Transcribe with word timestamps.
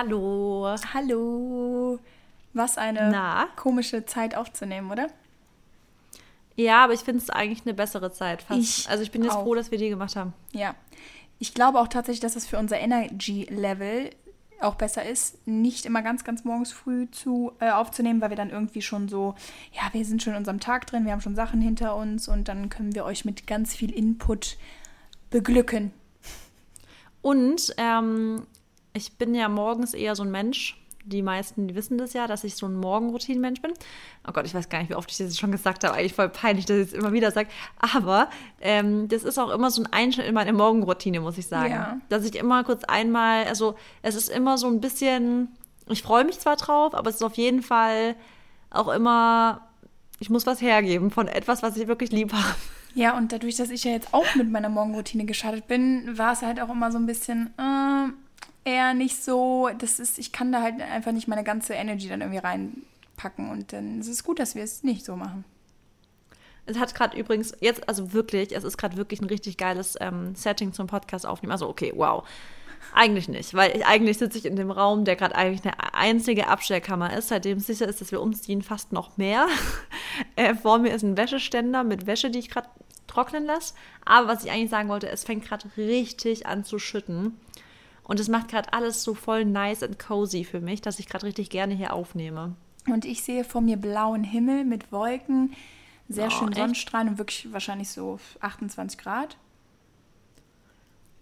Hallo. 0.00 0.76
Hallo. 0.94 1.98
Was 2.52 2.78
eine 2.78 3.10
Na? 3.10 3.48
komische 3.56 4.06
Zeit 4.06 4.36
aufzunehmen, 4.36 4.92
oder? 4.92 5.08
Ja, 6.54 6.84
aber 6.84 6.92
ich 6.92 7.00
finde 7.00 7.20
es 7.20 7.30
eigentlich 7.30 7.62
eine 7.66 7.74
bessere 7.74 8.12
Zeit 8.12 8.42
fast. 8.42 8.60
Ich 8.60 8.88
also 8.88 9.02
ich 9.02 9.10
bin 9.10 9.24
jetzt 9.24 9.34
auch. 9.34 9.42
froh, 9.42 9.56
dass 9.56 9.72
wir 9.72 9.78
die 9.78 9.88
gemacht 9.88 10.14
haben. 10.14 10.34
Ja. 10.52 10.76
Ich 11.40 11.52
glaube 11.52 11.80
auch 11.80 11.88
tatsächlich, 11.88 12.20
dass 12.20 12.36
es 12.36 12.46
für 12.46 12.58
unser 12.58 12.78
Energy-Level 12.78 14.10
auch 14.60 14.76
besser 14.76 15.04
ist, 15.04 15.44
nicht 15.48 15.84
immer 15.84 16.02
ganz, 16.02 16.22
ganz 16.22 16.44
morgens 16.44 16.70
früh 16.70 17.10
zu, 17.10 17.50
äh, 17.58 17.72
aufzunehmen, 17.72 18.20
weil 18.20 18.30
wir 18.30 18.36
dann 18.36 18.50
irgendwie 18.50 18.82
schon 18.82 19.08
so, 19.08 19.34
ja, 19.72 19.82
wir 19.90 20.04
sind 20.04 20.22
schon 20.22 20.34
in 20.34 20.38
unserem 20.38 20.60
Tag 20.60 20.86
drin, 20.86 21.06
wir 21.06 21.12
haben 21.12 21.22
schon 21.22 21.34
Sachen 21.34 21.60
hinter 21.60 21.96
uns 21.96 22.28
und 22.28 22.46
dann 22.46 22.68
können 22.68 22.94
wir 22.94 23.04
euch 23.04 23.24
mit 23.24 23.48
ganz 23.48 23.74
viel 23.74 23.90
Input 23.90 24.58
beglücken. 25.30 25.90
Und 27.20 27.74
ähm, 27.78 28.46
ich 28.98 29.12
bin 29.12 29.34
ja 29.34 29.48
morgens 29.48 29.94
eher 29.94 30.14
so 30.14 30.24
ein 30.24 30.30
Mensch. 30.30 30.76
Die 31.04 31.22
meisten 31.22 31.68
die 31.68 31.74
wissen 31.74 31.96
das 31.96 32.12
ja, 32.12 32.26
dass 32.26 32.44
ich 32.44 32.54
so 32.54 32.66
ein 32.66 32.74
Morgenroutinenmensch 32.74 33.62
bin. 33.62 33.72
Oh 34.26 34.32
Gott, 34.32 34.44
ich 34.44 34.52
weiß 34.52 34.68
gar 34.68 34.80
nicht, 34.80 34.90
wie 34.90 34.94
oft 34.94 35.10
ich 35.10 35.16
das 35.16 35.38
schon 35.38 35.52
gesagt 35.52 35.84
habe. 35.84 35.94
Eigentlich 35.94 36.12
voll 36.12 36.28
peinlich, 36.28 36.66
dass 36.66 36.76
ich 36.76 36.88
es 36.88 36.92
immer 36.92 37.12
wieder 37.12 37.30
sage. 37.30 37.48
Aber 37.78 38.28
ähm, 38.60 39.08
das 39.08 39.22
ist 39.22 39.38
auch 39.38 39.48
immer 39.48 39.70
so 39.70 39.82
ein 39.82 39.90
Einschnitt 39.90 40.26
in 40.26 40.34
meine 40.34 40.52
Morgenroutine, 40.52 41.20
muss 41.20 41.38
ich 41.38 41.46
sagen. 41.46 41.72
Ja. 41.72 42.00
Dass 42.10 42.26
ich 42.26 42.34
immer 42.34 42.62
kurz 42.64 42.84
einmal, 42.84 43.44
also 43.44 43.76
es 44.02 44.16
ist 44.16 44.28
immer 44.28 44.58
so 44.58 44.66
ein 44.66 44.82
bisschen, 44.82 45.48
ich 45.88 46.02
freue 46.02 46.24
mich 46.24 46.40
zwar 46.40 46.56
drauf, 46.56 46.94
aber 46.94 47.08
es 47.08 47.16
ist 47.16 47.22
auf 47.22 47.38
jeden 47.38 47.62
Fall 47.62 48.14
auch 48.68 48.88
immer, 48.88 49.66
ich 50.18 50.28
muss 50.28 50.44
was 50.44 50.60
hergeben 50.60 51.10
von 51.10 51.26
etwas, 51.26 51.62
was 51.62 51.76
ich 51.78 51.88
wirklich 51.88 52.12
lieb 52.12 52.34
habe. 52.34 52.54
Ja, 52.94 53.16
und 53.16 53.32
dadurch, 53.32 53.56
dass 53.56 53.70
ich 53.70 53.84
ja 53.84 53.92
jetzt 53.92 54.12
auch 54.12 54.34
mit 54.34 54.50
meiner 54.50 54.68
Morgenroutine 54.68 55.24
gestartet 55.24 55.68
bin, 55.68 56.18
war 56.18 56.32
es 56.32 56.42
halt 56.42 56.60
auch 56.60 56.68
immer 56.68 56.90
so 56.90 56.98
ein 56.98 57.06
bisschen 57.06 57.54
äh, 57.58 58.08
eher 58.68 58.94
nicht 58.94 59.22
so. 59.22 59.70
Das 59.78 59.98
ist, 59.98 60.18
ich 60.18 60.32
kann 60.32 60.52
da 60.52 60.62
halt 60.62 60.80
einfach 60.80 61.12
nicht 61.12 61.28
meine 61.28 61.44
ganze 61.44 61.74
Energy 61.74 62.08
dann 62.08 62.20
irgendwie 62.20 62.38
reinpacken. 62.38 63.50
Und 63.50 63.72
dann 63.72 64.00
ist 64.00 64.08
es 64.08 64.24
gut, 64.24 64.38
dass 64.38 64.54
wir 64.54 64.62
es 64.62 64.82
nicht 64.82 65.04
so 65.04 65.16
machen. 65.16 65.44
Es 66.66 66.78
hat 66.78 66.94
gerade 66.94 67.16
übrigens 67.18 67.54
jetzt, 67.60 67.88
also 67.88 68.12
wirklich, 68.12 68.54
es 68.54 68.62
ist 68.62 68.76
gerade 68.76 68.96
wirklich 68.98 69.22
ein 69.22 69.26
richtig 69.26 69.56
geiles 69.56 69.96
ähm, 70.00 70.34
Setting 70.34 70.72
zum 70.72 70.86
Podcast 70.86 71.24
aufnehmen. 71.26 71.52
Also 71.52 71.68
okay, 71.68 71.92
wow. 71.96 72.28
Eigentlich 72.94 73.28
nicht, 73.28 73.54
weil 73.54 73.76
ich, 73.76 73.86
eigentlich 73.86 74.18
sitze 74.18 74.38
ich 74.38 74.46
in 74.46 74.56
dem 74.56 74.70
Raum, 74.70 75.04
der 75.04 75.16
gerade 75.16 75.34
eigentlich 75.34 75.62
eine 75.64 75.94
einzige 75.94 76.46
Abstellkammer 76.46 77.16
ist, 77.16 77.28
seitdem 77.28 77.58
es 77.58 77.66
sicher 77.66 77.86
ist, 77.86 78.00
dass 78.00 78.12
wir 78.12 78.20
umziehen, 78.20 78.62
fast 78.62 78.92
noch 78.92 79.16
mehr. 79.16 79.46
äh, 80.36 80.54
vor 80.54 80.78
mir 80.78 80.94
ist 80.94 81.02
ein 81.02 81.16
Wäscheständer 81.16 81.84
mit 81.84 82.06
Wäsche, 82.06 82.30
die 82.30 82.38
ich 82.38 82.48
gerade 82.48 82.68
trocknen 83.06 83.44
lasse. 83.44 83.74
Aber 84.04 84.28
was 84.28 84.44
ich 84.44 84.50
eigentlich 84.50 84.70
sagen 84.70 84.88
wollte, 84.88 85.08
es 85.08 85.24
fängt 85.24 85.44
gerade 85.44 85.68
richtig 85.76 86.46
an 86.46 86.64
zu 86.64 86.78
schütten. 86.78 87.38
Und 88.08 88.18
es 88.18 88.28
macht 88.28 88.48
gerade 88.48 88.72
alles 88.72 89.04
so 89.04 89.14
voll 89.14 89.44
nice 89.44 89.82
and 89.82 89.98
cozy 89.98 90.42
für 90.42 90.60
mich, 90.60 90.80
dass 90.80 90.98
ich 90.98 91.06
gerade 91.08 91.26
richtig 91.26 91.50
gerne 91.50 91.74
hier 91.74 91.92
aufnehme. 91.92 92.56
Und 92.86 93.04
ich 93.04 93.22
sehe 93.22 93.44
vor 93.44 93.60
mir 93.60 93.76
blauen 93.76 94.24
Himmel 94.24 94.64
mit 94.64 94.90
Wolken, 94.90 95.54
sehr 96.08 96.28
Oh, 96.28 96.30
schön? 96.30 96.52
Sonnenstrahlen 96.54 97.10
und 97.10 97.18
wirklich 97.18 97.52
wahrscheinlich 97.52 97.90
so 97.90 98.18
28 98.40 98.98
Grad. 98.98 99.36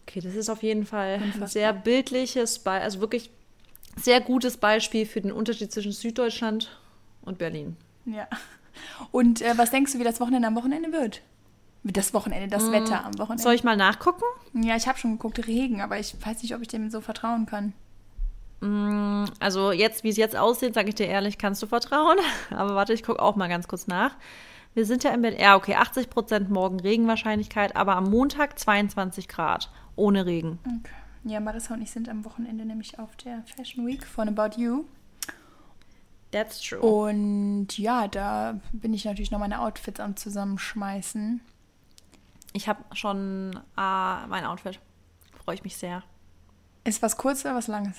Okay, 0.07 0.21
das 0.21 0.37
ist 0.37 0.49
auf 0.49 0.63
jeden 0.63 0.87
Fall 0.87 1.21
ein 1.21 1.49
sehr 1.49 1.73
bildliches, 1.73 2.61
Be 2.61 2.71
also 2.71 3.01
wirklich 3.01 3.31
sehr 3.97 4.21
gutes 4.21 4.57
Beispiel 4.57 5.07
für 5.07 5.21
den 5.21 5.33
Unterschied 5.33 5.73
zwischen 5.73 5.91
Süddeutschland 5.91 6.79
und 7.23 7.39
Berlin. 7.39 7.77
Ja. 8.05 8.29
Und 9.11 9.43
äh, 9.43 9.59
was 9.59 9.73
denkst 9.73 9.93
du, 9.93 9.99
wie 9.99 10.05
das 10.05 10.21
Wochenende 10.21 10.47
am 10.47 10.55
Wochenende 10.55 10.93
wird? 10.93 11.23
Das 11.93 12.13
Wochenende, 12.15 12.49
das 12.49 12.73
Wetter 12.73 13.05
am 13.05 13.19
Wochenende. 13.19 13.43
Mm. 13.43 13.45
Soll 13.45 13.55
ich 13.55 13.65
mal 13.65 13.77
nachgucken? 13.77 14.25
ja, 14.55 14.77
ich 14.77 14.89
habe 14.89 14.99
schon 14.99 15.13
geguckt, 15.13 15.47
Regen, 15.47 15.81
aber 15.81 15.99
ich 15.99 16.17
weiß 16.21 16.43
nicht, 16.43 16.55
ob 16.55 16.63
ich 16.63 16.69
dem 16.69 16.91
so 16.91 17.01
vertrauen 17.01 17.47
kann. 17.47 17.73
Also 19.39 19.71
jetzt, 19.71 20.03
wie 20.03 20.09
es 20.09 20.17
jetzt 20.17 20.35
aussieht, 20.35 20.75
sage 20.75 20.89
ich 20.89 20.95
dir 20.95 21.07
ehrlich, 21.07 21.39
kannst 21.39 21.63
du 21.63 21.67
vertrauen. 21.67 22.17
Aber 22.51 22.75
warte, 22.75 22.95
ich 22.95 23.03
gucke 23.03 23.21
auch 23.21 23.37
mal 23.37 23.49
ganz 23.49 23.69
kurz 23.69 23.87
nach. 23.87 24.17
Wir 24.73 24.87
sind 24.87 25.05
ja 25.05 25.11
im 25.11 25.23
Bett. 25.23 25.39
Ja, 25.39 25.57
okay, 25.57 25.77
80% 25.77 26.49
morgen 26.49 26.81
Regenwahrscheinlichkeit, 26.81 27.77
aber 27.77 27.97
am 27.97 28.11
Montag 28.11 28.59
22 28.59 29.27
Grad. 29.27 29.71
Ohne 29.95 30.27
Regen. 30.27 30.59
Okay. 30.65 30.93
Ja, 31.25 31.41
Marissa 31.41 31.75
und 31.75 31.83
ich 31.83 31.91
sind 31.91 32.09
am 32.09 32.25
Wochenende 32.25 32.65
nämlich 32.65 32.99
auf 32.99 33.17
der 33.17 33.43
Fashion 33.57 33.87
Week 33.87 34.05
von 34.07 34.29
About 34.29 34.61
You. 34.61 34.85
That's 36.31 36.61
true. 36.61 36.79
Und 36.79 37.79
ja, 37.79 38.07
da 38.07 38.61
bin 38.73 38.93
ich 38.93 39.05
natürlich 39.07 39.31
noch 39.31 39.39
meine 39.39 39.61
Outfits 39.61 39.99
am 39.99 40.17
Zusammenschmeißen. 40.17 41.41
Ich 42.53 42.69
habe 42.69 42.83
schon 42.95 43.53
äh, 43.55 44.27
mein 44.27 44.45
Outfit. 44.45 44.81
Freue 45.45 45.55
ich 45.57 45.65
mich 45.65 45.77
sehr. 45.77 46.03
Ist 46.85 47.03
was 47.03 47.17
Kurzes 47.17 47.45
oder 47.45 47.55
was 47.55 47.67
Langes? 47.67 47.97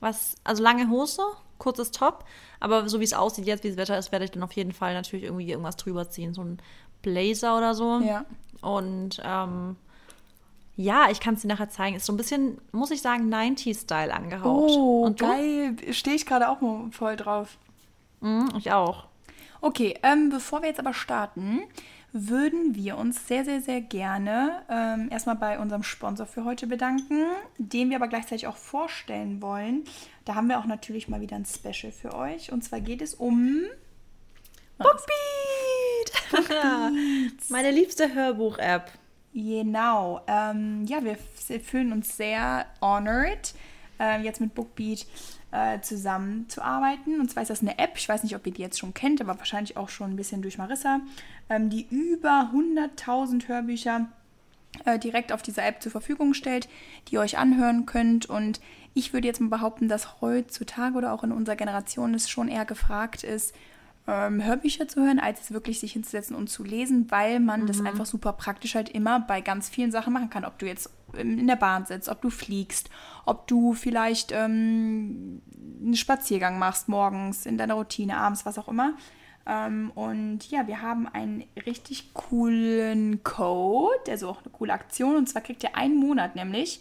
Was, 0.00 0.34
also 0.44 0.62
lange 0.62 0.88
Hose, 0.88 1.22
kurzes 1.58 1.90
Top, 1.90 2.24
aber 2.58 2.88
so 2.88 3.00
wie 3.00 3.04
es 3.04 3.12
aussieht 3.12 3.46
jetzt, 3.46 3.64
wie 3.64 3.68
das 3.68 3.76
Wetter 3.76 3.98
ist, 3.98 4.12
werde 4.12 4.24
ich 4.24 4.30
dann 4.30 4.42
auf 4.42 4.52
jeden 4.52 4.72
Fall 4.72 4.94
natürlich 4.94 5.24
irgendwie 5.26 5.50
irgendwas 5.50 5.76
drüber 5.76 6.08
ziehen. 6.08 6.32
So 6.32 6.42
ein 6.42 6.58
Blazer 7.02 7.56
oder 7.56 7.74
so. 7.74 8.00
Ja. 8.00 8.24
Und 8.62 9.20
ähm, 9.22 9.76
ja, 10.76 11.10
ich 11.10 11.20
kann 11.20 11.34
es 11.34 11.42
dir 11.42 11.48
nachher 11.48 11.68
zeigen. 11.68 11.96
Ist 11.96 12.06
so 12.06 12.12
ein 12.12 12.16
bisschen, 12.16 12.58
muss 12.72 12.90
ich 12.90 13.02
sagen, 13.02 13.32
90s-Style 13.32 14.12
angehaucht. 14.12 14.70
Oh, 14.70 15.02
Und 15.04 15.20
du? 15.20 15.26
geil. 15.26 15.76
Stehe 15.92 16.16
ich 16.16 16.24
gerade 16.24 16.48
auch 16.48 16.62
mal 16.62 16.90
voll 16.92 17.16
drauf. 17.16 17.58
Mhm, 18.20 18.50
ich 18.56 18.72
auch. 18.72 19.06
Okay, 19.60 19.98
ähm, 20.02 20.30
bevor 20.30 20.62
wir 20.62 20.68
jetzt 20.68 20.80
aber 20.80 20.94
starten, 20.94 21.60
würden 22.12 22.74
wir 22.74 22.98
uns 22.98 23.26
sehr, 23.28 23.44
sehr, 23.44 23.60
sehr 23.60 23.80
gerne 23.80 24.62
ähm, 24.68 25.08
erstmal 25.10 25.36
bei 25.36 25.58
unserem 25.58 25.82
Sponsor 25.82 26.26
für 26.26 26.44
heute 26.44 26.66
bedanken, 26.66 27.24
den 27.58 27.90
wir 27.90 27.96
aber 27.96 28.08
gleichzeitig 28.08 28.46
auch 28.46 28.56
vorstellen 28.56 29.40
wollen. 29.40 29.84
Da 30.24 30.34
haben 30.34 30.48
wir 30.48 30.58
auch 30.58 30.66
natürlich 30.66 31.08
mal 31.08 31.20
wieder 31.20 31.36
ein 31.36 31.46
Special 31.46 31.92
für 31.92 32.14
euch. 32.14 32.52
Und 32.52 32.62
zwar 32.62 32.80
geht 32.80 33.02
es 33.02 33.14
um. 33.14 33.62
Bookbeat! 34.78 35.10
Meine 37.48 37.70
liebste 37.70 38.14
Hörbuch-App. 38.14 38.90
Genau. 39.32 40.20
Ähm, 40.26 40.84
ja, 40.86 41.04
wir 41.04 41.16
fühlen 41.60 41.92
uns 41.92 42.16
sehr 42.16 42.66
honored, 42.80 43.54
äh, 44.00 44.20
jetzt 44.22 44.40
mit 44.40 44.54
Bookbeat 44.54 45.06
äh, 45.52 45.80
zusammenzuarbeiten. 45.80 47.20
Und 47.20 47.30
zwar 47.30 47.42
ist 47.42 47.50
das 47.50 47.62
eine 47.62 47.78
App, 47.78 47.92
ich 47.96 48.08
weiß 48.08 48.22
nicht, 48.22 48.34
ob 48.34 48.46
ihr 48.46 48.52
die 48.52 48.62
jetzt 48.62 48.78
schon 48.78 48.94
kennt, 48.94 49.20
aber 49.20 49.38
wahrscheinlich 49.38 49.76
auch 49.76 49.88
schon 49.88 50.10
ein 50.12 50.16
bisschen 50.16 50.42
durch 50.42 50.58
Marissa, 50.58 51.00
ähm, 51.50 51.68
die 51.68 51.86
über 51.90 52.50
100.000 52.54 53.48
Hörbücher 53.48 54.08
äh, 54.84 54.98
direkt 54.98 55.32
auf 55.32 55.42
dieser 55.42 55.66
App 55.66 55.82
zur 55.82 55.92
Verfügung 55.92 56.32
stellt, 56.32 56.68
die 57.08 57.14
ihr 57.14 57.20
euch 57.20 57.36
anhören 57.36 57.84
könnt. 57.84 58.26
Und 58.26 58.60
ich 58.94 59.12
würde 59.12 59.26
jetzt 59.26 59.40
mal 59.40 59.50
behaupten, 59.50 59.88
dass 59.88 60.20
heutzutage 60.20 60.96
oder 60.96 61.12
auch 61.12 61.24
in 61.24 61.32
unserer 61.32 61.56
Generation 61.56 62.14
es 62.14 62.30
schon 62.30 62.48
eher 62.48 62.64
gefragt 62.64 63.24
ist, 63.24 63.54
ähm, 64.06 64.42
Hörbücher 64.42 64.88
zu 64.88 65.02
hören, 65.02 65.18
als 65.18 65.42
es 65.42 65.52
wirklich 65.52 65.80
sich 65.80 65.92
hinzusetzen 65.92 66.34
und 66.34 66.48
zu 66.48 66.64
lesen, 66.64 67.10
weil 67.10 67.40
man 67.40 67.66
das 67.66 67.84
einfach 67.84 68.06
super 68.06 68.32
praktisch 68.32 68.74
halt 68.74 68.88
immer 68.88 69.20
bei 69.20 69.40
ganz 69.40 69.68
vielen 69.68 69.92
Sachen 69.92 70.12
machen 70.12 70.30
kann. 70.30 70.44
Ob 70.44 70.58
du 70.58 70.66
jetzt 70.66 70.90
ähm, 71.16 71.38
in 71.38 71.46
der 71.46 71.56
Bahn 71.56 71.84
sitzt, 71.84 72.08
ob 72.08 72.22
du 72.22 72.30
fliegst, 72.30 72.90
ob 73.26 73.46
du 73.46 73.74
vielleicht 73.74 74.32
ähm, 74.32 75.42
einen 75.80 75.96
Spaziergang 75.96 76.58
machst 76.58 76.88
morgens 76.88 77.44
in 77.44 77.58
deiner 77.58 77.74
Routine, 77.74 78.16
abends, 78.16 78.46
was 78.46 78.58
auch 78.58 78.68
immer. 78.68 78.94
Ähm, 79.46 79.90
und 79.94 80.50
ja, 80.50 80.66
wir 80.66 80.82
haben 80.82 81.06
einen 81.08 81.44
richtig 81.66 82.14
coolen 82.14 83.22
Code, 83.24 84.10
also 84.10 84.28
auch 84.28 84.42
eine 84.42 84.50
coole 84.52 84.72
Aktion. 84.72 85.16
Und 85.16 85.28
zwar 85.28 85.42
kriegt 85.42 85.62
ihr 85.62 85.76
einen 85.76 85.96
Monat 85.96 86.36
nämlich 86.36 86.80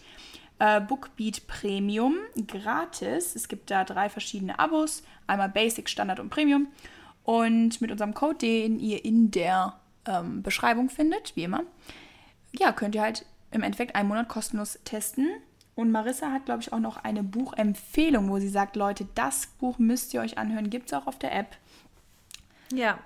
äh, 0.59 0.81
Bookbeat 0.81 1.47
Premium 1.47 2.15
gratis. 2.47 3.35
Es 3.35 3.47
gibt 3.47 3.71
da 3.71 3.83
drei 3.83 4.09
verschiedene 4.09 4.59
Abos: 4.59 5.03
einmal 5.27 5.49
Basic, 5.49 5.89
Standard 5.89 6.19
und 6.19 6.29
Premium. 6.29 6.67
Und 7.23 7.81
mit 7.81 7.91
unserem 7.91 8.13
Code, 8.13 8.39
den 8.39 8.79
ihr 8.79 9.03
in 9.05 9.31
der 9.31 9.79
ähm, 10.05 10.41
Beschreibung 10.41 10.89
findet, 10.89 11.35
wie 11.35 11.43
immer, 11.43 11.63
ja, 12.57 12.71
könnt 12.71 12.95
ihr 12.95 13.01
halt 13.01 13.25
im 13.51 13.63
Endeffekt 13.63 13.95
einen 13.95 14.09
Monat 14.09 14.29
kostenlos 14.29 14.79
testen. 14.83 15.27
Und 15.75 15.91
Marissa 15.91 16.31
hat, 16.31 16.45
glaube 16.45 16.61
ich, 16.61 16.73
auch 16.73 16.79
noch 16.79 16.97
eine 16.97 17.23
Buchempfehlung, 17.23 18.29
wo 18.29 18.39
sie 18.39 18.49
sagt, 18.49 18.75
Leute, 18.75 19.07
das 19.15 19.47
Buch 19.47 19.79
müsst 19.79 20.13
ihr 20.13 20.21
euch 20.21 20.37
anhören. 20.37 20.69
Gibt 20.69 20.87
es 20.87 20.93
auch 20.93 21.07
auf 21.07 21.17
der 21.17 21.33
App. 21.33 21.55
Ja, 22.73 22.99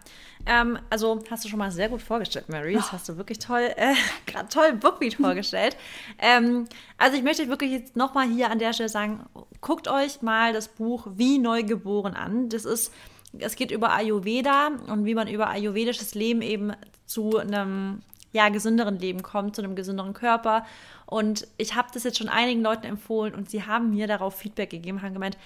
ähm, 0.45 0.77
also 0.89 1.23
hast 1.31 1.45
du 1.45 1.49
schon 1.49 1.59
mal 1.59 1.71
sehr 1.71 1.87
gut 1.87 2.01
vorgestellt, 2.01 2.49
Mary. 2.49 2.73
Das 2.73 2.91
hast 2.91 3.07
du 3.07 3.17
wirklich 3.17 3.39
toll, 3.39 3.71
äh, 3.75 3.93
gerade 4.25 4.49
toll 4.49 4.73
Bookbeat 4.73 5.15
vorgestellt. 5.15 5.77
ähm, 6.19 6.65
also 6.97 7.15
ich 7.15 7.23
möchte 7.23 7.47
wirklich 7.47 7.71
jetzt 7.71 7.95
nochmal 7.95 8.27
hier 8.27 8.51
an 8.51 8.59
der 8.59 8.73
Stelle 8.73 8.89
sagen, 8.89 9.25
guckt 9.61 9.87
euch 9.87 10.21
mal 10.21 10.51
das 10.51 10.67
Buch 10.67 11.07
Wie 11.15 11.39
Neugeboren 11.39 12.13
an. 12.13 12.49
Das 12.49 12.65
ist, 12.65 12.91
es 13.39 13.55
geht 13.55 13.71
über 13.71 13.93
Ayurveda 13.93 14.71
und 14.87 15.05
wie 15.05 15.15
man 15.15 15.27
über 15.27 15.49
ayurvedisches 15.49 16.13
Leben 16.13 16.41
eben 16.41 16.73
zu 17.05 17.37
einem 17.37 18.01
ja, 18.33 18.49
gesünderen 18.49 18.99
Leben 18.99 19.21
kommt, 19.21 19.55
zu 19.55 19.61
einem 19.61 19.75
gesünderen 19.75 20.13
Körper. 20.13 20.65
Und 21.05 21.47
ich 21.57 21.75
habe 21.75 21.87
das 21.93 22.03
jetzt 22.03 22.17
schon 22.17 22.29
einigen 22.29 22.61
Leuten 22.61 22.85
empfohlen 22.85 23.33
und 23.33 23.49
sie 23.49 23.63
haben 23.63 23.91
mir 23.91 24.07
darauf 24.07 24.35
Feedback 24.35 24.71
gegeben, 24.71 25.01
haben 25.01 25.13
gemeint, 25.13 25.37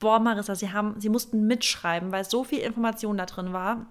boah, 0.00 0.18
Marissa, 0.18 0.54
sie, 0.54 0.72
haben, 0.72 0.98
sie 0.98 1.08
mussten 1.08 1.46
mitschreiben, 1.46 2.10
weil 2.10 2.24
so 2.24 2.42
viel 2.42 2.58
Information 2.60 3.16
da 3.16 3.26
drin 3.26 3.52
war. 3.52 3.86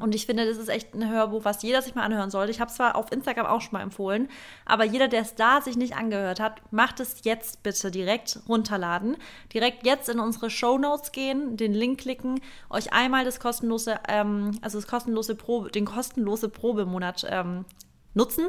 Und 0.00 0.14
ich 0.14 0.24
finde, 0.24 0.46
das 0.46 0.56
ist 0.56 0.68
echt 0.68 0.94
ein 0.94 1.10
Hörbuch, 1.10 1.44
was 1.44 1.62
jeder 1.62 1.82
sich 1.82 1.94
mal 1.94 2.04
anhören 2.04 2.30
sollte. 2.30 2.50
Ich 2.50 2.60
habe 2.60 2.70
es 2.70 2.76
zwar 2.76 2.96
auf 2.96 3.12
Instagram 3.12 3.44
auch 3.44 3.60
schon 3.60 3.72
mal 3.72 3.82
empfohlen, 3.82 4.28
aber 4.64 4.84
jeder, 4.84 5.06
der 5.06 5.20
es 5.20 5.34
da 5.34 5.60
sich 5.60 5.76
nicht 5.76 5.96
angehört 5.96 6.40
hat, 6.40 6.62
macht 6.72 6.98
es 6.98 7.24
jetzt 7.24 7.62
bitte 7.62 7.90
direkt 7.90 8.40
runterladen. 8.48 9.18
Direkt 9.52 9.84
jetzt 9.84 10.08
in 10.08 10.18
unsere 10.18 10.48
Show 10.48 10.78
Notes 10.78 11.12
gehen, 11.12 11.58
den 11.58 11.74
Link 11.74 12.00
klicken, 12.00 12.40
euch 12.70 12.94
einmal 12.94 13.26
das 13.26 13.38
kostenlose, 13.38 13.96
ähm, 14.08 14.52
also 14.62 14.78
das 14.78 14.88
kostenlose 14.88 15.34
Probe, 15.34 15.70
den 15.70 15.84
kostenlose 15.84 16.48
Probemonat 16.48 17.26
ähm, 17.28 17.66
nutzen 18.14 18.46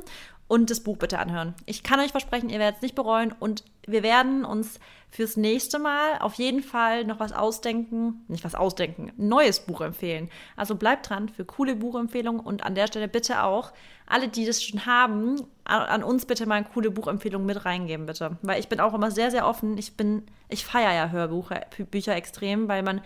und 0.48 0.70
das 0.70 0.80
Buch 0.80 0.98
bitte 0.98 1.20
anhören. 1.20 1.56
Ich 1.66 1.84
kann 1.84 2.00
euch 2.00 2.12
versprechen, 2.12 2.50
ihr 2.50 2.60
werdet 2.60 2.78
es 2.78 2.82
nicht 2.84 2.96
bereuen 2.96 3.34
und 3.38 3.66
wir 3.88 4.04
werden 4.04 4.46
uns 4.46 4.80
fürs 5.10 5.38
nächste 5.38 5.78
Mal 5.78 6.18
auf 6.20 6.36
jeden 6.36 6.64
Fall 6.64 7.06
noch 7.06 7.20
was 7.20 7.34
ausdenken, 7.34 8.26
nicht 8.28 8.44
was 8.44 8.56
ausdenken, 8.56 9.12
ein 9.18 9.28
neues 9.28 9.60
Buch 9.60 9.82
empfehlen. 9.82 10.30
Also 10.56 10.76
bleibt 10.76 11.10
dran 11.10 11.30
für 11.30 11.46
coole 11.46 11.76
Buchempfehlungen 11.76 12.42
und 12.42 12.64
an 12.64 12.74
der 12.74 12.88
Stelle 12.88 13.08
bitte 13.08 13.44
auch 13.44 13.74
alle, 14.08 14.28
die 14.28 14.46
das 14.46 14.64
schon 14.64 14.86
haben, 14.86 15.42
an 15.66 16.04
uns 16.04 16.26
bitte 16.26 16.46
mal 16.46 16.56
eine 16.56 16.66
coole 16.66 16.92
Buchempfehlung 16.92 17.46
mit 17.46 17.64
reingeben, 17.64 18.06
bitte. 18.06 18.38
Weil 18.42 18.60
ich 18.60 18.70
bin 18.70 18.80
auch 18.80 18.94
immer 18.94 19.12
sehr, 19.12 19.32
sehr 19.32 19.48
offen. 19.48 19.78
Ich 19.78 19.96
bin, 19.96 20.24
ich 20.50 20.66
feiere 20.66 20.94
ja 20.94 21.10
Hörbücher 21.10 22.16
extrem, 22.16 22.68
weil 22.68 22.84
man 22.84 23.02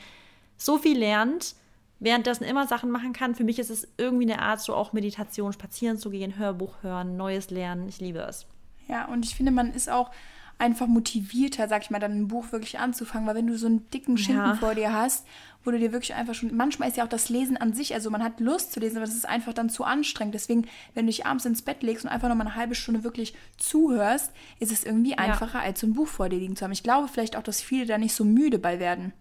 so 0.56 0.77
viel 0.77 0.97
lernt 0.97 1.56
währenddessen 2.00 2.44
immer 2.44 2.68
Sachen 2.68 2.91
machen 2.91 3.13
kann. 3.13 3.35
Für 3.35 3.44
mich 3.44 3.59
ist 3.59 3.69
es 3.69 3.88
irgendwie 3.97 4.31
eine 4.31 4.41
Art, 4.41 4.59
so 4.62 4.75
auch 4.75 4.94
Meditation, 4.94 5.53
spazieren 5.53 5.97
zu 5.97 6.09
gehen, 6.09 6.38
Hörbuch 6.38 6.75
hören, 6.81 7.18
Neues 7.18 7.50
lernen. 7.50 7.89
Ich 7.89 8.00
liebe 8.00 8.19
es. 8.19 8.45
Ja, 8.88 9.06
und 9.06 9.25
ich 9.25 9.35
finde, 9.35 9.51
man 9.51 9.73
ist 9.73 9.89
auch 9.89 10.12
einfach 10.59 10.88
motivierter, 10.88 11.68
sag 11.68 11.83
ich 11.83 11.89
mal, 11.89 12.00
dann 12.00 12.13
ein 12.13 12.27
Buch 12.27 12.51
wirklich 12.51 12.80
anzufangen, 12.80 13.27
weil 13.27 13.36
wenn 13.36 13.48
du 13.48 13.57
so 13.57 13.68
einen 13.68 13.89
dicken 13.92 14.18
Schinken 14.18 14.45
ja. 14.45 14.56
vor 14.56 14.74
dir 14.74 14.92
hast, 14.92 15.25
wo 15.63 15.71
du 15.71 15.77
dir 15.77 15.92
wirklich 15.92 16.15
einfach 16.15 16.33
schon, 16.33 16.56
manchmal 16.56 16.89
ist 16.89 16.98
ja 16.98 17.04
auch 17.04 17.09
das 17.09 17.30
Lesen 17.30 17.57
an 17.57 17.74
sich, 17.74 17.94
also 17.94 18.09
man 18.09 18.24
hat 18.24 18.39
Lust 18.39 18.71
zu 18.71 18.80
lesen, 18.80 18.98
aber 18.98 19.06
es 19.06 19.15
ist 19.15 19.27
einfach 19.27 19.54
dann 19.54 19.69
zu 19.69 19.83
anstrengend. 19.83 20.33
Deswegen, 20.33 20.68
wenn 20.94 21.06
du 21.06 21.12
dich 21.12 21.25
abends 21.25 21.45
ins 21.45 21.62
Bett 21.62 21.83
legst 21.83 22.06
und 22.06 22.12
einfach 22.12 22.30
noch 22.30 22.36
mal 22.36 22.45
eine 22.45 22.56
halbe 22.56 22.74
Stunde 22.74 23.04
wirklich 23.04 23.36
zuhörst, 23.57 24.31
ist 24.59 24.71
es 24.71 24.83
irgendwie 24.83 25.12
ja. 25.12 25.18
einfacher, 25.18 25.59
als 25.59 25.80
so 25.80 25.88
ein 25.88 25.94
Buch 25.94 26.07
vor 26.07 26.30
dir 26.30 26.39
liegen 26.39 26.56
zu 26.56 26.63
haben. 26.63 26.71
Ich 26.71 26.83
glaube 26.83 27.07
vielleicht 27.07 27.36
auch, 27.36 27.44
dass 27.44 27.62
viele 27.62 27.86
da 27.86 27.98
nicht 27.98 28.15
so 28.15 28.24
müde 28.24 28.57
bei 28.57 28.80
werden. 28.80 29.13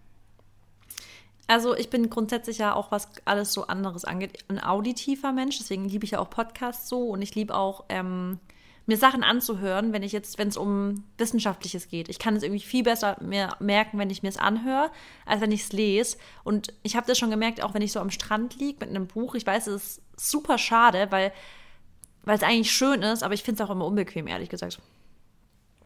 Also 1.47 1.75
ich 1.75 1.89
bin 1.89 2.09
grundsätzlich 2.09 2.57
ja 2.57 2.73
auch, 2.73 2.91
was 2.91 3.09
alles 3.23 3.53
so 3.53 3.67
anderes 3.67 4.03
angeht, 4.03 4.43
ein 4.49 4.61
auditiver 4.61 5.31
Mensch. 5.31 5.57
Deswegen 5.59 5.87
liebe 5.87 6.03
ich 6.03 6.11
ja 6.11 6.19
auch 6.19 6.29
Podcasts 6.29 6.89
so 6.89 7.09
und 7.09 7.21
ich 7.21 7.35
liebe 7.35 7.55
auch 7.55 7.85
ähm, 7.89 8.39
mir 8.87 8.97
Sachen 8.97 9.23
anzuhören, 9.23 9.93
wenn 9.93 10.03
ich 10.03 10.11
jetzt, 10.11 10.37
wenn 10.37 10.47
es 10.47 10.57
um 10.57 11.03
Wissenschaftliches 11.17 11.89
geht. 11.89 12.09
Ich 12.09 12.19
kann 12.19 12.35
es 12.35 12.43
irgendwie 12.43 12.63
viel 12.63 12.83
besser 12.83 13.17
mir 13.21 13.55
merken, 13.59 13.99
wenn 13.99 14.09
ich 14.09 14.23
mir 14.23 14.29
es 14.29 14.37
anhöre, 14.37 14.89
als 15.25 15.41
wenn 15.41 15.51
ich 15.51 15.63
es 15.63 15.73
lese. 15.73 16.17
Und 16.43 16.73
ich 16.83 16.95
habe 16.95 17.05
das 17.05 17.17
schon 17.17 17.29
gemerkt, 17.29 17.61
auch 17.61 17.73
wenn 17.73 17.81
ich 17.81 17.91
so 17.91 17.99
am 17.99 18.09
Strand 18.09 18.55
liege 18.55 18.79
mit 18.79 18.89
einem 18.89 19.07
Buch. 19.07 19.35
Ich 19.35 19.45
weiß, 19.45 19.67
es 19.67 19.83
ist 19.83 20.01
super 20.17 20.57
schade, 20.57 21.07
weil 21.11 21.31
weil 22.27 22.35
es 22.35 22.43
eigentlich 22.43 22.71
schön 22.71 23.03
ist, 23.03 23.23
aber 23.23 23.33
ich 23.33 23.41
finde 23.41 23.63
es 23.63 23.69
auch 23.69 23.71
immer 23.71 23.85
unbequem, 23.85 24.27
ehrlich 24.27 24.49
gesagt. 24.49 24.81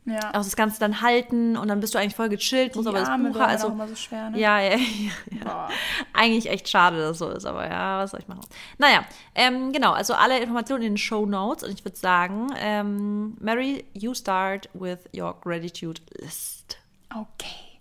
Ja. 0.06 0.32
Also 0.32 0.50
das 0.50 0.56
Ganze 0.56 0.80
dann 0.80 1.02
halten 1.02 1.56
und 1.56 1.68
dann 1.68 1.80
bist 1.80 1.94
du 1.94 2.00
eigentlich 2.00 2.16
voll 2.16 2.30
gechillt, 2.30 2.76
muss 2.76 2.88
aber 2.88 3.00
das 3.00 3.10
Arme 3.10 3.30
Buch 3.30 3.40
also 3.40 3.68
immer 3.68 3.88
so 3.88 3.96
schwer, 3.96 4.32
ne? 4.32 4.40
ja, 4.40 4.60
ja, 4.60 4.70
ja, 5.30 5.46
ja. 5.46 5.70
eigentlich 6.12 6.50
echt 6.50 6.68
schade, 6.70 6.98
dass 6.98 7.12
es 7.12 7.18
so 7.20 7.30
ist, 7.30 7.46
aber 7.46 7.70
ja, 7.70 8.00
was 8.00 8.12
soll 8.12 8.20
ich 8.20 8.28
machen? 8.28 8.42
Naja, 8.80 9.06
ähm, 9.36 9.72
genau, 9.72 9.92
also 9.92 10.16
alle 10.16 10.40
Informationen 10.40 10.82
in 10.82 10.94
den 10.94 10.98
Show 10.98 11.28
Notes 11.28 11.64
und 11.64 11.72
ich 11.72 11.86
würde 11.86 11.98
sagen, 11.98 12.48
ähm, 12.58 13.38
Mary, 13.40 13.86
you 13.94 14.16
start 14.16 14.70
with 14.74 14.98
your 15.16 15.40
gratitude 15.40 16.02
list. 16.20 16.80
Okay. 17.16 17.72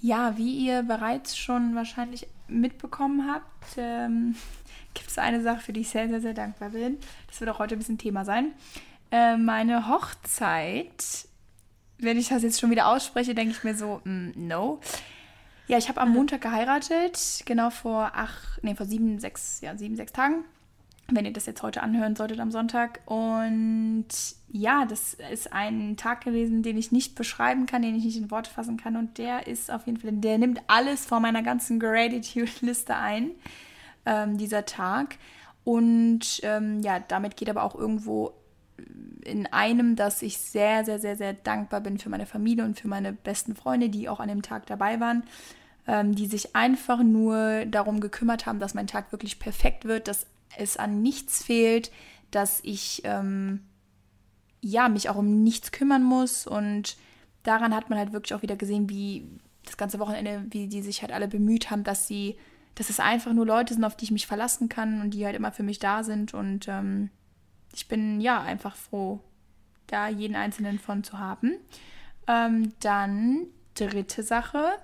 Ja, 0.00 0.36
wie 0.36 0.66
ihr 0.66 0.82
bereits 0.82 1.36
schon 1.36 1.76
wahrscheinlich 1.76 2.26
mitbekommen 2.48 3.30
habt, 3.32 3.76
ähm, 3.76 4.34
gibt 4.94 5.08
es 5.08 5.18
eine 5.18 5.40
Sache, 5.40 5.60
für 5.60 5.72
die 5.72 5.82
ich 5.82 5.90
sehr, 5.90 6.08
sehr, 6.08 6.20
sehr 6.20 6.34
dankbar 6.34 6.70
bin. 6.70 6.98
Das 7.28 7.40
wird 7.40 7.48
auch 7.48 7.60
heute 7.60 7.76
ein 7.76 7.78
bisschen 7.78 7.98
Thema 7.98 8.24
sein. 8.24 8.52
Äh, 9.12 9.36
meine 9.36 9.88
Hochzeit 9.88 11.28
wenn 11.98 12.18
ich 12.18 12.28
das 12.28 12.42
jetzt 12.42 12.60
schon 12.60 12.70
wieder 12.70 12.88
ausspreche, 12.88 13.34
denke 13.34 13.52
ich 13.52 13.64
mir 13.64 13.74
so, 13.74 14.00
mm, 14.04 14.30
no. 14.34 14.80
Ja, 15.66 15.78
ich 15.78 15.88
habe 15.88 16.00
am 16.00 16.12
Montag 16.12 16.42
geheiratet, 16.42 17.42
genau 17.46 17.70
vor 17.70 18.12
acht, 18.14 18.62
nee, 18.62 18.74
vor 18.74 18.86
sieben, 18.86 19.18
sechs, 19.18 19.60
ja, 19.62 19.76
sieben, 19.76 19.96
sechs 19.96 20.12
Tagen. 20.12 20.44
Wenn 21.10 21.24
ihr 21.26 21.32
das 21.32 21.46
jetzt 21.46 21.62
heute 21.62 21.82
anhören 21.82 22.16
solltet 22.16 22.40
am 22.40 22.50
Sonntag. 22.50 23.00
Und 23.06 24.06
ja, 24.50 24.86
das 24.86 25.14
ist 25.32 25.52
ein 25.52 25.96
Tag 25.96 26.22
gewesen, 26.22 26.62
den 26.62 26.78
ich 26.78 26.92
nicht 26.92 27.14
beschreiben 27.14 27.66
kann, 27.66 27.82
den 27.82 27.94
ich 27.94 28.04
nicht 28.04 28.16
in 28.16 28.30
Worte 28.30 28.50
fassen 28.50 28.78
kann. 28.78 28.96
Und 28.96 29.18
der 29.18 29.46
ist 29.46 29.70
auf 29.70 29.86
jeden 29.86 29.98
Fall, 29.98 30.12
der 30.12 30.38
nimmt 30.38 30.60
alles 30.66 31.04
von 31.04 31.20
meiner 31.20 31.42
ganzen 31.42 31.78
Gratitude-Liste 31.78 32.96
ein, 32.96 33.32
ähm, 34.06 34.38
dieser 34.38 34.64
Tag. 34.64 35.16
Und 35.62 36.40
ähm, 36.42 36.80
ja, 36.80 37.00
damit 37.00 37.36
geht 37.36 37.50
aber 37.50 37.64
auch 37.64 37.74
irgendwo 37.74 38.32
in 39.24 39.46
einem, 39.46 39.96
dass 39.96 40.22
ich 40.22 40.38
sehr, 40.38 40.84
sehr, 40.84 40.98
sehr, 40.98 41.16
sehr 41.16 41.32
dankbar 41.32 41.80
bin 41.80 41.98
für 41.98 42.10
meine 42.10 42.26
Familie 42.26 42.64
und 42.64 42.78
für 42.78 42.88
meine 42.88 43.12
besten 43.12 43.54
Freunde, 43.54 43.88
die 43.88 44.08
auch 44.08 44.20
an 44.20 44.28
dem 44.28 44.42
Tag 44.42 44.66
dabei 44.66 45.00
waren, 45.00 45.24
ähm, 45.86 46.14
die 46.14 46.26
sich 46.26 46.54
einfach 46.54 47.02
nur 47.02 47.64
darum 47.66 48.00
gekümmert 48.00 48.46
haben, 48.46 48.58
dass 48.58 48.74
mein 48.74 48.86
Tag 48.86 49.12
wirklich 49.12 49.38
perfekt 49.38 49.84
wird, 49.84 50.08
dass 50.08 50.26
es 50.56 50.76
an 50.76 51.02
nichts 51.02 51.42
fehlt, 51.42 51.90
dass 52.30 52.60
ich 52.62 53.02
ähm, 53.04 53.60
ja 54.60 54.88
mich 54.88 55.08
auch 55.08 55.16
um 55.16 55.42
nichts 55.42 55.72
kümmern 55.72 56.02
muss. 56.02 56.46
Und 56.46 56.96
daran 57.42 57.74
hat 57.74 57.90
man 57.90 57.98
halt 57.98 58.12
wirklich 58.12 58.34
auch 58.34 58.42
wieder 58.42 58.56
gesehen, 58.56 58.88
wie 58.90 59.28
das 59.64 59.76
ganze 59.76 59.98
Wochenende, 59.98 60.44
wie 60.50 60.68
die 60.68 60.82
sich 60.82 61.02
halt 61.02 61.12
alle 61.12 61.28
bemüht 61.28 61.70
haben, 61.70 61.84
dass 61.84 62.06
sie, 62.06 62.36
dass 62.74 62.90
es 62.90 63.00
einfach 63.00 63.32
nur 63.32 63.46
Leute 63.46 63.74
sind, 63.74 63.84
auf 63.84 63.96
die 63.96 64.04
ich 64.04 64.10
mich 64.10 64.26
verlassen 64.26 64.68
kann 64.68 65.00
und 65.00 65.10
die 65.10 65.24
halt 65.24 65.36
immer 65.36 65.52
für 65.52 65.62
mich 65.62 65.78
da 65.78 66.02
sind. 66.02 66.34
Und 66.34 66.66
ähm, 66.68 67.10
ich 67.74 67.88
bin 67.88 68.20
ja 68.20 68.40
einfach 68.40 68.76
froh, 68.76 69.20
da 69.86 70.08
jeden 70.08 70.36
einzelnen 70.36 70.78
von 70.78 71.04
zu 71.04 71.18
haben. 71.18 71.52
Ähm, 72.26 72.72
dann 72.80 73.46
dritte 73.74 74.22
Sache 74.22 74.78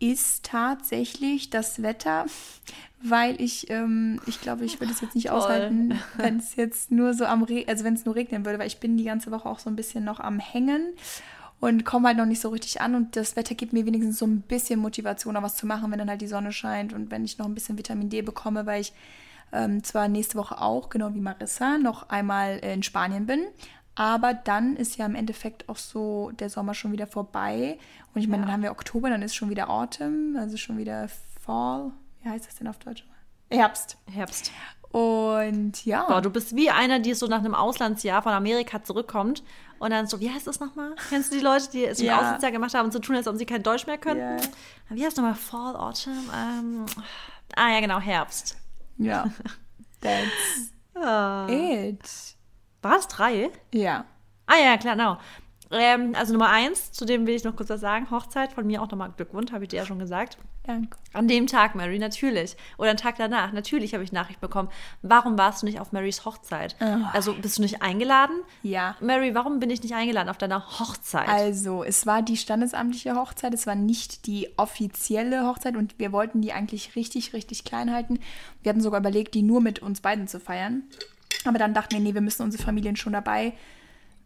ist 0.00 0.44
tatsächlich 0.44 1.50
das 1.50 1.82
Wetter, 1.82 2.26
weil 3.02 3.40
ich, 3.40 3.70
ähm, 3.70 4.20
ich 4.26 4.40
glaube, 4.40 4.64
ich 4.64 4.80
würde 4.80 4.92
es 4.92 5.00
jetzt 5.00 5.14
nicht 5.14 5.28
Toll. 5.28 5.38
aushalten, 5.38 5.98
wenn 6.16 6.38
es 6.38 6.56
jetzt 6.56 6.90
nur 6.90 7.14
so 7.14 7.26
am 7.26 7.42
Re 7.42 7.64
also 7.68 7.84
wenn 7.84 7.94
es 7.94 8.04
nur 8.04 8.14
regnen 8.14 8.44
würde, 8.44 8.58
weil 8.58 8.66
ich 8.66 8.80
bin 8.80 8.96
die 8.96 9.04
ganze 9.04 9.30
Woche 9.30 9.48
auch 9.48 9.58
so 9.58 9.70
ein 9.70 9.76
bisschen 9.76 10.04
noch 10.04 10.20
am 10.20 10.38
Hängen 10.38 10.94
und 11.60 11.84
komme 11.84 12.08
halt 12.08 12.18
noch 12.18 12.26
nicht 12.26 12.40
so 12.40 12.48
richtig 12.48 12.80
an 12.80 12.94
und 12.94 13.16
das 13.16 13.36
Wetter 13.36 13.54
gibt 13.54 13.72
mir 13.72 13.86
wenigstens 13.86 14.18
so 14.18 14.26
ein 14.26 14.40
bisschen 14.40 14.80
Motivation, 14.80 15.36
auch 15.36 15.42
was 15.42 15.56
zu 15.56 15.66
machen, 15.66 15.90
wenn 15.90 15.98
dann 15.98 16.10
halt 16.10 16.20
die 16.20 16.26
Sonne 16.26 16.52
scheint 16.52 16.92
und 16.92 17.10
wenn 17.10 17.24
ich 17.24 17.38
noch 17.38 17.46
ein 17.46 17.54
bisschen 17.54 17.78
Vitamin 17.78 18.10
D 18.10 18.22
bekomme, 18.22 18.66
weil 18.66 18.80
ich 18.80 18.92
ähm, 19.52 19.82
zwar 19.84 20.08
nächste 20.08 20.36
Woche 20.36 20.60
auch, 20.60 20.88
genau 20.88 21.14
wie 21.14 21.20
Marissa, 21.20 21.78
noch 21.78 22.08
einmal 22.08 22.58
in 22.58 22.82
Spanien 22.82 23.26
bin. 23.26 23.46
Aber 23.94 24.34
dann 24.34 24.76
ist 24.76 24.96
ja 24.96 25.06
im 25.06 25.14
Endeffekt 25.14 25.68
auch 25.68 25.76
so 25.76 26.32
der 26.32 26.50
Sommer 26.50 26.74
schon 26.74 26.92
wieder 26.92 27.06
vorbei. 27.06 27.78
Und 28.12 28.20
ich 28.20 28.28
meine, 28.28 28.42
ja. 28.42 28.46
dann 28.46 28.52
haben 28.54 28.62
wir 28.62 28.72
Oktober, 28.72 29.08
dann 29.08 29.22
ist 29.22 29.36
schon 29.36 29.50
wieder 29.50 29.70
Autumn, 29.70 30.36
also 30.36 30.56
schon 30.56 30.78
wieder 30.78 31.08
Fall. 31.40 31.92
Wie 32.22 32.28
heißt 32.28 32.46
das 32.46 32.56
denn 32.56 32.66
auf 32.66 32.78
Deutsch? 32.78 33.04
Herbst. 33.50 33.96
Herbst. 34.10 34.50
Und 34.90 35.84
ja. 35.84 36.06
Boah, 36.06 36.22
du 36.22 36.30
bist 36.30 36.54
wie 36.54 36.70
einer, 36.70 37.00
die 37.00 37.14
so 37.14 37.26
nach 37.26 37.40
einem 37.40 37.54
Auslandsjahr 37.54 38.22
von 38.22 38.32
Amerika 38.32 38.82
zurückkommt 38.82 39.42
und 39.80 39.90
dann 39.90 40.06
so, 40.06 40.20
wie 40.20 40.30
heißt 40.30 40.46
das 40.46 40.60
nochmal? 40.60 40.94
Kennst 41.08 41.32
du 41.32 41.36
die 41.36 41.42
Leute, 41.42 41.68
die 41.72 41.84
es 41.84 42.00
ja. 42.00 42.12
im 42.12 42.18
Auslandsjahr 42.20 42.52
gemacht 42.52 42.74
haben 42.74 42.86
und 42.86 42.92
so 42.92 43.00
tun, 43.00 43.16
als 43.16 43.26
ob 43.26 43.36
sie 43.36 43.44
kein 43.44 43.62
Deutsch 43.62 43.86
mehr 43.86 43.98
können? 43.98 44.20
Ja. 44.20 44.36
Wie 44.90 45.04
heißt 45.04 45.16
nochmal? 45.16 45.34
Fall, 45.34 45.74
Autumn? 45.76 46.30
Ähm, 46.32 46.86
ah 47.56 47.70
ja, 47.70 47.80
genau, 47.80 47.98
Herbst. 47.98 48.56
Ja. 48.98 49.30
That's 50.00 50.72
oh. 50.94 51.46
it. 51.50 52.36
War 52.82 52.98
es 52.98 53.08
drei? 53.08 53.50
Ja. 53.72 54.04
Ah 54.46 54.56
ja, 54.56 54.76
klar, 54.76 54.96
genau. 54.96 55.18
Ähm, 55.76 56.14
also 56.14 56.32
Nummer 56.32 56.50
eins, 56.50 56.92
zu 56.92 57.04
dem 57.04 57.26
will 57.26 57.34
ich 57.34 57.44
noch 57.44 57.56
kurz 57.56 57.70
was 57.70 57.80
sagen. 57.80 58.10
Hochzeit, 58.10 58.52
von 58.52 58.66
mir 58.66 58.82
auch 58.82 58.90
nochmal 58.90 59.12
Glückwunsch, 59.16 59.52
habe 59.52 59.64
ich 59.64 59.70
dir 59.70 59.78
ja 59.78 59.86
schon 59.86 59.98
gesagt. 59.98 60.38
Danke. 60.66 60.96
An 61.12 61.28
dem 61.28 61.46
Tag, 61.46 61.74
Mary, 61.74 61.98
natürlich. 61.98 62.56
Oder 62.78 62.90
einen 62.90 62.98
Tag 62.98 63.16
danach, 63.18 63.52
natürlich 63.52 63.92
habe 63.92 64.02
ich 64.02 64.12
Nachricht 64.12 64.40
bekommen. 64.40 64.70
Warum 65.02 65.36
warst 65.36 65.60
du 65.60 65.66
nicht 65.66 65.78
auf 65.78 65.92
Marys 65.92 66.24
Hochzeit? 66.24 66.74
Oh. 66.80 67.00
Also 67.12 67.34
bist 67.34 67.58
du 67.58 67.62
nicht 67.62 67.82
eingeladen? 67.82 68.36
Ja. 68.62 68.96
Mary, 69.00 69.34
warum 69.34 69.60
bin 69.60 69.68
ich 69.68 69.82
nicht 69.82 69.94
eingeladen 69.94 70.30
auf 70.30 70.38
deiner 70.38 70.78
Hochzeit? 70.80 71.28
Also, 71.28 71.84
es 71.84 72.06
war 72.06 72.22
die 72.22 72.38
standesamtliche 72.38 73.14
Hochzeit, 73.14 73.52
es 73.52 73.66
war 73.66 73.74
nicht 73.74 74.26
die 74.26 74.48
offizielle 74.56 75.46
Hochzeit 75.46 75.76
und 75.76 75.98
wir 75.98 76.12
wollten 76.12 76.40
die 76.40 76.52
eigentlich 76.52 76.96
richtig, 76.96 77.34
richtig 77.34 77.64
klein 77.64 77.92
halten. 77.92 78.18
Wir 78.62 78.70
hatten 78.70 78.80
sogar 78.80 79.00
überlegt, 79.00 79.34
die 79.34 79.42
nur 79.42 79.60
mit 79.60 79.80
uns 79.80 80.00
beiden 80.00 80.28
zu 80.28 80.40
feiern. 80.40 80.84
Aber 81.44 81.58
dann 81.58 81.74
dachten 81.74 81.92
wir, 81.92 82.00
nee, 82.00 82.14
wir 82.14 82.22
müssen 82.22 82.42
unsere 82.42 82.62
Familien 82.62 82.96
schon 82.96 83.12
dabei 83.12 83.52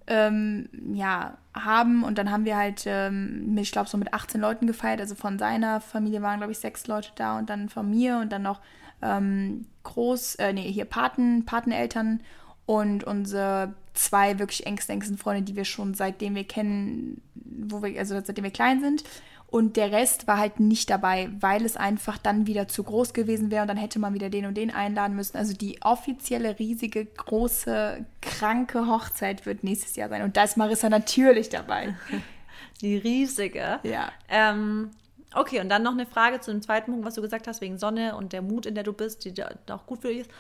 ähm, 0.09 0.69
ja, 0.95 1.37
haben. 1.55 2.03
Und 2.03 2.19
dann 2.19 2.31
haben 2.31 2.45
wir 2.45 2.57
halt, 2.57 2.85
ähm, 2.87 3.57
ich 3.59 3.73
glaube, 3.73 3.89
so 3.89 3.99
mit 3.99 4.13
18 4.13 4.41
Leuten 4.41 4.67
gefeiert. 4.67 5.01
Also 5.01 5.15
von 5.15 5.39
seiner 5.39 5.81
Familie 5.81 6.23
waren, 6.23 6.39
glaube 6.39 6.53
ich, 6.53 6.59
sechs 6.59 6.87
Leute 6.87 7.11
da 7.15 7.39
und 7.39 7.51
dann 7.51 7.69
von 7.69 7.89
mir 7.89 8.19
und 8.19 8.33
dann 8.33 8.43
noch 8.43 8.61
ähm, 9.03 9.67
Groß, 9.85 10.37
äh, 10.37 10.53
nee, 10.53 10.71
hier 10.71 10.85
Paten, 10.85 11.45
Pateneltern 11.45 12.21
und 12.67 13.05
unsere 13.05 13.75
zwei 13.95 14.39
wirklich 14.39 14.67
engsten, 14.67 14.95
engsten 14.95 15.19
Freunde, 15.19 15.43
die 15.43 15.57
wir 15.57 15.65
schon 15.65 15.95
seitdem 15.95 16.35
wir 16.35 16.45
kennen, 16.45 17.23
wo 17.35 17.83
wir, 17.83 17.99
also 17.99 18.15
seitdem 18.23 18.45
wir 18.45 18.51
klein 18.51 18.81
sind. 18.81 19.05
Und 19.51 19.77
der 19.79 19.93
Rest 19.93 20.27
war 20.27 20.37
halt 20.37 20.61
nicht 20.61 20.91
dabei, 20.91 21.31
weil 21.41 21.65
es 21.65 21.79
einfach 21.79 22.19
dann 22.19 22.47
wieder 22.47 22.69
zu 22.69 22.83
groß 22.83 23.15
gewesen 23.15 23.51
wäre 23.51 23.63
und 23.63 23.69
dann 23.69 23.79
hätte 23.79 23.99
man 23.99 24.13
wieder 24.13 24.29
den 24.29 24.45
und 24.45 24.55
den 24.55 24.71
einladen 24.71 25.17
müssen. 25.17 25.39
Also 25.39 25.55
die 25.55 25.81
offizielle, 25.81 26.59
riesige, 26.59 27.07
große, 27.07 28.05
kranke 28.21 28.87
Hochzeit 28.87 29.47
wird 29.47 29.65
nächstes 29.65 29.97
Jahr 29.97 30.11
sein. 30.11 30.23
Und 30.23 30.37
da 30.37 30.45
ist 30.45 30.59
Marissa 30.59 30.91
natürlich 30.91 31.49
dabei. 31.49 31.97
Die 32.83 32.99
riesige. 32.99 33.81
Ja. 33.85 34.13
Ähm, 34.29 34.91
okay, 35.35 35.61
und 35.61 35.71
dann 35.71 35.83
noch 35.83 35.93
eine 35.93 36.07
Frage 36.07 36.41
zu 36.41 36.51
dem 36.51 36.61
zweiten 36.61 36.93
Punkt, 36.93 37.07
was 37.07 37.15
du 37.15 37.23
gesagt 37.23 37.47
hast, 37.47 37.63
wegen 37.63 37.79
Sonne 37.79 38.17
und 38.17 38.35
der 38.35 38.43
Mut, 38.43 38.67
in 38.67 38.75
der 38.75 38.85
du 38.85 38.93
bist, 38.93 39.25
die 39.25 39.33
da 39.33 39.51
auch 39.71 39.87
gut 39.87 40.03
für 40.03 40.09
dich 40.09 40.19
ist. 40.19 40.31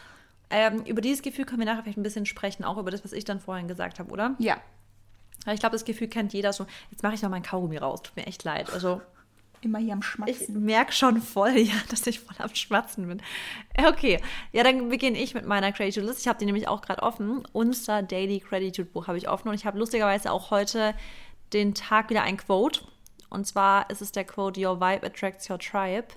Ähm, 0.50 0.82
über 0.84 1.00
dieses 1.00 1.22
Gefühl 1.22 1.46
können 1.46 1.60
wir 1.60 1.66
nachher 1.66 1.82
vielleicht 1.82 1.98
ein 1.98 2.02
bisschen 2.02 2.26
sprechen, 2.26 2.64
auch 2.64 2.76
über 2.76 2.90
das, 2.90 3.04
was 3.04 3.12
ich 3.12 3.24
dann 3.24 3.40
vorhin 3.40 3.68
gesagt 3.68 3.98
habe, 3.98 4.10
oder? 4.10 4.34
Ja. 4.38 4.58
Ich 5.54 5.60
glaube, 5.60 5.74
das 5.74 5.84
Gefühl 5.84 6.08
kennt 6.08 6.32
jeder 6.32 6.52
so. 6.52 6.66
Jetzt 6.90 7.02
mache 7.02 7.14
ich 7.14 7.22
noch 7.22 7.30
mein 7.30 7.42
Kaugummi 7.42 7.76
raus. 7.76 8.02
Tut 8.02 8.16
mir 8.16 8.26
echt 8.26 8.44
leid. 8.44 8.72
Also, 8.72 9.00
Immer 9.60 9.78
hier 9.78 9.92
am 9.94 10.00
ich 10.00 10.06
Schmatzen. 10.06 10.64
merke 10.64 10.92
schon 10.92 11.20
voll, 11.20 11.50
ja, 11.58 11.74
dass 11.90 12.06
ich 12.06 12.20
voll 12.20 12.36
am 12.38 12.54
Schmatzen 12.54 13.08
bin. 13.08 13.22
Okay, 13.76 14.20
ja, 14.52 14.62
dann 14.62 14.88
beginne 14.88 15.18
ich 15.18 15.34
mit 15.34 15.46
meiner 15.46 15.72
Gratitude 15.72 16.06
List. 16.06 16.20
Ich 16.20 16.28
habe 16.28 16.38
die 16.38 16.46
nämlich 16.46 16.68
auch 16.68 16.80
gerade 16.80 17.02
offen. 17.02 17.42
Unser 17.52 18.02
Daily 18.02 18.38
Gratitude 18.38 18.88
Buch 18.88 19.08
habe 19.08 19.18
ich 19.18 19.28
offen 19.28 19.48
und 19.48 19.54
ich 19.54 19.66
habe 19.66 19.78
lustigerweise 19.78 20.30
auch 20.30 20.50
heute 20.50 20.94
den 21.52 21.74
Tag 21.74 22.10
wieder 22.10 22.22
ein 22.22 22.36
Quote. 22.36 22.82
Und 23.30 23.46
zwar 23.46 23.90
ist 23.90 24.00
es 24.00 24.12
der 24.12 24.24
Quote 24.24 24.60
Your 24.64 24.80
Vibe 24.80 25.06
attracts 25.06 25.50
your 25.50 25.58
tribe. 25.58 26.08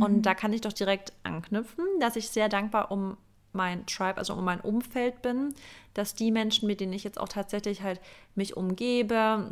Und 0.00 0.22
da 0.22 0.34
kann 0.34 0.52
ich 0.52 0.60
doch 0.60 0.72
direkt 0.72 1.12
anknüpfen, 1.24 1.84
dass 1.98 2.14
ich 2.14 2.28
sehr 2.28 2.48
dankbar 2.48 2.92
um 2.92 3.16
mein 3.52 3.86
Tribe, 3.86 4.18
also 4.18 4.34
um 4.34 4.44
mein 4.44 4.60
Umfeld 4.60 5.22
bin, 5.22 5.54
dass 5.94 6.14
die 6.14 6.30
Menschen, 6.30 6.66
mit 6.66 6.80
denen 6.80 6.92
ich 6.92 7.04
jetzt 7.04 7.18
auch 7.20 7.28
tatsächlich 7.28 7.82
halt 7.82 8.00
mich 8.34 8.56
umgebe, 8.56 9.50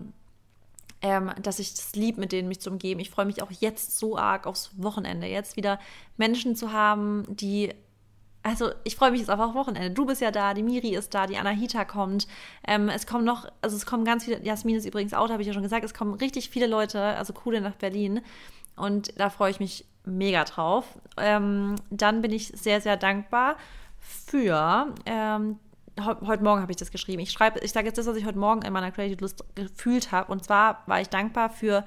ähm, 1.03 1.31
dass 1.41 1.59
ich 1.59 1.73
es 1.73 1.95
lieb, 1.95 2.19
mit 2.19 2.33
denen 2.33 2.49
mich 2.49 2.61
zu 2.61 2.71
umgeben. 2.71 3.01
Ich 3.01 3.11
freue 3.11 3.27
mich 3.27 3.43
auch 3.43 3.51
jetzt 3.51 3.99
so 3.99 4.19
arg 4.19 4.47
aufs 4.47 4.71
Wochenende, 4.77 5.27
jetzt 5.27 5.57
wieder 5.57 5.79
Menschen 6.17 6.57
zu 6.57 6.73
haben, 6.73 7.25
die. 7.29 7.73
Also 8.45 8.71
ich 8.85 8.97
freue 8.97 9.11
mich 9.11 9.21
jetzt 9.21 9.31
einfach 9.31 9.49
auf 9.49 9.55
Wochenende. 9.55 9.91
Du 9.91 10.07
bist 10.07 10.23
ja 10.23 10.31
da, 10.31 10.55
die 10.55 10.63
Miri 10.63 10.95
ist 10.95 11.13
da, 11.13 11.27
die 11.27 11.37
Anahita 11.37 11.85
kommt. 11.85 12.29
Ähm, 12.67 12.89
es 12.89 13.07
kommen 13.07 13.25
noch, 13.25 13.47
also 13.61 13.77
es 13.77 13.85
kommen 13.85 14.05
ganz 14.05 14.25
viele, 14.25 14.43
Jasmin 14.43 14.77
ist 14.77 14.87
übrigens 14.87 15.13
auch, 15.13 15.29
habe 15.29 15.43
ich 15.43 15.49
ja 15.49 15.53
schon 15.53 15.65
gesagt, 15.65 15.85
es 15.85 15.93
kommen 15.93 16.15
richtig 16.15 16.49
viele 16.49 16.67
Leute, 16.67 17.01
also 17.03 17.33
coole 17.33 17.61
nach 17.61 17.75
Berlin. 17.75 18.23
Und 18.77 19.19
da 19.19 19.29
freue 19.29 19.51
ich 19.51 19.61
mich 19.61 19.85
mega 20.05 20.45
drauf. 20.45 20.87
Ähm, 21.17 21.75
dann 21.91 22.23
bin 22.23 22.33
ich 22.33 22.49
sehr, 22.49 22.81
sehr 22.81 22.97
dankbar 22.97 23.57
für 24.01 24.95
ähm, 25.07 25.59
heu- 26.01 26.27
heute 26.27 26.43
Morgen 26.45 26.61
habe 26.63 26.73
ich 26.73 26.77
das 26.77 26.91
geschrieben. 26.91 27.21
Ich 27.21 27.33
schreibe, 27.33 27.61
ich 27.61 27.73
sage 27.73 27.87
jetzt 27.87 27.99
das, 27.99 28.07
was 28.07 28.17
ich 28.17 28.25
heute 28.25 28.39
Morgen 28.39 28.63
in 28.63 28.73
meiner 28.73 28.91
Creative 28.91 29.21
List 29.21 29.45
gefühlt 29.55 30.13
habe. 30.13 30.31
Und 30.33 30.45
zwar 30.45 30.83
war 30.87 31.01
ich 31.01 31.09
dankbar 31.09 31.51
für 31.51 31.85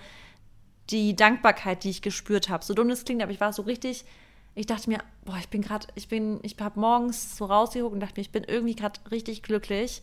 die 0.89 1.15
Dankbarkeit, 1.15 1.83
die 1.83 1.89
ich 1.89 2.01
gespürt 2.01 2.49
habe. 2.49 2.63
So 2.63 2.73
dumm 2.73 2.89
das 2.89 3.05
klingt, 3.05 3.21
aber 3.21 3.31
ich 3.31 3.39
war 3.41 3.53
so 3.53 3.61
richtig. 3.63 4.05
Ich 4.53 4.65
dachte 4.65 4.89
mir, 4.89 4.99
boah, 5.23 5.37
ich 5.39 5.47
bin 5.47 5.61
gerade, 5.61 5.87
ich 5.95 6.09
bin, 6.09 6.39
ich 6.43 6.57
habe 6.59 6.77
morgens 6.77 7.37
so 7.37 7.45
rausgeguckt 7.45 7.93
und 7.93 8.01
dachte 8.01 8.15
mir, 8.17 8.21
ich 8.21 8.31
bin 8.31 8.43
irgendwie 8.43 8.75
gerade 8.75 8.99
richtig 9.09 9.43
glücklich 9.43 10.01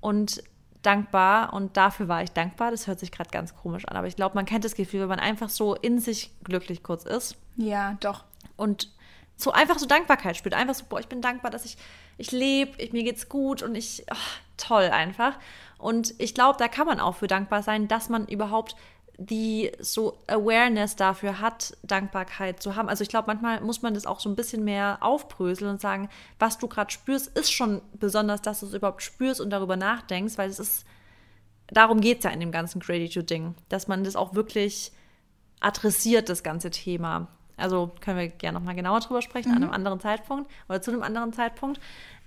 und 0.00 0.42
dankbar 0.82 1.54
und 1.54 1.78
dafür 1.78 2.06
war 2.06 2.22
ich 2.22 2.30
dankbar. 2.32 2.70
Das 2.70 2.86
hört 2.86 3.00
sich 3.00 3.10
gerade 3.10 3.30
ganz 3.30 3.56
komisch 3.56 3.86
an, 3.86 3.96
aber 3.96 4.06
ich 4.06 4.14
glaube, 4.16 4.34
man 4.34 4.44
kennt 4.44 4.66
das 4.66 4.74
Gefühl, 4.74 5.00
wenn 5.00 5.08
man 5.08 5.18
einfach 5.18 5.48
so 5.48 5.74
in 5.74 5.98
sich 5.98 6.30
glücklich 6.44 6.82
kurz 6.82 7.04
ist 7.06 7.36
Ja, 7.56 7.96
doch. 8.00 8.24
und 8.56 8.90
so 9.36 9.52
einfach 9.52 9.78
so 9.78 9.86
Dankbarkeit 9.86 10.36
spürt. 10.36 10.54
Einfach 10.54 10.74
so, 10.74 10.84
boah, 10.88 11.00
ich 11.00 11.08
bin 11.08 11.20
dankbar, 11.20 11.50
dass 11.50 11.64
ich, 11.64 11.76
ich 12.16 12.32
lebe, 12.32 12.80
ich, 12.80 12.92
mir 12.92 13.04
geht's 13.04 13.28
gut 13.28 13.62
und 13.62 13.74
ich, 13.74 14.04
ach, 14.10 14.38
toll 14.56 14.84
einfach. 14.84 15.38
Und 15.78 16.14
ich 16.18 16.34
glaube, 16.34 16.58
da 16.58 16.68
kann 16.68 16.86
man 16.86 17.00
auch 17.00 17.16
für 17.16 17.26
dankbar 17.26 17.62
sein, 17.62 17.88
dass 17.88 18.08
man 18.08 18.26
überhaupt 18.26 18.76
die 19.18 19.72
so 19.78 20.18
Awareness 20.26 20.96
dafür 20.96 21.40
hat, 21.40 21.76
Dankbarkeit 21.82 22.62
zu 22.62 22.76
haben. 22.76 22.88
Also 22.88 23.02
ich 23.02 23.08
glaube, 23.08 23.28
manchmal 23.28 23.60
muss 23.62 23.82
man 23.82 23.94
das 23.94 24.06
auch 24.06 24.20
so 24.20 24.28
ein 24.28 24.36
bisschen 24.36 24.64
mehr 24.64 24.98
aufbröseln 25.00 25.70
und 25.70 25.80
sagen, 25.80 26.08
was 26.38 26.58
du 26.58 26.68
gerade 26.68 26.90
spürst, 26.90 27.36
ist 27.36 27.50
schon 27.50 27.80
besonders, 27.94 28.42
dass 28.42 28.60
du 28.60 28.66
es 28.66 28.74
überhaupt 28.74 29.02
spürst 29.02 29.40
und 29.40 29.50
darüber 29.50 29.76
nachdenkst, 29.76 30.36
weil 30.36 30.50
es 30.50 30.58
ist, 30.58 30.84
darum 31.68 32.00
geht 32.00 32.18
es 32.18 32.24
ja 32.24 32.30
in 32.30 32.40
dem 32.40 32.52
ganzen 32.52 32.80
Gratitude-Ding, 32.80 33.54
dass 33.68 33.88
man 33.88 34.04
das 34.04 34.16
auch 34.16 34.34
wirklich 34.34 34.92
adressiert, 35.60 36.28
das 36.28 36.42
ganze 36.42 36.70
Thema. 36.70 37.28
Also 37.56 37.92
können 38.00 38.18
wir 38.18 38.28
gerne 38.28 38.58
nochmal 38.58 38.74
genauer 38.74 39.00
drüber 39.00 39.22
sprechen, 39.22 39.50
an 39.50 39.62
einem 39.62 39.72
anderen 39.72 40.00
Zeitpunkt 40.00 40.50
oder 40.68 40.82
zu 40.82 40.90
einem 40.90 41.02
anderen 41.02 41.32
Zeitpunkt. 41.32 41.80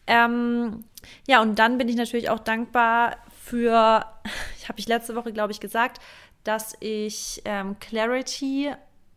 Ähm, 0.08 0.84
ja, 1.28 1.42
und 1.42 1.60
dann 1.60 1.78
bin 1.78 1.88
ich 1.88 1.96
natürlich 1.96 2.30
auch 2.30 2.40
dankbar 2.40 3.18
für, 3.44 3.74
habe 4.68 4.78
ich 4.78 4.88
letzte 4.88 5.16
Woche, 5.16 5.32
glaube 5.32 5.52
ich, 5.52 5.60
gesagt, 5.60 6.02
dass 6.44 6.76
ich 6.80 7.42
ähm, 7.46 7.78
Clarity, 7.80 8.72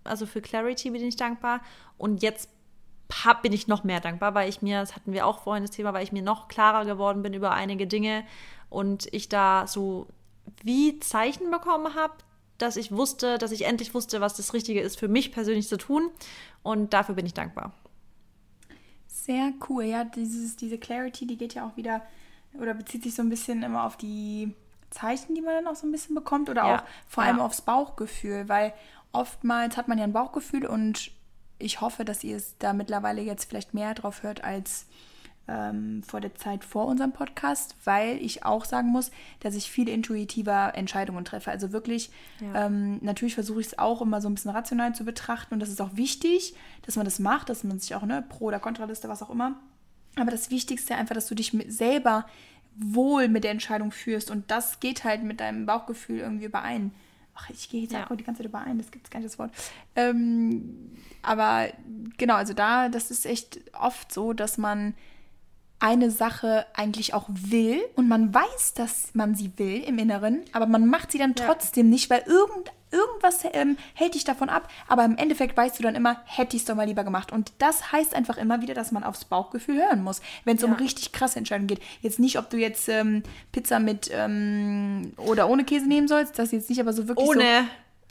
also 0.05 0.27
für 0.27 0.43
Clarity 0.43 0.91
bin 0.91 1.03
ich 1.03 1.17
dankbar. 1.17 1.61
Und 1.97 2.23
jetzt 2.23 2.51
hab, 3.25 3.43
bin 3.43 3.53
ich 3.53 3.69
noch 3.69 3.85
mehr 3.85 4.01
dankbar, 4.01 4.35
weil 4.35 4.49
ich 4.49 4.63
mir, 4.63 4.81
das 4.81 4.95
hatten 4.95 5.13
wir 5.13 5.27
auch 5.27 5.41
vorhin 5.41 5.65
das 5.65 5.71
Thema, 5.71 5.93
weil 5.95 6.05
ich 6.05 6.13
mir 6.13 6.23
noch 6.23 6.49
klarer 6.49 6.85
geworden 6.85 7.23
bin 7.23 7.35
über 7.35 7.53
einige 7.53 7.87
Dinge 7.87 8.25
und 8.69 9.07
ich 9.13 9.29
da 9.29 9.67
so 9.67 10.07
wie 10.63 10.99
Zeichen 11.01 11.51
bekommen 11.51 11.95
habe, 11.95 12.15
dass 12.63 12.77
ich 12.77 12.93
wusste, 12.93 13.39
dass 13.39 13.51
ich 13.53 13.67
endlich 13.67 13.93
wusste, 13.95 14.21
was 14.21 14.35
das 14.35 14.55
Richtige 14.55 14.81
ist 14.81 14.99
für 14.99 15.09
mich 15.09 15.33
persönlich 15.33 15.69
zu 15.69 15.77
tun. 15.77 16.11
Und 16.63 16.93
dafür 16.93 17.15
bin 17.17 17.27
ich 17.27 17.35
dankbar. 17.35 17.73
Sehr 19.07 19.53
cool. 19.69 19.85
Ja, 19.85 20.05
dieses, 20.05 20.57
diese 20.57 20.79
Clarity, 20.79 21.27
die 21.27 21.37
geht 21.37 21.55
ja 21.55 21.67
auch 21.67 21.77
wieder 21.77 22.03
oder 22.55 22.75
bezieht 22.75 23.03
sich 23.03 23.15
so 23.15 23.23
ein 23.23 23.29
bisschen 23.29 23.63
immer 23.63 23.85
auf 23.85 23.97
die 23.97 24.55
Zeichen, 24.91 25.35
die 25.35 25.41
man 25.41 25.55
dann 25.55 25.67
auch 25.67 25.77
so 25.77 25.87
ein 25.87 25.93
bisschen 25.93 26.15
bekommt 26.15 26.51
oder 26.51 26.65
Ja, 26.67 26.77
auch 26.77 26.83
vor 27.09 27.25
allem 27.25 27.39
ja. 27.39 27.45
aufs 27.45 27.63
Bauchgefühl, 27.63 28.49
weil 28.49 28.73
oftmals 29.13 29.77
hat 29.77 29.89
man 29.89 29.99
ja 29.99 30.05
ein 30.05 30.13
Bauchgefühl 30.13 30.67
und 30.67 31.11
ich 31.59 31.81
hoffe, 31.81 32.05
dass 32.05 32.25
ihr 32.25 32.37
es 32.37 32.57
da 32.59 32.73
mittlerweile 32.73 33.23
jetzt 33.23 33.45
vielleicht 33.49 33.75
mehr 33.75 33.95
drauf 33.95 34.23
hört 34.23 34.45
als 34.45 34.87
ähm, 35.49 36.03
vor 36.05 36.21
der 36.21 36.35
Zeit 36.37 36.65
vor 36.65 36.87
unserem 36.87 37.13
Podcast, 37.13 37.75
weil 37.85 38.17
ich 38.23 38.45
auch 38.45 38.65
sagen 38.65 38.89
muss, 38.89 39.11
dass 39.41 39.55
ich 39.57 39.71
viel 39.71 39.89
intuitiver 39.89 40.75
Entscheidungen 40.77 41.25
treffe. 41.25 41.51
Also 41.51 41.73
wirklich, 41.73 42.11
Ja. 42.41 42.67
ähm, 42.67 42.99
natürlich 43.03 43.35
versuche 43.35 43.61
ich 43.61 43.67
es 43.69 43.79
auch 43.79 44.01
immer 44.03 44.21
so 44.21 44.29
ein 44.29 44.35
bisschen 44.35 44.53
rational 44.53 44.95
zu 44.95 45.05
betrachten 45.05 45.55
und 45.55 45.61
das 45.61 45.69
ist 45.69 45.81
auch 45.81 45.97
wichtig, 45.97 46.55
dass 46.83 46.97
man 46.97 47.05
das 47.05 47.19
macht, 47.19 47.49
dass 47.49 47.65
man 47.65 47.79
sich 47.81 47.95
auch, 47.95 48.03
ne, 48.03 48.25
Pro- 48.29 48.47
oder 48.47 48.61
Kontraliste, 48.61 49.09
was 49.09 49.23
auch 49.23 49.31
immer. 49.31 49.57
Aber 50.17 50.31
das 50.31 50.51
Wichtigste 50.51 50.95
einfach, 50.95 51.15
dass 51.15 51.27
du 51.27 51.35
dich 51.35 51.57
selber 51.69 52.27
wohl 52.77 53.29
mit 53.29 53.45
der 53.45 53.51
Entscheidung 53.51 53.91
führst 53.93 54.31
und 54.31 54.51
das 54.51 54.79
geht 54.81 55.05
halt 55.05 55.23
mit 55.25 55.41
deinem 55.41 55.67
Bauchgefühl 55.67 56.19
irgendwie 56.21 56.45
überein. 56.47 56.93
Ach, 57.35 57.49
ich 57.51 57.69
gehe 57.71 57.83
jetzt 57.83 57.93
Ja. 57.93 58.09
auch 58.11 58.17
die 58.17 58.25
ganze 58.25 58.43
Zeit 58.43 58.49
überein, 58.49 58.79
das 58.79 58.91
gibt 58.91 59.07
es 59.07 59.11
gar 59.11 59.19
nicht 59.21 59.31
das 59.33 59.39
Wort. 59.39 59.51
Ähm, 59.97 60.93
aber 61.23 61.69
genau, 62.19 62.35
also 62.35 62.53
da, 62.55 62.89
das 62.89 63.11
ist 63.11 63.27
echt 63.27 63.61
oft 63.79 64.13
so, 64.13 64.33
dass 64.33 64.59
man 64.59 64.95
eine 65.83 66.11
Sache 66.13 66.65
eigentlich 66.75 67.13
auch 67.13 67.27
will 67.29 67.81
und 67.97 68.07
man 68.09 68.33
weiß, 68.33 68.75
dass 68.75 69.09
man 69.15 69.35
sie 69.35 69.51
will 69.57 69.83
im 69.83 69.99
Inneren, 69.99 70.43
aber 70.53 70.67
man 70.67 70.87
macht 70.87 71.11
sie 71.11 71.19
dann 71.19 71.35
Ja. 71.37 71.45
trotzdem 71.47 71.91
nicht, 71.91 72.09
weil 72.09 72.23
irgend, 72.25 72.71
irgendwas 72.93 73.41
ähm, 73.53 73.77
hält 73.95 74.15
dich 74.15 74.23
davon 74.23 74.49
ab. 74.49 74.69
Aber 74.87 75.05
im 75.05 75.17
Endeffekt 75.17 75.57
weißt 75.57 75.79
du 75.79 75.83
dann 75.83 75.97
immer, 75.97 76.21
hätte 76.25 76.55
ich 76.57 76.63
es 76.63 76.67
doch 76.69 76.77
mal 76.77 76.87
lieber 76.87 77.03
gemacht. 77.03 77.33
Und 77.33 77.53
das 77.59 77.91
heißt 77.91 78.15
einfach 78.15 78.37
immer 78.37 78.61
wieder, 78.63 78.75
dass 78.75 78.93
man 78.93 79.03
aufs 79.03 79.25
Bauchgefühl 79.25 79.77
hören 79.77 80.05
muss, 80.05 80.21
wenn 80.45 80.57
es 80.57 80.63
um 80.63 80.71
Ja. 80.73 80.77
richtig 80.77 81.11
krasse 81.11 81.39
Entscheidungen 81.39 81.67
geht. 81.67 81.81
Jetzt 82.01 82.21
nicht, 82.21 82.39
ob 82.39 82.49
du 82.51 82.59
jetzt 82.59 82.89
ähm, 82.89 83.23
Pizza 83.51 83.81
mit 83.81 84.09
ähm, 84.13 85.13
oder 85.17 85.49
ohne 85.49 85.65
Käse 85.65 85.87
nehmen 85.87 86.07
sollst, 86.07 86.39
das 86.39 86.53
jetzt 86.53 86.71
nicht, 86.71 86.81
aber 86.81 86.93
so 86.93 87.09
wirklich 87.09 87.27
so. 87.27 87.33
Ohne. 87.33 87.67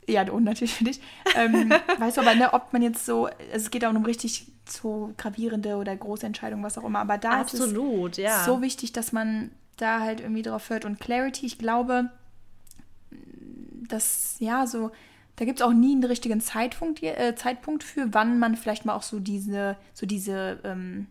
Ja, 0.08 0.30
und 0.30 0.44
natürlich 0.44 0.74
für 0.74 0.84
dich. 0.84 1.00
Ähm, 1.36 1.70
weißt 1.98 2.16
du 2.18 2.20
aber, 2.20 2.34
ne, 2.34 2.52
ob 2.52 2.72
man 2.74 2.82
jetzt 2.82 3.06
so, 3.06 3.28
es 3.52 3.70
geht 3.70 3.84
auch 3.84 3.90
um 3.94 4.04
richtig 4.04 4.46
so 4.68 5.12
gravierende 5.16 5.76
oder 5.76 5.94
große 5.96 6.26
Entscheidungen, 6.26 6.62
was 6.62 6.78
auch 6.78 6.84
immer. 6.84 7.00
Aber 7.00 7.18
da 7.18 7.40
Absolut, 7.40 8.12
ist 8.12 8.18
es 8.18 8.24
ja. 8.24 8.44
so 8.44 8.62
wichtig, 8.62 8.92
dass 8.92 9.12
man 9.12 9.50
da 9.76 10.00
halt 10.00 10.20
irgendwie 10.20 10.42
drauf 10.42 10.70
hört. 10.70 10.84
Und 10.84 11.00
Clarity, 11.00 11.46
ich 11.46 11.58
glaube, 11.58 12.10
dass, 13.88 14.36
ja, 14.38 14.66
so, 14.66 14.90
da 15.36 15.44
gibt 15.44 15.60
es 15.60 15.66
auch 15.66 15.72
nie 15.72 15.92
einen 15.92 16.04
richtigen 16.04 16.40
Zeitpunkt, 16.40 17.02
äh, 17.02 17.34
Zeitpunkt 17.34 17.84
für, 17.84 18.12
wann 18.12 18.38
man 18.38 18.56
vielleicht 18.56 18.84
mal 18.84 18.94
auch 18.94 19.02
so 19.02 19.20
diese, 19.20 19.76
so 19.94 20.06
diese, 20.06 20.60
ähm, 20.64 21.06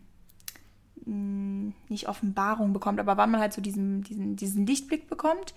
nicht 1.88 2.08
Offenbarung 2.08 2.72
bekommt, 2.72 3.00
aber 3.00 3.16
wann 3.16 3.30
man 3.30 3.40
halt 3.40 3.52
so 3.52 3.60
diesen, 3.60 4.02
diesen, 4.02 4.36
diesen 4.36 4.66
Lichtblick 4.66 5.08
bekommt. 5.08 5.54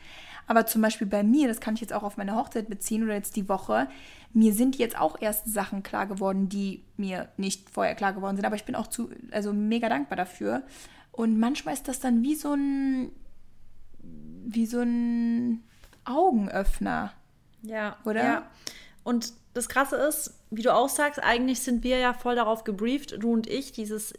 Aber 0.47 0.65
zum 0.65 0.81
Beispiel 0.81 1.07
bei 1.07 1.23
mir, 1.23 1.47
das 1.47 1.59
kann 1.59 1.75
ich 1.75 1.81
jetzt 1.81 1.93
auch 1.93 2.03
auf 2.03 2.17
meine 2.17 2.35
Hochzeit 2.35 2.69
beziehen 2.69 3.03
oder 3.03 3.13
jetzt 3.13 3.35
die 3.35 3.49
Woche, 3.49 3.87
mir 4.33 4.53
sind 4.53 4.77
jetzt 4.77 4.99
auch 4.99 5.21
erst 5.21 5.51
Sachen 5.51 5.81
klar 5.81 6.07
geworden, 6.07 6.49
die 6.49 6.83
mir 6.97 7.29
nicht 7.37 7.69
vorher 7.69 7.95
klar 7.95 8.13
geworden 8.13 8.35
sind. 8.35 8.45
Aber 8.45 8.55
ich 8.55 8.65
bin 8.65 8.75
auch 8.75 8.87
zu, 8.87 9.09
also 9.31 9.53
mega 9.53 9.89
dankbar 9.89 10.17
dafür. 10.17 10.63
Und 11.11 11.39
manchmal 11.39 11.73
ist 11.73 11.87
das 11.87 11.99
dann 11.99 12.21
wie 12.21 12.35
so 12.35 12.53
ein, 12.53 13.11
wie 14.45 14.65
so 14.65 14.81
ein 14.81 15.63
Augenöffner. 16.03 17.13
Ja, 17.61 17.97
Oder? 18.05 18.23
Ja. 18.23 18.51
Und 19.03 19.33
das 19.53 19.69
Krasse 19.69 19.95
ist, 19.95 20.33
wie 20.51 20.61
du 20.61 20.73
auch 20.73 20.89
sagst, 20.89 21.23
eigentlich 21.23 21.61
sind 21.61 21.83
wir 21.83 21.97
ja 21.97 22.13
voll 22.13 22.35
darauf 22.35 22.63
gebrieft, 22.63 23.15
du 23.19 23.31
und 23.31 23.47
ich, 23.47 23.71
dieses 23.71 24.13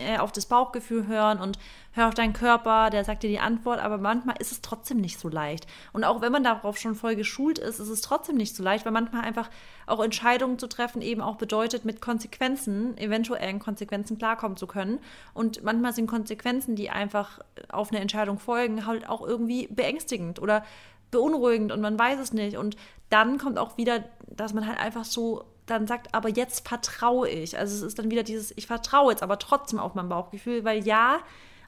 äh, 0.00 0.18
auf 0.18 0.32
das 0.32 0.46
Bauchgefühl 0.46 1.06
hören 1.06 1.38
und 1.38 1.58
hör 1.92 2.08
auf 2.08 2.14
deinen 2.14 2.32
Körper, 2.32 2.90
der 2.90 3.04
sagt 3.04 3.22
dir 3.22 3.30
die 3.30 3.38
Antwort, 3.38 3.80
aber 3.80 3.98
manchmal 3.98 4.36
ist 4.38 4.52
es 4.52 4.60
trotzdem 4.60 4.98
nicht 4.98 5.18
so 5.18 5.28
leicht. 5.28 5.66
Und 5.92 6.04
auch 6.04 6.20
wenn 6.20 6.32
man 6.32 6.44
darauf 6.44 6.78
schon 6.78 6.94
voll 6.94 7.16
geschult 7.16 7.58
ist, 7.58 7.80
ist 7.80 7.88
es 7.88 8.00
trotzdem 8.00 8.36
nicht 8.36 8.54
so 8.54 8.62
leicht, 8.62 8.84
weil 8.84 8.92
manchmal 8.92 9.22
einfach 9.22 9.50
auch 9.86 10.02
Entscheidungen 10.02 10.58
zu 10.58 10.68
treffen 10.68 11.02
eben 11.02 11.20
auch 11.20 11.36
bedeutet, 11.36 11.84
mit 11.84 12.00
Konsequenzen, 12.00 12.96
eventuellen 12.98 13.58
Konsequenzen 13.58 14.18
klarkommen 14.18 14.56
zu 14.56 14.66
können. 14.66 14.98
Und 15.34 15.62
manchmal 15.62 15.92
sind 15.92 16.06
Konsequenzen, 16.06 16.76
die 16.76 16.90
einfach 16.90 17.40
auf 17.68 17.90
eine 17.90 18.00
Entscheidung 18.00 18.38
folgen, 18.38 18.86
halt 18.86 19.08
auch 19.08 19.26
irgendwie 19.26 19.66
beängstigend 19.68 20.40
oder 20.40 20.64
beunruhigend 21.10 21.72
und 21.72 21.80
man 21.80 21.98
weiß 21.98 22.18
es 22.20 22.32
nicht. 22.32 22.56
Und 22.56 22.76
dann 23.08 23.38
kommt 23.38 23.58
auch 23.58 23.76
wieder, 23.76 24.04
dass 24.28 24.54
man 24.54 24.66
halt 24.66 24.78
einfach 24.78 25.04
so 25.04 25.44
dann 25.70 25.86
sagt, 25.86 26.14
aber 26.14 26.28
jetzt 26.28 26.66
vertraue 26.68 27.28
ich. 27.28 27.58
Also 27.58 27.74
es 27.74 27.82
ist 27.82 27.98
dann 27.98 28.10
wieder 28.10 28.22
dieses, 28.22 28.52
ich 28.56 28.66
vertraue 28.66 29.12
jetzt 29.12 29.22
aber 29.22 29.38
trotzdem 29.38 29.78
auf 29.78 29.94
mein 29.94 30.08
Bauchgefühl, 30.08 30.64
weil 30.64 30.86
ja, 30.86 31.20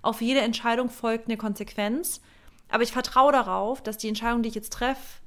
auf 0.03 0.21
jede 0.21 0.41
Entscheidung 0.41 0.91
folgt 0.91 1.29
eine 1.29 1.37
Konsequenz, 1.37 2.21
aber 2.69 2.83
ich 2.83 2.93
vertraue 2.93 3.33
darauf, 3.33 3.83
dass 3.83 3.99
die 3.99 4.09
Entscheidung, 4.09 4.43
die 4.43 4.49
ich 4.49 4.55
jetzt 4.55 4.73
treffe, 4.73 5.21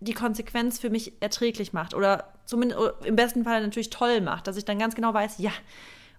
die 0.00 0.14
Konsequenz 0.14 0.78
für 0.78 0.90
mich 0.90 1.20
erträglich 1.20 1.72
macht 1.72 1.94
oder 1.94 2.32
zumindest 2.44 2.80
im 3.04 3.16
besten 3.16 3.44
Fall 3.44 3.62
natürlich 3.62 3.90
toll 3.90 4.20
macht, 4.20 4.46
dass 4.46 4.56
ich 4.56 4.64
dann 4.64 4.78
ganz 4.78 4.94
genau 4.94 5.14
weiß, 5.14 5.38
ja, 5.38 5.52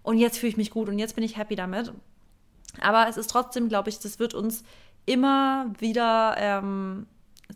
und 0.04 0.18
jetzt 0.18 0.38
fühle 0.38 0.50
ich 0.50 0.58
mich 0.58 0.70
gut 0.70 0.90
und 0.90 1.00
jetzt 1.00 1.16
bin 1.16 1.24
ich 1.24 1.38
happy 1.38 1.56
damit. 1.56 1.94
Aber 2.82 3.08
es 3.08 3.18
ist 3.18 3.30
trotzdem, 3.30 3.70
glaube 3.70 3.90
ich, 3.90 4.00
das 4.00 4.20
wird 4.20 4.34
uns 4.34 4.64
immer 5.06 5.72
wieder 5.80 6.36
ähm, 6.38 7.08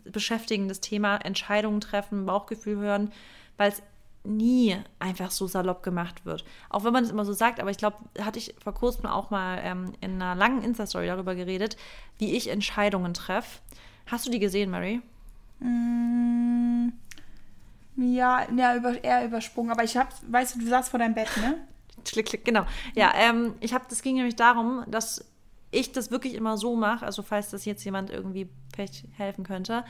beschäftigen, 0.04 0.68
das 0.68 0.80
Thema 0.80 1.16
Entscheidungen 1.16 1.80
treffen, 1.80 2.26
Bauchgefühl 2.26 2.76
hören, 2.76 3.12
weil 3.56 3.72
es 3.72 3.82
nie 4.24 4.76
einfach 4.98 5.30
so 5.30 5.46
salopp 5.46 5.82
gemacht 5.82 6.26
wird. 6.26 6.44
Auch 6.68 6.84
wenn 6.84 6.92
man 6.92 7.04
es 7.04 7.10
immer 7.10 7.24
so 7.24 7.32
sagt, 7.32 7.60
aber 7.60 7.70
ich 7.70 7.78
glaube, 7.78 7.96
hatte 8.20 8.38
ich 8.38 8.54
vor 8.62 8.74
kurzem 8.74 9.06
auch 9.06 9.30
mal 9.30 9.60
ähm, 9.62 9.92
in 10.00 10.20
einer 10.20 10.34
langen 10.34 10.62
Insta-Story 10.62 11.06
darüber 11.06 11.34
geredet, 11.34 11.76
wie 12.18 12.36
ich 12.36 12.48
Entscheidungen 12.48 13.14
treffe. 13.14 13.60
Hast 14.06 14.26
du 14.26 14.30
die 14.30 14.38
gesehen, 14.38 14.70
Mary? 14.70 15.00
Mm, 15.60 16.88
ja, 17.96 18.46
ja 18.54 18.76
über, 18.76 19.02
eher 19.02 19.24
übersprungen. 19.24 19.70
Aber 19.70 19.84
ich 19.84 19.96
habe, 19.96 20.10
weißt 20.28 20.56
du, 20.56 20.60
du 20.60 20.66
saßt 20.66 20.90
vor 20.90 20.98
deinem 20.98 21.14
Bett, 21.14 21.28
ne? 21.36 21.58
klick, 22.04 22.26
klick, 22.26 22.44
genau. 22.44 22.64
Ja, 22.94 23.12
ähm, 23.14 23.54
ich 23.60 23.74
habe, 23.74 23.84
das 23.88 24.02
ging 24.02 24.16
nämlich 24.16 24.36
darum, 24.36 24.84
dass 24.86 25.24
ich 25.70 25.92
das 25.92 26.10
wirklich 26.10 26.34
immer 26.34 26.56
so 26.56 26.76
mache, 26.76 27.04
also 27.04 27.22
falls 27.22 27.50
das 27.50 27.64
jetzt 27.64 27.84
jemand 27.84 28.10
irgendwie 28.10 28.48
vielleicht 28.72 29.04
helfen 29.16 29.44
könnte, 29.44 29.84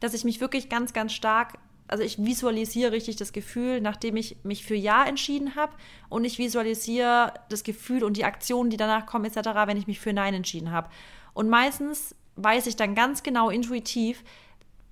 dass 0.00 0.14
ich 0.14 0.24
mich 0.24 0.40
wirklich 0.40 0.68
ganz, 0.68 0.92
ganz 0.92 1.12
stark 1.12 1.58
also 1.88 2.04
ich 2.04 2.24
visualisiere 2.24 2.92
richtig 2.92 3.16
das 3.16 3.32
Gefühl, 3.32 3.80
nachdem 3.80 4.16
ich 4.16 4.36
mich 4.44 4.64
für 4.64 4.74
Ja 4.74 5.04
entschieden 5.04 5.56
habe 5.56 5.72
und 6.08 6.24
ich 6.24 6.38
visualisiere 6.38 7.34
das 7.48 7.64
Gefühl 7.64 8.04
und 8.04 8.16
die 8.16 8.24
Aktionen, 8.24 8.70
die 8.70 8.76
danach 8.76 9.06
kommen 9.06 9.24
etc., 9.24 9.50
wenn 9.66 9.76
ich 9.76 9.86
mich 9.86 9.98
für 9.98 10.12
Nein 10.12 10.34
entschieden 10.34 10.70
habe. 10.70 10.88
Und 11.34 11.48
meistens 11.48 12.14
weiß 12.36 12.66
ich 12.66 12.76
dann 12.76 12.94
ganz 12.94 13.22
genau 13.22 13.50
intuitiv, 13.50 14.22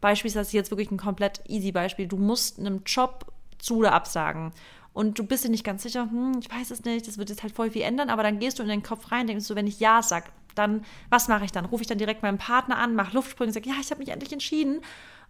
beispielsweise 0.00 0.56
jetzt 0.56 0.70
wirklich 0.70 0.90
ein 0.90 0.96
komplett 0.96 1.42
easy 1.48 1.72
Beispiel, 1.72 2.06
du 2.06 2.16
musst 2.16 2.58
einem 2.58 2.82
Job 2.84 3.32
zu 3.58 3.78
oder 3.78 3.92
absagen 3.92 4.52
und 4.92 5.18
du 5.18 5.24
bist 5.24 5.44
dir 5.44 5.50
nicht 5.50 5.64
ganz 5.64 5.82
sicher, 5.82 6.08
hm, 6.10 6.38
ich 6.40 6.50
weiß 6.50 6.70
es 6.70 6.84
nicht, 6.84 7.06
das 7.06 7.18
wird 7.18 7.28
jetzt 7.28 7.42
halt 7.42 7.54
voll 7.54 7.70
viel 7.70 7.82
ändern, 7.82 8.10
aber 8.10 8.22
dann 8.22 8.38
gehst 8.38 8.58
du 8.58 8.62
in 8.62 8.68
den 8.68 8.82
Kopf 8.82 9.12
rein, 9.12 9.26
denkst 9.26 9.46
du, 9.46 9.54
wenn 9.54 9.66
ich 9.66 9.80
Ja 9.80 10.02
sage, 10.02 10.26
dann, 10.54 10.84
was 11.10 11.28
mache 11.28 11.44
ich 11.44 11.52
dann? 11.52 11.66
Rufe 11.66 11.82
ich 11.82 11.88
dann 11.88 11.98
direkt 11.98 12.22
meinen 12.22 12.38
Partner 12.38 12.78
an, 12.78 12.94
mache 12.94 13.14
Luftsprünge 13.14 13.48
und 13.48 13.52
sage, 13.52 13.68
ja, 13.68 13.74
ich 13.80 13.90
habe 13.90 14.00
mich 14.00 14.08
endlich 14.08 14.32
entschieden. 14.32 14.80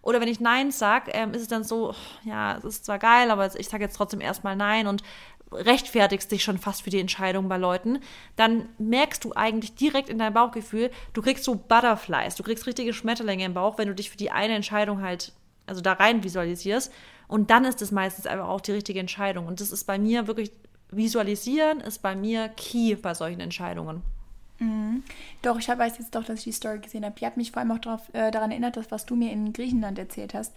Oder 0.07 0.21
wenn 0.21 0.29
ich 0.29 0.39
Nein 0.39 0.71
sage, 0.71 1.11
ähm, 1.11 1.33
ist 1.33 1.41
es 1.41 1.47
dann 1.49 1.65
so, 1.65 1.93
ja, 2.23 2.55
es 2.55 2.63
ist 2.63 2.85
zwar 2.85 2.97
geil, 2.97 3.29
aber 3.29 3.53
ich 3.59 3.67
sage 3.67 3.83
jetzt 3.83 3.97
trotzdem 3.97 4.21
erstmal 4.21 4.55
Nein 4.55 4.87
und 4.87 5.03
rechtfertigst 5.51 6.31
dich 6.31 6.45
schon 6.45 6.57
fast 6.57 6.83
für 6.83 6.89
die 6.89 7.01
Entscheidung 7.01 7.49
bei 7.49 7.57
Leuten, 7.57 7.99
dann 8.37 8.69
merkst 8.77 9.25
du 9.25 9.33
eigentlich 9.33 9.75
direkt 9.75 10.07
in 10.07 10.17
deinem 10.17 10.33
Bauchgefühl, 10.33 10.91
du 11.11 11.21
kriegst 11.21 11.43
so 11.43 11.55
Butterflies, 11.55 12.35
du 12.35 12.43
kriegst 12.43 12.65
richtige 12.67 12.93
Schmetterlinge 12.93 13.43
im 13.43 13.53
Bauch, 13.53 13.77
wenn 13.77 13.89
du 13.89 13.95
dich 13.95 14.09
für 14.09 14.15
die 14.15 14.31
eine 14.31 14.55
Entscheidung 14.55 15.01
halt, 15.01 15.33
also 15.65 15.81
da 15.81 15.91
rein 15.91 16.23
visualisierst. 16.23 16.89
Und 17.27 17.49
dann 17.49 17.65
ist 17.65 17.81
es 17.81 17.91
meistens 17.91 18.27
einfach 18.27 18.47
auch 18.47 18.61
die 18.61 18.71
richtige 18.71 19.01
Entscheidung. 19.01 19.45
Und 19.45 19.59
das 19.59 19.73
ist 19.73 19.83
bei 19.83 19.99
mir 19.99 20.25
wirklich, 20.25 20.53
visualisieren 20.89 21.81
ist 21.81 22.01
bei 22.01 22.15
mir 22.15 22.47
key 22.47 22.95
bei 22.95 23.13
solchen 23.13 23.41
Entscheidungen. 23.41 24.03
Mhm. 24.59 25.03
Doch, 25.41 25.59
ich 25.59 25.67
weiß 25.67 25.97
jetzt 25.99 26.15
doch, 26.15 26.23
dass 26.23 26.39
ich 26.39 26.45
die 26.45 26.51
Story 26.51 26.79
gesehen 26.79 27.05
habe. 27.05 27.15
Die 27.19 27.25
hat 27.25 27.37
mich 27.37 27.51
vor 27.51 27.61
allem 27.61 27.71
auch 27.71 27.79
darauf, 27.79 28.13
äh, 28.13 28.31
daran 28.31 28.51
erinnert, 28.51 28.77
dass 28.77 28.91
was 28.91 29.05
du 29.05 29.15
mir 29.15 29.31
in 29.31 29.53
Griechenland 29.53 29.99
erzählt 29.99 30.33
hast, 30.33 30.53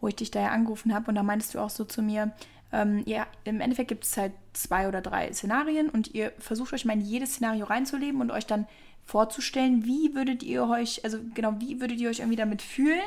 wo 0.00 0.08
ich 0.08 0.16
dich 0.16 0.30
daher 0.30 0.52
angerufen 0.52 0.94
habe. 0.94 1.08
Und 1.08 1.14
da 1.14 1.22
meintest 1.22 1.54
du 1.54 1.60
auch 1.60 1.70
so 1.70 1.84
zu 1.84 2.02
mir, 2.02 2.32
ähm, 2.72 3.02
ja, 3.06 3.26
im 3.44 3.60
Endeffekt 3.60 3.88
gibt 3.88 4.04
es 4.04 4.16
halt 4.16 4.32
zwei 4.52 4.88
oder 4.88 5.00
drei 5.00 5.32
Szenarien 5.32 5.88
und 5.88 6.14
ihr 6.14 6.32
versucht 6.38 6.74
euch 6.74 6.84
mal 6.84 6.92
in 6.92 7.00
jedes 7.00 7.34
Szenario 7.34 7.64
reinzuleben 7.64 8.20
und 8.20 8.30
euch 8.30 8.46
dann 8.46 8.66
vorzustellen, 9.06 9.86
wie 9.86 10.14
würdet 10.14 10.42
ihr 10.42 10.68
euch, 10.68 11.02
also 11.02 11.18
genau, 11.32 11.54
wie 11.58 11.80
würdet 11.80 11.98
ihr 11.98 12.10
euch 12.10 12.18
irgendwie 12.18 12.36
damit 12.36 12.60
fühlen 12.60 13.00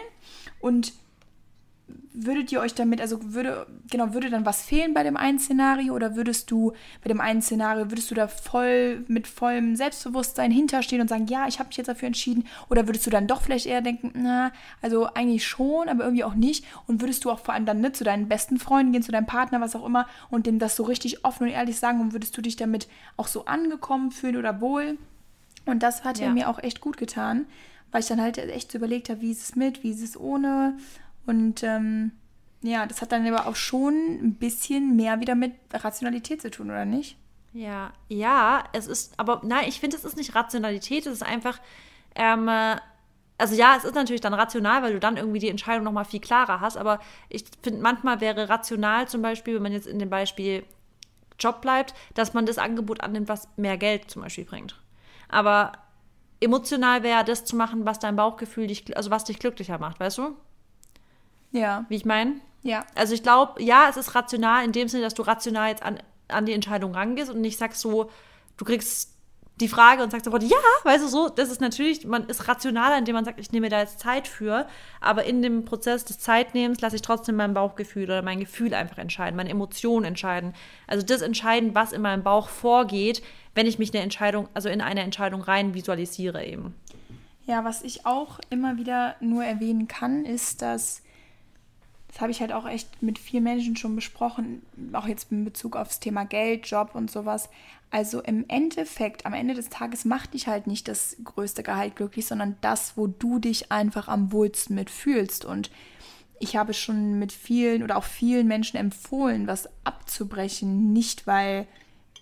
und 0.60 0.94
würdet 2.14 2.52
ihr 2.52 2.60
euch 2.60 2.74
damit, 2.74 3.00
also 3.02 3.34
würde, 3.34 3.68
genau, 3.90 4.14
würde 4.14 4.30
dann 4.30 4.46
was 4.46 4.62
fehlen 4.62 4.94
bei 4.94 5.04
dem 5.04 5.18
einen 5.18 5.40
Szenario 5.40 5.94
oder 5.94 6.16
würdest 6.16 6.52
du 6.52 6.74
bei 7.04 7.08
dem 7.08 7.22
einen 7.22 7.42
Szenario, 7.42 7.90
würdest 7.90 8.12
du 8.12 8.16
da 8.16 8.28
voll 8.28 9.06
mit 9.08 9.28
vollem 9.28 9.76
Selbstbewusstsein 9.76 10.52
hinterstehen 10.52 11.02
und 11.02 11.08
sagen, 11.08 11.28
ja, 11.28 11.48
ich 11.48 11.60
habe 11.60 11.68
mich 11.68 11.78
jetzt 11.78 11.88
dafür 11.88 12.08
entschieden? 12.08 12.46
Oder 12.70 12.88
würdest 12.88 13.06
du 13.06 13.10
dann 13.10 13.28
doch 13.28 13.42
vielleicht 13.42 13.66
eher 13.66 13.82
denken, 13.82 14.12
na, 14.16 14.52
also 14.82 15.06
eigentlich 15.06 15.48
schon, 15.48 15.90
aber 15.90 16.04
irgendwie 16.04 16.24
auch 16.24 16.36
nicht? 16.36 16.66
Und 16.88 17.02
würdest 17.02 17.24
du 17.24 17.32
auch 17.32 17.40
vor 17.40 17.54
allem 17.54 17.66
dann 17.66 17.82
nicht 17.82 17.96
zu 17.96 18.04
deinen 18.04 18.28
besten 18.28 18.60
Freunden 18.60 18.92
gehen, 18.92 19.04
zu 19.04 19.12
deinem 19.12 19.26
Partner, 19.26 19.62
was 19.62 19.76
auch 19.76 19.86
immer 19.86 20.08
und 20.30 20.46
dem 20.46 20.60
das 20.60 20.76
so 20.76 20.84
richtig 20.84 21.24
offen 21.24 21.44
und 21.48 21.54
ehrlich 21.54 21.78
sagen? 21.78 22.02
Und 22.02 22.14
würdest 22.14 22.36
du 22.38 22.42
dich 22.42 22.56
damit 22.56 22.88
auch 23.18 23.28
so 23.28 23.46
angekommen 23.46 24.12
fühlen 24.12 24.38
oder 24.38 24.62
wohl? 24.62 24.98
Und 25.66 25.84
das 25.84 26.04
hat 26.04 26.20
ja. 26.20 26.32
mir 26.32 26.50
auch 26.50 26.60
echt 26.60 26.82
gut 26.82 26.98
getan, 26.98 27.46
weil 27.92 28.02
ich 28.02 28.08
dann 28.08 28.22
halt 28.22 28.38
echt 28.38 28.72
so 28.72 28.78
überlegt 28.78 29.10
habe, 29.10 29.22
wie 29.22 29.32
ist 29.32 29.44
es 29.44 29.56
mit, 29.56 29.84
wie 29.84 29.92
ist 29.92 30.02
es 30.02 30.20
ohne 30.20 30.78
und 31.32 31.64
ähm, 31.64 32.12
ja, 32.62 32.86
das 32.86 33.02
hat 33.02 33.14
dann 33.14 33.26
aber 33.26 33.48
auch 33.48 33.56
schon 33.56 33.94
ein 34.22 34.36
bisschen 34.36 34.98
mehr 34.98 35.22
wieder 35.22 35.34
mit 35.34 35.54
Rationalität 35.74 36.42
zu 36.42 36.52
tun, 36.52 36.70
oder 36.70 36.84
nicht? 36.84 37.18
Ja, 37.54 37.94
ja, 38.10 38.66
es 38.74 38.88
ist, 38.88 39.18
aber 39.18 39.42
nein, 39.46 39.66
ich 39.68 39.80
finde, 39.80 39.96
es 39.96 40.04
ist 40.04 40.18
nicht 40.18 40.36
Rationalität, 40.36 41.06
es 41.06 41.14
ist 41.14 41.24
einfach, 41.24 41.60
ähm, 42.16 42.50
also 43.38 43.56
ja, 43.56 43.76
es 43.78 43.86
ist 43.86 43.96
natürlich 43.96 44.20
dann 44.20 44.34
rational, 44.34 44.84
weil 44.84 44.92
du 44.92 45.00
dann 45.00 45.16
irgendwie 45.16 45.40
die 45.40 45.50
Entscheidung 45.50 45.86
nochmal 45.86 46.06
viel 46.06 46.20
klarer 46.20 46.60
hast, 46.60 46.76
aber 46.76 47.00
ich 47.30 47.46
finde, 47.64 47.82
manchmal 47.82 48.20
wäre 48.20 48.50
rational 48.50 49.08
zum 49.08 49.22
Beispiel, 49.22 49.56
wenn 49.56 49.64
man 49.64 49.72
jetzt 49.72 49.88
in 49.88 50.00
dem 50.00 50.10
Beispiel 50.10 50.64
Job 51.40 51.62
bleibt, 51.62 51.94
dass 52.14 52.34
man 52.34 52.46
das 52.46 52.58
Angebot 52.58 53.02
annimmt, 53.02 53.30
was 53.30 53.48
mehr 53.56 53.78
Geld 53.78 54.12
zum 54.12 54.22
Beispiel 54.22 54.46
bringt. 54.46 54.80
Aber 55.30 55.72
emotional 56.42 57.04
wäre 57.04 57.24
das 57.24 57.46
zu 57.46 57.56
machen, 57.56 57.86
was 57.86 58.00
dein 58.00 58.18
Bauchgefühl 58.18 58.68
dich, 58.68 58.96
also 58.98 59.12
was 59.12 59.24
dich 59.24 59.40
glücklicher 59.40 59.80
macht, 59.80 60.00
weißt 60.00 60.18
du? 60.18 60.36
Ja. 61.52 61.86
Wie 61.90 61.96
ich 61.96 62.06
meine? 62.06 62.36
Ja. 62.64 62.86
Also 62.96 63.14
ich 63.14 63.24
glaube, 63.24 63.62
ja, 63.62 63.88
es 63.90 63.98
ist 63.98 64.16
rational 64.16 64.64
in 64.64 64.72
dem 64.72 64.88
Sinne, 64.88 65.04
dass 65.04 65.14
du 65.14 65.24
rational 65.24 65.70
jetzt 65.70 65.84
an, 65.84 66.00
an 66.28 66.46
die 66.46 66.54
Entscheidung 66.54 66.94
rangehst 66.94 67.30
und 67.32 67.42
nicht 67.42 67.58
sagst 67.58 67.82
so, 67.82 68.10
du 68.58 68.66
kriegst 68.66 69.12
die 69.62 69.68
Frage 69.68 70.02
und 70.02 70.12
sagst 70.12 70.26
sofort, 70.26 70.44
ja, 70.44 70.58
weißt 70.84 71.04
du 71.04 71.08
so, 71.08 71.30
das 71.30 71.52
ist 71.52 71.62
natürlich, 71.62 72.06
man 72.06 72.26
ist 72.28 72.48
rationaler, 72.48 72.98
indem 72.98 73.14
man 73.16 73.26
sagt, 73.26 73.40
ich 73.40 73.52
nehme 73.52 73.70
da 73.70 73.80
jetzt 73.80 74.00
Zeit 74.00 74.28
für, 74.28 74.68
aber 75.00 75.24
in 75.26 75.42
dem 75.42 75.66
Prozess 75.66 76.04
des 76.04 76.20
Zeitnehmens 76.20 76.82
lasse 76.82 76.96
ich 76.96 77.02
trotzdem 77.02 77.36
mein 77.36 77.54
Bauchgefühl 77.54 78.06
oder 78.06 78.24
mein 78.24 78.40
Gefühl 78.40 78.74
einfach 78.74 78.98
entscheiden, 78.98 79.38
meine 79.38 79.50
Emotionen 79.50 80.06
entscheiden. 80.06 80.54
Also 80.88 81.06
das 81.06 81.22
entscheiden, 81.22 81.76
was 81.76 81.94
in 81.94 82.02
meinem 82.02 82.24
Bauch 82.24 82.50
vorgeht, 82.50 83.22
wenn 83.54 83.68
ich 83.68 83.78
mich 83.78 83.94
eine 83.94 84.04
Entscheidung, 84.04 84.50
also 84.54 84.68
in 84.68 84.82
eine 84.82 85.02
Entscheidung 85.02 85.42
rein 85.42 85.74
visualisiere 85.74 86.44
eben. 86.44 86.74
Ja, 87.46 87.64
was 87.64 87.84
ich 87.84 88.06
auch 88.06 88.40
immer 88.50 88.78
wieder 88.78 89.16
nur 89.20 89.44
erwähnen 89.44 89.88
kann, 89.88 90.26
ist, 90.26 90.62
dass 90.62 91.04
das 92.12 92.20
habe 92.20 92.32
ich 92.32 92.42
halt 92.42 92.52
auch 92.52 92.68
echt 92.68 93.02
mit 93.02 93.18
vielen 93.18 93.44
Menschen 93.44 93.78
schon 93.78 93.96
besprochen, 93.96 94.62
auch 94.94 95.08
jetzt 95.08 95.32
in 95.32 95.46
Bezug 95.46 95.78
aufs 95.78 96.00
Thema 96.00 96.26
Geld, 96.26 96.68
Job 96.68 96.92
und 96.94 97.10
sowas. 97.10 97.50
Also 97.90 98.22
im 98.22 98.46
Endeffekt, 98.50 99.26
am 99.26 99.34
Ende 99.34 99.54
des 99.54 99.70
Tages 99.70 100.04
macht 100.04 100.34
dich 100.34 100.48
halt 100.48 100.68
nicht 100.68 100.88
das 100.88 101.18
größte 101.24 101.64
Gehalt 101.64 101.96
glücklich, 101.96 102.26
sondern 102.26 102.58
das, 102.62 102.98
wo 102.98 103.08
du 103.08 103.40
dich 103.40 103.72
einfach 103.72 104.10
am 104.10 104.32
wohlsten 104.34 104.76
mitfühlst. 104.76 105.46
Und 105.46 105.72
ich 106.40 106.58
habe 106.58 106.74
schon 106.74 107.18
mit 107.18 107.32
vielen 107.32 107.82
oder 107.82 107.98
auch 107.98 108.04
vielen 108.04 108.48
Menschen 108.48 108.78
empfohlen, 108.78 109.48
was 109.48 109.70
abzubrechen, 109.86 110.92
nicht 110.92 111.28
weil 111.28 111.66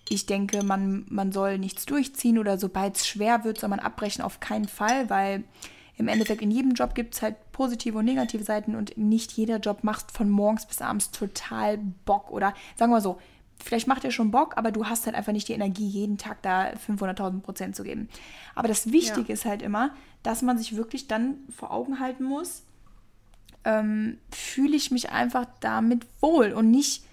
ich 0.08 0.26
denke, 0.26 0.62
man, 0.64 1.06
man 1.08 1.32
soll 1.32 1.58
nichts 1.58 1.86
durchziehen 1.86 2.38
oder 2.38 2.58
sobald 2.58 2.96
es 2.96 3.06
schwer 3.06 3.44
wird, 3.44 3.58
soll 3.58 3.70
man 3.70 3.78
abbrechen, 3.78 4.22
auf 4.22 4.40
keinen 4.40 4.68
Fall, 4.68 5.08
weil 5.08 5.44
im 6.00 6.08
Endeffekt 6.08 6.42
in 6.42 6.50
jedem 6.50 6.72
Job 6.72 6.94
gibt 6.94 7.14
es 7.14 7.22
halt 7.22 7.36
positive 7.52 7.98
und 7.98 8.06
negative 8.06 8.42
Seiten 8.42 8.74
und 8.74 8.96
nicht 8.96 9.32
jeder 9.32 9.58
Job 9.58 9.84
macht 9.84 10.10
von 10.10 10.30
morgens 10.30 10.66
bis 10.66 10.80
abends 10.80 11.10
total 11.10 11.78
Bock 12.04 12.30
oder 12.30 12.54
sagen 12.76 12.90
wir 12.90 13.00
so, 13.00 13.18
vielleicht 13.62 13.86
macht 13.86 14.04
er 14.04 14.10
schon 14.10 14.30
Bock, 14.30 14.56
aber 14.56 14.72
du 14.72 14.86
hast 14.86 15.04
halt 15.04 15.14
einfach 15.14 15.32
nicht 15.32 15.48
die 15.48 15.52
Energie, 15.52 15.86
jeden 15.86 16.16
Tag 16.16 16.40
da 16.42 16.70
500.000 16.70 17.40
Prozent 17.40 17.76
zu 17.76 17.84
geben. 17.84 18.08
Aber 18.54 18.66
das 18.66 18.90
Wichtige 18.90 19.28
ja. 19.28 19.34
ist 19.34 19.44
halt 19.44 19.60
immer, 19.60 19.94
dass 20.22 20.40
man 20.40 20.56
sich 20.56 20.74
wirklich 20.74 21.06
dann 21.06 21.36
vor 21.54 21.70
Augen 21.70 22.00
halten 22.00 22.24
muss, 22.24 22.62
ähm, 23.64 24.18
fühle 24.30 24.76
ich 24.76 24.90
mich 24.90 25.10
einfach 25.10 25.46
damit 25.60 26.06
wohl 26.20 26.52
und 26.52 26.70
nicht, 26.70 27.04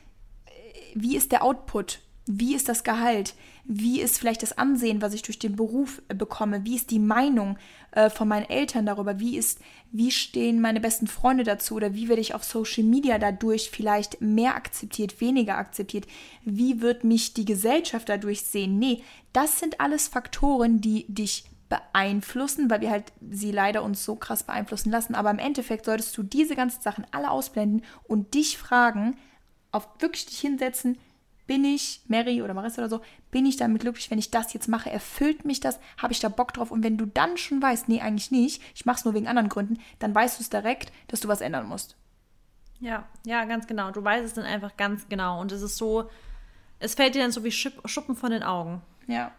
äh, 0.45 0.50
wie 0.95 1.17
ist 1.17 1.34
der 1.34 1.43
Output 1.43 2.00
wie 2.28 2.56
ist 2.56 2.69
das 2.69 2.84
Gehalt? 2.84 3.34
Wie 3.69 3.99
ist 3.99 4.17
vielleicht 4.17 4.43
das 4.43 4.58
Ansehen, 4.58 5.01
was 5.01 5.13
ich 5.13 5.23
durch 5.23 5.39
den 5.39 5.58
Beruf 5.58 6.01
äh, 6.08 6.15
bekomme? 6.15 6.63
Wie 6.63 6.75
ist 6.75 6.89
die 6.89 6.99
Meinung 6.99 7.58
äh, 7.91 8.10
von 8.10 8.30
meinen 8.30 8.49
Eltern 8.49 8.86
darüber? 8.86 9.19
Wie 9.19 9.38
ist, 9.38 9.60
wie 9.91 10.10
stehen 10.10 10.62
meine 10.62 10.80
besten 10.80 11.08
Freunde 11.08 11.43
dazu? 11.43 11.75
Oder 11.75 11.93
wie 11.93 12.08
werde 12.08 12.21
ich 12.21 12.34
auf 12.34 12.45
Social 12.45 12.86
Media 12.86 13.17
dadurch 13.17 13.69
vielleicht 13.69 14.21
mehr 14.21 14.56
akzeptiert, 14.56 15.19
weniger 15.19 15.58
akzeptiert? 15.58 16.08
Wie 16.45 16.80
wird 16.80 17.03
mich 17.03 17.34
die 17.34 17.43
Gesellschaft 17.43 18.08
dadurch 18.08 18.43
sehen? 18.43 18.80
Nee, 18.80 19.03
das 19.34 19.60
sind 19.60 19.82
alles 19.82 20.08
Faktoren, 20.08 20.80
die 20.80 21.06
dich 21.10 21.43
beeinflussen, 21.67 22.69
weil 22.69 22.80
wir 22.80 22.91
halt 22.91 23.12
sie 23.30 23.51
leider 23.51 23.84
uns 23.84 24.06
so 24.06 24.15
krass 24.15 24.43
beeinflussen 24.43 24.91
lassen. 24.91 25.13
Aber 25.13 25.30
im 25.30 25.39
Endeffekt 25.39 25.84
solltest 25.84 26.17
du 26.17 26.23
diese 26.23 26.56
ganzen 26.56 26.82
Sachen 26.82 27.06
alle 27.12 27.32
ausblenden 27.32 27.84
und 28.08 28.34
dich 28.34 28.58
fragen, 28.58 29.17
auf 29.73 29.89
wirklich 29.99 30.25
dich 30.25 30.39
hinsetzen, 30.39 30.97
bin 31.47 31.63
ich, 31.65 32.01
Mary 32.07 32.41
oder 32.41 32.53
Marissa 32.53 32.81
oder 32.81 32.89
so, 32.89 33.01
bin 33.31 33.45
ich 33.45 33.57
damit 33.57 33.81
glücklich, 33.81 34.12
wenn 34.12 34.19
ich 34.19 34.29
das 34.31 34.53
jetzt 34.53 34.67
mache? 34.67 34.91
Erfüllt 34.91 35.45
mich 35.45 35.60
das? 35.60 35.79
Habe 35.97 36.13
ich 36.13 36.19
da 36.19 36.29
Bock 36.29 36.53
drauf? 36.53 36.71
Und 36.71 36.83
wenn 36.83 36.97
du 36.97 37.05
dann 37.05 37.38
schon 37.38 37.62
weißt, 37.62 37.89
nee, 37.89 38.01
eigentlich 38.01 38.31
nicht, 38.31 38.62
ich 38.75 38.86
mache 38.86 38.97
es 38.97 39.05
nur 39.05 39.13
wegen 39.13 39.27
anderen 39.27 39.49
Gründen, 39.49 39.79
dann 39.99 40.13
weißt 40.13 40.38
du 40.38 40.43
es 40.43 40.49
direkt, 40.49 40.91
dass 41.07 41.21
du 41.21 41.27
was 41.27 41.41
ändern 41.41 41.67
musst. 41.67 41.95
Ja, 42.79 43.07
ja, 43.25 43.45
ganz 43.45 43.65
genau. 43.65 43.91
Du 43.91 44.03
weißt 44.03 44.23
es 44.23 44.33
dann 44.33 44.45
einfach 44.45 44.77
ganz 44.77 45.07
genau. 45.10 45.41
Und 45.41 45.51
es 45.51 45.62
ist 45.62 45.77
so, 45.77 46.10
es 46.79 46.93
fällt 46.93 47.15
dir 47.15 47.21
dann 47.21 47.31
so 47.31 47.43
wie 47.43 47.51
Schuppen 47.51 48.15
von 48.15 48.31
den 48.31 48.43
Augen. 48.43 48.81
Ja. 49.07 49.31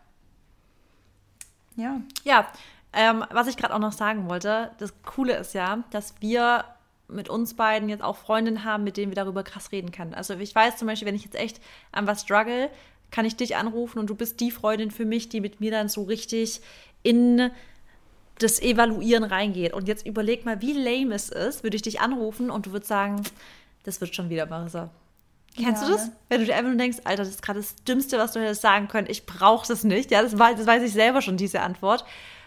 Ja. 1.76 2.00
Ja, 2.24 2.48
ähm, 2.92 3.24
was 3.30 3.46
ich 3.46 3.56
gerade 3.56 3.74
auch 3.74 3.78
noch 3.78 3.92
sagen 3.92 4.28
wollte, 4.28 4.72
das 4.78 5.02
Coole 5.02 5.36
ist 5.36 5.54
ja, 5.54 5.84
dass 5.90 6.14
wir 6.20 6.64
mit 7.08 7.28
uns 7.28 7.54
beiden 7.54 7.88
jetzt 7.88 8.02
auch 8.02 8.16
Freundinnen 8.16 8.64
haben, 8.64 8.84
mit 8.84 8.96
denen 8.96 9.10
wir 9.10 9.16
darüber 9.16 9.42
krass 9.42 9.72
reden 9.72 9.92
können. 9.92 10.14
Also 10.14 10.34
ich 10.34 10.54
weiß 10.54 10.76
zum 10.76 10.86
Beispiel, 10.86 11.08
wenn 11.08 11.14
ich 11.14 11.24
jetzt 11.24 11.36
echt 11.36 11.60
an 11.90 12.06
was 12.06 12.22
struggle, 12.22 12.70
kann 13.10 13.24
ich 13.24 13.36
dich 13.36 13.56
anrufen 13.56 13.98
und 13.98 14.08
du 14.08 14.14
bist 14.14 14.40
die 14.40 14.50
Freundin 14.50 14.90
für 14.90 15.06
mich, 15.06 15.28
die 15.28 15.40
mit 15.40 15.60
mir 15.60 15.70
dann 15.70 15.88
so 15.88 16.02
richtig 16.02 16.60
in 17.02 17.50
das 18.38 18.60
Evaluieren 18.60 19.24
reingeht. 19.24 19.72
Und 19.72 19.88
jetzt 19.88 20.06
überleg 20.06 20.44
mal, 20.44 20.60
wie 20.60 20.72
lame 20.72 21.14
es 21.14 21.30
ist, 21.30 21.62
würde 21.62 21.76
ich 21.76 21.82
dich 21.82 22.00
anrufen 22.00 22.50
und 22.50 22.66
du 22.66 22.72
würdest 22.72 22.88
sagen, 22.88 23.22
das 23.84 24.00
wird 24.00 24.14
schon 24.14 24.28
wieder, 24.28 24.46
Marissa. 24.46 24.90
Kennst 25.56 25.82
ja, 25.82 25.88
du 25.88 25.94
das? 25.94 26.06
Ne? 26.06 26.12
Wenn 26.28 26.40
du 26.40 26.46
dir 26.46 26.54
einfach 26.54 26.68
nur 26.68 26.78
denkst, 26.78 26.98
Alter, 27.04 27.22
das 27.22 27.30
ist 27.30 27.42
gerade 27.42 27.60
das 27.60 27.74
Dümmste, 27.76 28.18
was 28.18 28.32
du 28.32 28.40
hättest 28.40 28.62
sagen 28.62 28.86
können, 28.86 29.08
ich 29.10 29.26
brauche 29.26 29.66
das 29.66 29.82
nicht. 29.82 30.10
Ja, 30.10 30.22
das, 30.22 30.36
das 30.36 30.66
weiß 30.66 30.82
ich 30.82 30.92
selber 30.92 31.22
schon, 31.22 31.36
diese 31.36 31.62
Antwort. 31.62 32.04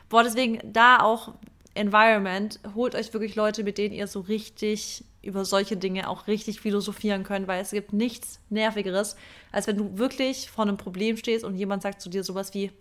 Boah, 0.08 0.24
deswegen 0.24 0.60
da 0.72 1.00
auch 1.00 1.34
Environment, 1.74 2.60
holt 2.76 2.96
euch 2.96 3.14
wirklich 3.14 3.36
Leute, 3.36 3.64
mit 3.64 3.78
denen 3.78 3.94
ihr 3.94 4.08
so 4.08 4.20
richtig 4.22 5.06
über 5.22 5.46
solche 5.46 5.78
Dinge 5.78 6.10
auch 6.10 6.28
richtig 6.28 6.60
philosophieren 6.60 7.24
könnt, 7.24 7.48
weil 7.48 7.62
es 7.62 7.72
gibt 7.72 7.94
nichts 7.94 8.40
Nervigeres, 8.50 9.16
als 9.52 9.68
wenn 9.68 9.78
du 9.78 9.98
wirklich 9.98 10.50
vor 10.50 10.66
einem 10.66 10.78
Problem 10.78 11.16
stehst 11.18 11.46
und 11.46 11.56
jemand 11.56 11.84
sagt 11.84 12.02
zu 12.02 12.10
dir 12.10 12.24
sowas 12.24 12.54
wie, 12.54 12.72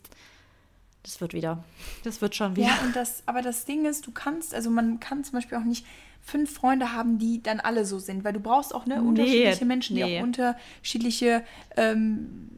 das 1.02 1.20
wird 1.20 1.34
wieder, 1.34 1.62
das 2.02 2.20
wird 2.20 2.34
schon 2.34 2.56
wieder. 2.56 2.68
Ja, 2.68 2.80
und 2.84 2.96
das, 2.96 3.22
aber 3.26 3.42
das 3.42 3.64
Ding 3.64 3.84
ist, 3.86 4.06
du 4.06 4.10
kannst, 4.10 4.54
also 4.54 4.70
man 4.70 5.00
kann 5.00 5.22
zum 5.24 5.34
Beispiel 5.34 5.58
auch 5.58 5.64
nicht 5.64 5.86
fünf 6.22 6.52
Freunde 6.52 6.92
haben, 6.92 7.18
die 7.18 7.42
dann 7.42 7.60
alle 7.60 7.84
so 7.84 7.98
sind, 7.98 8.24
weil 8.24 8.32
du 8.32 8.40
brauchst 8.40 8.74
auch 8.74 8.86
ne, 8.86 9.02
unterschiedliche 9.02 9.64
Menschen, 9.64 9.96
die 9.96 10.04
nee. 10.04 10.18
auch 10.18 10.22
unterschiedliche 10.22 11.44
ähm, 11.76 12.50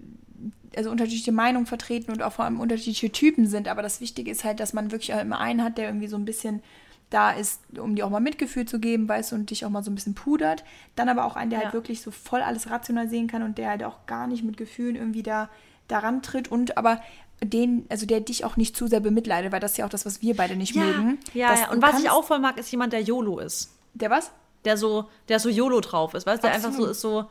also 0.77 0.91
unterschiedliche 0.91 1.33
Meinungen 1.33 1.67
vertreten 1.67 2.13
und 2.13 2.23
auch 2.23 2.33
vor 2.33 2.45
allem 2.45 2.61
unterschiedliche 2.61 3.11
Typen 3.11 3.47
sind. 3.47 3.69
Aber 3.69 3.83
das 3.83 4.01
Wichtige 4.01 4.31
ist 4.31 4.45
halt, 4.45 4.61
dass 4.61 4.73
man 4.73 4.93
wirklich 4.93 5.11
immer 5.11 5.41
einen 5.41 5.63
hat, 5.63 5.79
der 5.79 5.87
irgendwie 5.87 6.09
so 6.09 6.17
ein 6.17 6.25
bisschen 6.25 6.63
da 7.11 7.31
ist, 7.31 7.61
um 7.79 7.95
dir 7.95 8.07
auch 8.07 8.11
mal 8.11 8.21
Mitgefühl 8.21 8.67
zu 8.67 8.81
geben, 8.81 9.09
weißt 9.09 9.33
du, 9.33 9.37
und 9.37 9.51
dich 9.51 9.65
auch 9.65 9.71
mal 9.71 9.83
so 9.83 9.91
ein 9.91 9.95
bisschen 9.95 10.15
pudert. 10.15 10.65
Dann 10.97 11.09
aber 11.09 11.25
auch 11.25 11.37
einen, 11.37 11.51
der 11.51 11.59
halt 11.59 11.67
ja. 11.67 11.73
halt 11.73 11.75
wirklich 11.75 12.01
so 12.01 12.11
voll 12.11 12.41
alles 12.41 12.71
rational 12.71 13.09
sehen 13.09 13.29
kann 13.29 13.43
und 13.43 13.59
der 13.59 13.69
halt 13.71 13.85
auch 13.85 14.07
gar 14.07 14.27
nicht 14.27 14.45
mit 14.45 14.57
Gefühlen 14.57 14.97
irgendwie 14.97 15.23
da 15.23 15.49
daran 15.89 16.23
tritt 16.23 16.51
und 16.51 16.79
aber 16.79 17.03
den, 17.45 17.87
also 17.89 18.07
der 18.07 18.21
dich 18.21 18.45
auch 18.45 18.57
nicht 18.57 18.77
zu 18.77 18.87
sehr 18.87 19.01
bemitleidet, 19.01 19.53
weil 19.53 19.61
das 19.61 19.73
ist 19.73 19.77
ja 19.77 19.85
auch 19.85 19.91
das, 19.91 20.07
was 20.07 20.23
wir 20.23 20.37
beide 20.37 20.57
nicht 20.57 20.75
ja, 20.75 20.85
mögen. 20.85 21.19
Ja, 21.35 21.55
ja. 21.55 21.71
und 21.71 21.83
was 21.83 22.01
ich 22.01 22.09
auch 22.09 22.25
voll 22.25 22.39
mag, 22.39 22.59
ist 22.59 22.71
jemand, 22.71 22.93
der 22.93 23.03
YOLO 23.03 23.41
ist. 23.41 23.77
Der 23.95 24.11
was? 24.11 24.31
Der 24.65 24.77
so, 24.77 25.09
der 25.29 25.41
so 25.41 25.49
YOLO 25.49 25.81
drauf 25.81 26.15
ist, 26.15 26.25
weißt 26.25 26.43
du, 26.43 26.47
der 26.47 26.55
einfach 26.55 26.73
so 26.73 26.87
ist 26.87 27.01
so, 27.01 27.27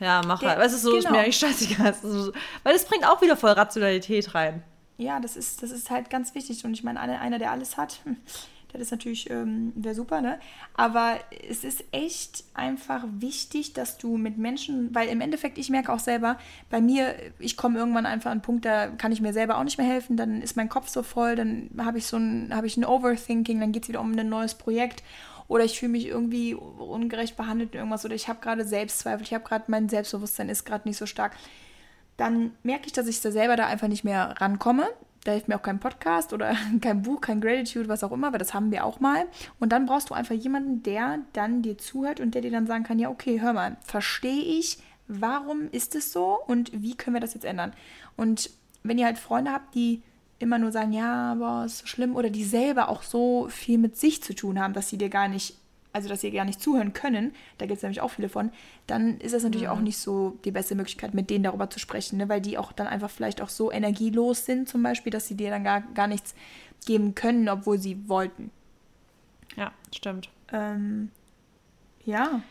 ja, 0.00 0.22
mach 0.26 0.42
halt. 0.42 0.58
Weißt 0.58 0.74
du, 0.74 0.78
so 0.78 0.88
genau. 0.90 0.98
ist 0.98 1.04
mir 1.04 1.10
genau. 1.10 1.22
eigentlich 1.22 1.36
scheißegal. 1.36 1.94
So, 2.02 2.32
weil 2.62 2.74
es 2.74 2.84
bringt 2.84 3.06
auch 3.06 3.20
wieder 3.22 3.36
voll 3.36 3.52
Rationalität 3.52 4.34
rein. 4.34 4.62
Ja, 4.96 5.20
das 5.20 5.36
ist, 5.36 5.62
das 5.62 5.70
ist 5.70 5.90
halt 5.90 6.10
ganz 6.10 6.34
wichtig. 6.34 6.64
Und 6.64 6.74
ich 6.74 6.82
meine, 6.82 7.00
einer, 7.00 7.38
der 7.38 7.52
alles 7.52 7.76
hat, 7.76 8.00
der 8.72 8.80
ist 8.80 8.90
natürlich, 8.90 9.30
ähm, 9.30 9.72
wäre 9.76 9.94
super, 9.94 10.20
ne? 10.20 10.38
Aber 10.74 11.18
es 11.48 11.64
ist 11.64 11.84
echt 11.92 12.44
einfach 12.52 13.04
wichtig, 13.18 13.72
dass 13.72 13.96
du 13.96 14.18
mit 14.18 14.36
Menschen, 14.36 14.94
weil 14.94 15.08
im 15.08 15.20
Endeffekt, 15.20 15.56
ich 15.56 15.70
merke 15.70 15.92
auch 15.92 16.00
selber, 16.00 16.36
bei 16.68 16.80
mir, 16.80 17.14
ich 17.38 17.56
komme 17.56 17.78
irgendwann 17.78 18.06
einfach 18.06 18.30
an 18.30 18.38
einen 18.38 18.42
Punkt, 18.42 18.64
da 18.64 18.88
kann 18.88 19.12
ich 19.12 19.20
mir 19.20 19.32
selber 19.32 19.56
auch 19.56 19.64
nicht 19.64 19.78
mehr 19.78 19.86
helfen, 19.86 20.16
dann 20.16 20.42
ist 20.42 20.56
mein 20.56 20.68
Kopf 20.68 20.88
so 20.88 21.02
voll, 21.02 21.36
dann 21.36 21.70
habe 21.78 21.98
ich 21.98 22.06
so 22.06 22.18
ein, 22.18 22.54
habe 22.54 22.66
ich 22.66 22.76
ein 22.76 22.84
Overthinking, 22.84 23.60
dann 23.60 23.72
geht 23.72 23.84
es 23.84 23.88
wieder 23.88 24.00
um 24.00 24.12
ein 24.12 24.28
neues 24.28 24.54
Projekt 24.54 25.02
oder 25.48 25.64
ich 25.64 25.78
fühle 25.78 25.92
mich 25.92 26.06
irgendwie 26.06 26.54
ungerecht 26.54 27.36
behandelt 27.36 27.72
in 27.72 27.78
irgendwas 27.78 28.04
oder 28.04 28.14
ich 28.14 28.28
habe 28.28 28.40
gerade 28.40 28.64
Selbstzweifel, 28.64 29.22
ich 29.22 29.34
habe 29.34 29.44
gerade 29.44 29.64
mein 29.68 29.88
Selbstbewusstsein 29.88 30.48
ist 30.48 30.64
gerade 30.64 30.86
nicht 30.86 30.98
so 30.98 31.06
stark, 31.06 31.34
dann 32.18 32.52
merke 32.62 32.86
ich, 32.86 32.92
dass 32.92 33.06
ich 33.06 33.20
da 33.20 33.30
selber 33.30 33.56
da 33.56 33.66
einfach 33.66 33.88
nicht 33.88 34.04
mehr 34.04 34.34
rankomme. 34.38 34.88
Da 35.24 35.32
hilft 35.32 35.48
mir 35.48 35.56
auch 35.56 35.62
kein 35.62 35.80
Podcast 35.80 36.32
oder 36.32 36.54
kein 36.80 37.02
Buch, 37.02 37.20
kein 37.20 37.40
Gratitude, 37.40 37.88
was 37.88 38.04
auch 38.04 38.12
immer, 38.12 38.32
weil 38.32 38.38
das 38.38 38.54
haben 38.54 38.70
wir 38.70 38.84
auch 38.84 39.00
mal. 39.00 39.26
Und 39.58 39.72
dann 39.72 39.86
brauchst 39.86 40.10
du 40.10 40.14
einfach 40.14 40.34
jemanden, 40.34 40.82
der 40.82 41.20
dann 41.32 41.62
dir 41.62 41.78
zuhört 41.78 42.20
und 42.20 42.34
der 42.34 42.42
dir 42.42 42.50
dann 42.50 42.66
sagen 42.66 42.84
kann, 42.84 42.98
ja, 42.98 43.08
okay, 43.08 43.40
hör 43.40 43.52
mal, 43.52 43.76
verstehe 43.82 44.42
ich, 44.42 44.78
warum 45.06 45.70
ist 45.70 45.94
es 45.94 46.12
so 46.12 46.38
und 46.46 46.70
wie 46.82 46.96
können 46.96 47.14
wir 47.14 47.20
das 47.20 47.34
jetzt 47.34 47.44
ändern? 47.44 47.72
Und 48.16 48.50
wenn 48.82 48.98
ihr 48.98 49.06
halt 49.06 49.18
Freunde 49.18 49.52
habt, 49.52 49.74
die 49.74 50.02
immer 50.38 50.58
nur 50.58 50.72
sagen, 50.72 50.92
ja, 50.92 51.32
aber 51.32 51.64
ist 51.64 51.78
so 51.78 51.86
schlimm, 51.86 52.16
oder 52.16 52.30
die 52.30 52.44
selber 52.44 52.88
auch 52.88 53.02
so 53.02 53.48
viel 53.48 53.78
mit 53.78 53.96
sich 53.96 54.22
zu 54.22 54.34
tun 54.34 54.60
haben, 54.60 54.74
dass 54.74 54.88
sie 54.88 54.98
dir 54.98 55.08
gar 55.08 55.28
nicht, 55.28 55.56
also 55.92 56.08
dass 56.08 56.20
sie 56.20 56.30
gar 56.30 56.44
nicht 56.44 56.60
zuhören 56.60 56.92
können, 56.92 57.34
da 57.58 57.66
gibt 57.66 57.78
es 57.78 57.82
nämlich 57.82 58.00
auch 58.00 58.10
viele 58.10 58.28
von, 58.28 58.50
dann 58.86 59.18
ist 59.18 59.34
das 59.34 59.42
natürlich 59.42 59.66
mhm. 59.66 59.72
auch 59.72 59.80
nicht 59.80 59.98
so 59.98 60.38
die 60.44 60.52
beste 60.52 60.74
Möglichkeit, 60.74 61.14
mit 61.14 61.30
denen 61.30 61.44
darüber 61.44 61.70
zu 61.70 61.78
sprechen, 61.78 62.18
ne? 62.18 62.28
weil 62.28 62.40
die 62.40 62.56
auch 62.56 62.72
dann 62.72 62.86
einfach 62.86 63.10
vielleicht 63.10 63.40
auch 63.40 63.48
so 63.48 63.72
energielos 63.72 64.44
sind, 64.44 64.68
zum 64.68 64.82
Beispiel, 64.82 65.10
dass 65.10 65.26
sie 65.26 65.36
dir 65.36 65.50
dann 65.50 65.64
gar, 65.64 65.80
gar 65.80 66.06
nichts 66.06 66.34
geben 66.86 67.14
können, 67.14 67.48
obwohl 67.48 67.78
sie 67.78 68.08
wollten. 68.08 68.50
Ja, 69.56 69.72
stimmt. 69.94 70.28
Ähm, 70.52 71.10
ja. 72.04 72.42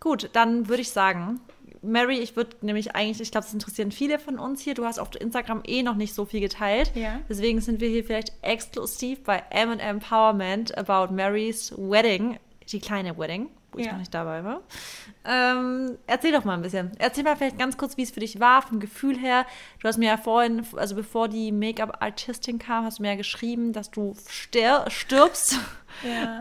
Gut, 0.00 0.30
dann 0.32 0.68
würde 0.68 0.80
ich 0.80 0.90
sagen, 0.90 1.40
Mary, 1.82 2.18
ich 2.18 2.36
würde 2.36 2.56
nämlich 2.60 2.94
eigentlich, 2.94 3.20
ich 3.20 3.30
glaube, 3.30 3.46
das 3.46 3.54
interessieren 3.54 3.90
viele 3.90 4.18
von 4.18 4.38
uns 4.38 4.60
hier. 4.60 4.74
Du 4.74 4.84
hast 4.84 4.98
auf 4.98 5.08
Instagram 5.18 5.62
eh 5.66 5.82
noch 5.82 5.94
nicht 5.94 6.14
so 6.14 6.24
viel 6.24 6.40
geteilt. 6.40 6.92
Ja. 6.94 7.20
Deswegen 7.28 7.60
sind 7.60 7.80
wir 7.80 7.88
hier 7.88 8.04
vielleicht 8.04 8.32
exklusiv 8.42 9.22
bei 9.24 9.42
M 9.50 9.78
Empowerment 9.78 10.76
about 10.76 11.14
Marys 11.14 11.72
Wedding, 11.76 12.38
die 12.70 12.80
kleine 12.80 13.18
Wedding, 13.18 13.48
wo 13.72 13.78
ja. 13.78 13.86
ich 13.86 13.92
noch 13.92 13.98
nicht 13.98 14.14
dabei 14.14 14.44
war. 14.44 14.62
Ähm, 15.24 15.98
erzähl 16.06 16.32
doch 16.32 16.44
mal 16.44 16.54
ein 16.54 16.62
bisschen. 16.62 16.92
Erzähl 16.98 17.24
mal 17.24 17.36
vielleicht 17.36 17.58
ganz 17.58 17.76
kurz, 17.76 17.96
wie 17.96 18.02
es 18.02 18.10
für 18.10 18.20
dich 18.20 18.40
war, 18.40 18.62
vom 18.62 18.80
Gefühl 18.80 19.18
her. 19.18 19.46
Du 19.80 19.88
hast 19.88 19.98
mir 19.98 20.08
ja 20.08 20.16
vorhin, 20.16 20.64
also 20.76 20.94
bevor 20.94 21.28
die 21.28 21.52
Make-up-Artistin 21.52 22.58
kam, 22.58 22.84
hast 22.84 22.98
du 22.98 23.02
mir 23.02 23.10
ja 23.10 23.16
geschrieben, 23.16 23.72
dass 23.72 23.90
du 23.90 24.14
stirbst. 24.28 25.54
Ja. 25.54 25.60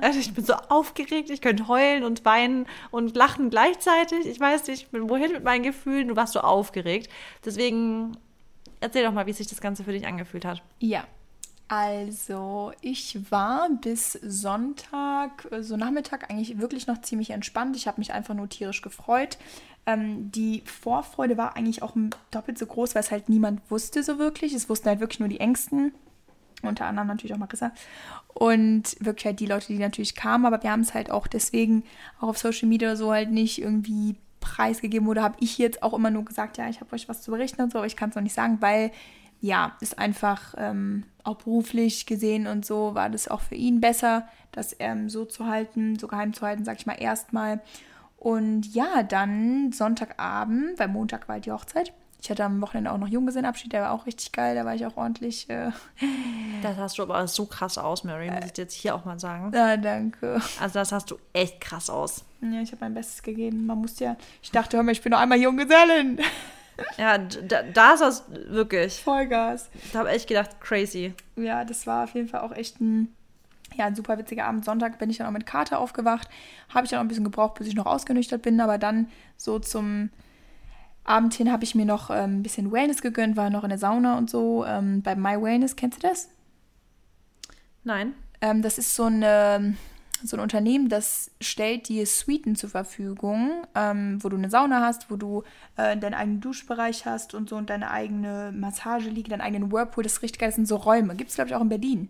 Also 0.02 0.20
ich 0.20 0.34
bin 0.34 0.46
so 0.46 0.54
aufgeregt, 0.54 1.30
ich 1.30 1.42
könnte 1.42 1.68
heulen 1.68 2.04
und 2.04 2.24
weinen 2.24 2.66
und 2.92 3.16
lachen 3.18 3.50
gleichzeitig. 3.50 4.26
Ich 4.26 4.40
weiß 4.40 4.68
nicht, 4.68 4.88
wohin 4.92 5.34
mit 5.34 5.44
meinen 5.44 5.64
Gefühlen. 5.64 6.08
Du 6.08 6.16
warst 6.16 6.34
so 6.34 6.40
aufgeregt. 6.40 7.10
Deswegen 7.44 8.16
erzähl 8.80 9.04
doch 9.04 9.12
mal, 9.12 9.26
wie 9.26 9.34
sich 9.34 9.48
das 9.48 9.60
Ganze 9.60 9.84
für 9.84 9.92
dich 9.92 10.08
angefühlt 10.08 10.46
hat. 10.46 10.62
Ja, 10.80 11.04
also, 11.70 12.72
ich 12.82 13.32
war 13.32 13.70
bis 13.70 14.14
Sonntag, 14.14 15.48
so 15.62 15.78
Nachmittag, 15.78 16.32
eigentlich 16.32 16.60
wirklich 16.60 16.88
noch 16.88 17.00
ziemlich 17.02 17.30
entspannt. 17.30 17.76
Ich 17.76 17.88
habe 17.88 18.02
mich 18.02 18.12
einfach 18.12 18.34
nur 18.34 18.50
tierisch 18.50 18.82
gefreut. 18.82 19.38
Ähm, 19.86 20.32
die 20.32 20.64
Vorfreude 20.66 21.38
war 21.38 21.56
eigentlich 21.56 21.84
auch 21.84 21.96
doppelt 22.32 22.58
so 22.58 22.66
groß, 22.66 22.96
weil 22.96 23.04
es 23.04 23.12
halt 23.12 23.30
niemand 23.30 23.62
wusste 23.70 24.02
so 24.02 24.18
wirklich. 24.18 24.54
Es 24.54 24.68
wussten 24.68 24.90
halt 24.90 25.00
wirklich 25.00 25.20
nur 25.20 25.30
die 25.30 25.40
Ängsten. 25.40 25.94
Unter 26.64 26.88
anderem 26.88 27.08
natürlich 27.08 27.36
auch 27.36 27.40
Marissa. 27.40 27.72
Und 28.34 28.98
wirklich 29.00 29.28
halt 29.28 29.40
die 29.40 29.46
Leute, 29.46 29.68
die 29.68 29.78
natürlich 29.78 30.16
kamen. 30.16 30.48
Aber 30.48 30.64
wir 30.64 30.72
haben 30.72 30.82
es 30.82 30.96
halt 30.96 31.12
auch 31.12 31.28
deswegen 31.28 31.84
auch 32.20 32.30
auf 32.30 32.40
Social 32.40 32.68
Media 32.68 32.96
so 32.96 33.12
halt 33.12 33.30
nicht 33.30 33.62
irgendwie 33.62 34.16
preisgegeben. 34.40 35.08
Oder 35.08 35.22
habe 35.22 35.38
ich 35.40 35.60
jetzt 35.60 35.84
auch 35.84 35.94
immer 35.94 36.10
nur 36.10 36.26
gesagt, 36.26 36.58
ja, 36.58 36.68
ich 36.68 36.82
habe 36.82 36.96
euch 36.96 37.08
was 37.08 37.22
zu 37.22 37.30
berichten 37.30 37.62
und 37.62 37.72
so. 37.72 37.78
Aber 37.78 37.88
ich 37.88 37.96
kann 37.96 38.10
es 38.10 38.16
noch 38.16 38.24
nicht 38.24 38.34
sagen, 38.34 38.58
weil 38.60 38.90
ja, 39.42 39.78
ist 39.80 39.98
einfach 40.00 40.54
ähm, 40.58 41.06
auch 41.24 41.38
beruflich 41.38 42.06
gesehen 42.06 42.48
und 42.48 42.66
so 42.66 42.96
war 42.96 43.10
das 43.10 43.28
auch 43.28 43.42
für 43.42 43.56
ihn 43.56 43.80
besser, 43.80 44.28
das 44.52 44.76
ähm, 44.80 45.10
so 45.10 45.26
zu 45.26 45.46
halten, 45.46 45.98
so 45.98 46.08
geheim 46.08 46.34
zu 46.34 46.46
halten, 46.46 46.66
sag 46.66 46.78
ich 46.78 46.86
mal, 46.86 47.02
erstmal. 47.02 47.62
Und 48.18 48.74
ja, 48.74 49.04
dann 49.04 49.72
Sonntagabend, 49.72 50.78
weil 50.78 50.90
Montag 50.90 51.28
war 51.28 51.36
halt 51.36 51.46
die 51.46 51.52
Hochzeit. 51.52 51.94
Ich 52.22 52.30
hatte 52.30 52.44
am 52.44 52.60
Wochenende 52.60 52.92
auch 52.92 52.98
noch 52.98 53.08
Junggesellenabschied, 53.08 53.72
der 53.72 53.84
war 53.84 53.92
auch 53.92 54.06
richtig 54.06 54.34
geil, 54.34 54.54
da 54.54 54.66
war 54.66 54.76
ich 54.76 54.86
auch 54.86 54.98
ordentlich. 54.98 55.50
Äh, 55.50 55.72
das 56.62 56.76
hast 56.76 56.98
du 56.98 57.04
aber 57.04 57.26
so 57.28 57.46
krass 57.46 57.78
aus, 57.78 58.04
Mary, 58.04 58.30
muss 58.30 58.52
ich 58.52 58.58
jetzt 58.58 58.74
hier 58.74 58.94
auch 58.94 59.06
mal 59.06 59.20
sagen. 59.20 59.54
Ja, 59.56 59.78
danke. 59.78 60.42
Also 60.60 60.80
das 60.80 60.92
hast 60.92 61.12
du 61.12 61.16
echt 61.32 61.62
krass 61.62 61.90
aus. 61.90 62.26
Ja, 62.42 62.60
ich 62.62 62.74
habe 62.74 62.82
mein 62.82 62.94
Bestes 62.94 63.24
gegeben. 63.24 63.66
Man 63.66 63.78
muss 63.78 64.00
ja, 64.00 64.18
ich 64.42 64.52
dachte, 64.52 64.76
hör 64.76 64.84
mal, 64.84 64.92
ich 64.92 65.02
bin 65.02 65.12
noch 65.12 65.20
einmal 65.20 65.40
Junggesellen. 65.40 66.20
Ja, 66.98 67.18
da, 67.18 67.64
da 67.64 67.94
ist 67.94 68.02
das 68.02 68.24
wirklich. 68.30 69.02
Vollgas. 69.02 69.70
Da 69.94 70.00
habe 70.00 70.16
ich 70.16 70.28
gedacht, 70.28 70.60
crazy. 70.62 71.14
Ja, 71.36 71.66
das 71.66 71.88
war 71.88 72.04
auf 72.04 72.14
jeden 72.14 72.28
Fall 72.28 72.42
auch 72.42 72.52
echt 72.52 72.80
ein, 72.80 73.14
ja, 73.76 73.86
ein 73.86 73.96
super 73.96 74.18
witziger 74.18 74.46
Abend. 74.46 74.66
Sonntag 74.66 75.00
bin 75.00 75.10
ich 75.10 75.18
dann 75.18 75.28
auch 75.28 75.32
mit 75.32 75.46
Kater 75.46 75.80
aufgewacht. 75.80 76.30
Habe 76.74 76.86
ich 76.86 76.92
dann 76.92 77.00
auch 77.00 77.04
ein 77.04 77.08
bisschen 77.08 77.24
gebraucht, 77.24 77.56
bis 77.56 77.68
ich 77.68 77.76
noch 77.76 77.86
ausgenüchtert 77.86 78.42
bin. 78.42 78.60
Aber 78.62 78.78
dann 78.78 79.08
so 79.38 79.60
zum 79.60 80.10
Abend 81.04 81.34
hin 81.34 81.52
habe 81.52 81.64
ich 81.64 81.76
mir 81.76 81.86
noch 81.86 82.10
ähm, 82.10 82.40
ein 82.40 82.44
bisschen 82.44 82.72
Wellness 82.72 83.02
gegönnt, 83.02 83.36
war 83.36 83.50
noch 83.50 83.64
in 83.64 83.70
der 83.70 83.80
Sauna 83.80 84.18
und 84.18 84.30
so. 84.30 84.66
Ähm, 84.66 85.02
bei 85.02 85.16
My 85.16 85.42
Wellness, 85.42 85.76
kennst 85.76 86.04
du 86.04 86.08
das? 86.08 86.30
Nein. 87.84 88.14
Ähm, 88.42 88.62
das 88.62 88.78
ist 88.78 88.96
so, 88.96 89.06
eine, 89.06 89.76
so 90.24 90.38
ein 90.38 90.42
Unternehmen, 90.42 90.90
das 90.90 91.32
stellt 91.42 91.88
dir 91.88 92.06
Suiten 92.06 92.56
zur 92.56 92.70
Verfügung, 92.70 93.66
ähm, 93.76 94.24
wo 94.24 94.30
du 94.30 94.38
eine 94.38 94.50
Sauna 94.50 94.82
hast, 94.82 95.10
wo 95.10 95.16
du 95.16 95.44
äh, 95.78 95.98
deinen 95.98 96.14
eigenen 96.14 96.42
Duschbereich 96.42 97.06
hast 97.06 97.34
und 97.34 97.50
so 97.50 97.56
und 97.56 97.70
deine 97.70 97.92
eigene 97.92 98.52
Massage 98.56 99.10
liegt, 99.10 99.32
deinen 99.32 99.42
eigenen 99.42 99.72
Whirlpool. 99.72 100.04
Das 100.04 100.14
ist 100.14 100.22
richtig 100.22 100.40
geil. 100.40 100.50
Das 100.50 100.56
sind 100.56 100.68
so 100.68 100.76
Räume. 100.76 101.16
Gibt 101.16 101.30
es, 101.30 101.36
glaube 101.36 101.50
ich, 101.50 101.56
auch 101.56 101.62
in 101.62 101.70
Berlin. 101.70 102.10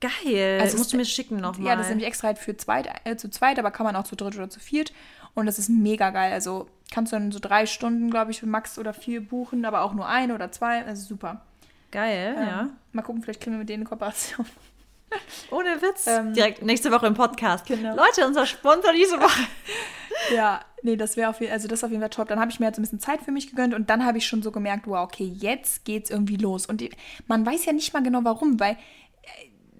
Geil. 0.00 0.58
Also 0.60 0.78
musst 0.78 0.92
du 0.92 0.96
mir 0.96 1.04
schicken 1.04 1.36
nochmal. 1.36 1.68
Ja, 1.68 1.76
das 1.76 1.86
ist 1.86 1.90
nämlich 1.90 2.08
extra 2.08 2.28
halt 2.28 2.38
für 2.38 2.56
zweit, 2.56 2.88
äh, 3.04 3.16
zu 3.16 3.30
zweit, 3.30 3.58
aber 3.58 3.70
kann 3.70 3.84
man 3.84 3.96
auch 3.96 4.04
zu 4.04 4.16
dritt 4.16 4.34
oder 4.36 4.48
zu 4.48 4.58
viert. 4.58 4.92
Und 5.34 5.46
das 5.46 5.58
ist 5.58 5.68
mega 5.68 6.10
geil. 6.10 6.32
Also 6.32 6.68
kannst 6.90 7.12
du 7.12 7.16
dann 7.16 7.32
so 7.32 7.38
drei 7.38 7.66
Stunden, 7.66 8.10
glaube 8.10 8.30
ich, 8.30 8.40
für 8.40 8.46
Max 8.46 8.78
oder 8.78 8.94
vier 8.94 9.20
buchen, 9.26 9.64
aber 9.64 9.82
auch 9.82 9.92
nur 9.92 10.08
eine 10.08 10.34
oder 10.34 10.50
zwei. 10.52 10.84
Also 10.84 11.06
super. 11.06 11.42
Geil, 11.90 12.34
ja. 12.36 12.60
Ähm, 12.62 12.70
Mal 12.92 13.02
gucken, 13.02 13.22
vielleicht 13.22 13.40
kriegen 13.40 13.54
wir 13.54 13.58
mit 13.58 13.68
denen 13.68 13.82
eine 13.82 13.88
Kooperation. 13.88 14.46
Ohne 15.50 15.80
Witz. 15.82 16.06
Ähm, 16.06 16.32
Direkt 16.32 16.62
nächste 16.62 16.90
Woche 16.90 17.06
im 17.06 17.14
Podcast. 17.14 17.66
Genau. 17.66 17.94
Leute, 17.94 18.26
unser 18.26 18.46
Sponsor 18.46 18.92
diese 18.92 19.20
Woche. 19.20 19.42
Ja, 20.34 20.60
nee, 20.82 20.96
das 20.96 21.16
wäre 21.16 21.30
auf 21.30 21.40
jeden 21.40 21.52
also 21.52 21.66
das 21.66 21.82
auf 21.82 21.90
jeden 21.90 22.02
Fall 22.02 22.10
top. 22.10 22.28
Dann 22.28 22.38
habe 22.38 22.50
ich 22.50 22.60
mir 22.60 22.66
jetzt 22.66 22.78
ein 22.78 22.82
bisschen 22.82 23.00
Zeit 23.00 23.22
für 23.22 23.32
mich 23.32 23.48
gegönnt 23.48 23.74
und 23.74 23.88
dann 23.88 24.04
habe 24.04 24.18
ich 24.18 24.26
schon 24.26 24.42
so 24.42 24.50
gemerkt, 24.50 24.86
wow, 24.86 25.04
okay, 25.04 25.24
jetzt 25.24 25.84
geht's 25.84 26.10
irgendwie 26.10 26.36
los. 26.36 26.66
Und 26.66 26.80
die, 26.80 26.90
man 27.26 27.46
weiß 27.46 27.64
ja 27.64 27.72
nicht 27.72 27.94
mal 27.94 28.02
genau 28.02 28.20
warum, 28.22 28.60
weil 28.60 28.72
äh, 28.72 28.76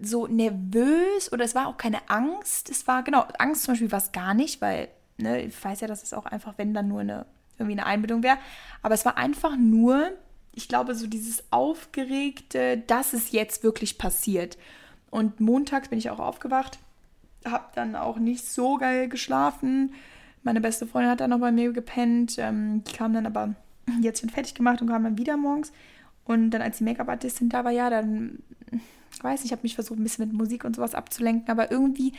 so 0.00 0.26
nervös 0.26 1.32
oder 1.32 1.44
es 1.44 1.54
war 1.54 1.66
auch 1.66 1.76
keine 1.76 2.08
Angst. 2.08 2.70
Es 2.70 2.86
war, 2.86 3.02
genau, 3.02 3.26
Angst 3.38 3.64
zum 3.64 3.74
Beispiel 3.74 3.92
war 3.92 3.98
es 3.98 4.12
gar 4.12 4.34
nicht, 4.34 4.60
weil, 4.60 4.88
ne, 5.18 5.42
ich 5.42 5.64
weiß 5.64 5.80
ja, 5.80 5.88
dass 5.88 6.02
es 6.02 6.14
auch 6.14 6.26
einfach, 6.26 6.54
wenn 6.56 6.72
dann 6.72 6.88
nur 6.88 7.00
eine, 7.00 7.26
irgendwie 7.58 7.78
eine 7.78 7.86
Einbildung 7.86 8.22
wäre. 8.22 8.38
Aber 8.82 8.94
es 8.94 9.04
war 9.04 9.18
einfach 9.18 9.56
nur, 9.56 10.12
ich 10.52 10.68
glaube, 10.68 10.94
so 10.94 11.06
dieses 11.06 11.44
Aufgeregte, 11.50 12.78
dass 12.78 13.12
es 13.12 13.30
jetzt 13.32 13.62
wirklich 13.62 13.98
passiert. 13.98 14.56
Und 15.10 15.40
montags 15.40 15.88
bin 15.88 15.98
ich 15.98 16.10
auch 16.10 16.20
aufgewacht, 16.20 16.78
habe 17.44 17.64
dann 17.74 17.96
auch 17.96 18.18
nicht 18.18 18.46
so 18.46 18.76
geil 18.76 19.08
geschlafen. 19.08 19.92
Meine 20.42 20.60
beste 20.60 20.86
Freundin 20.86 21.10
hat 21.10 21.20
dann 21.20 21.30
noch 21.30 21.40
bei 21.40 21.52
mir 21.52 21.72
gepennt. 21.72 22.36
Ähm, 22.38 22.84
die 22.84 22.92
kam 22.92 23.12
dann 23.12 23.26
aber, 23.26 23.54
sich 24.00 24.20
dann 24.20 24.30
fertig 24.30 24.54
gemacht 24.54 24.80
und 24.80 24.88
kam 24.88 25.04
dann 25.04 25.18
wieder 25.18 25.36
morgens. 25.36 25.72
Und 26.24 26.50
dann, 26.50 26.62
als 26.62 26.78
die 26.78 26.84
Make-up-Artistin 26.84 27.48
da 27.48 27.64
war, 27.64 27.72
ja, 27.72 27.90
dann, 27.90 28.38
ich 29.12 29.24
weiß 29.24 29.40
nicht, 29.40 29.46
ich 29.46 29.52
habe 29.52 29.62
mich 29.62 29.74
versucht, 29.74 29.98
ein 29.98 30.02
bisschen 30.04 30.28
mit 30.28 30.36
Musik 30.36 30.64
und 30.64 30.76
sowas 30.76 30.94
abzulenken, 30.94 31.50
aber 31.50 31.70
irgendwie, 31.70 32.12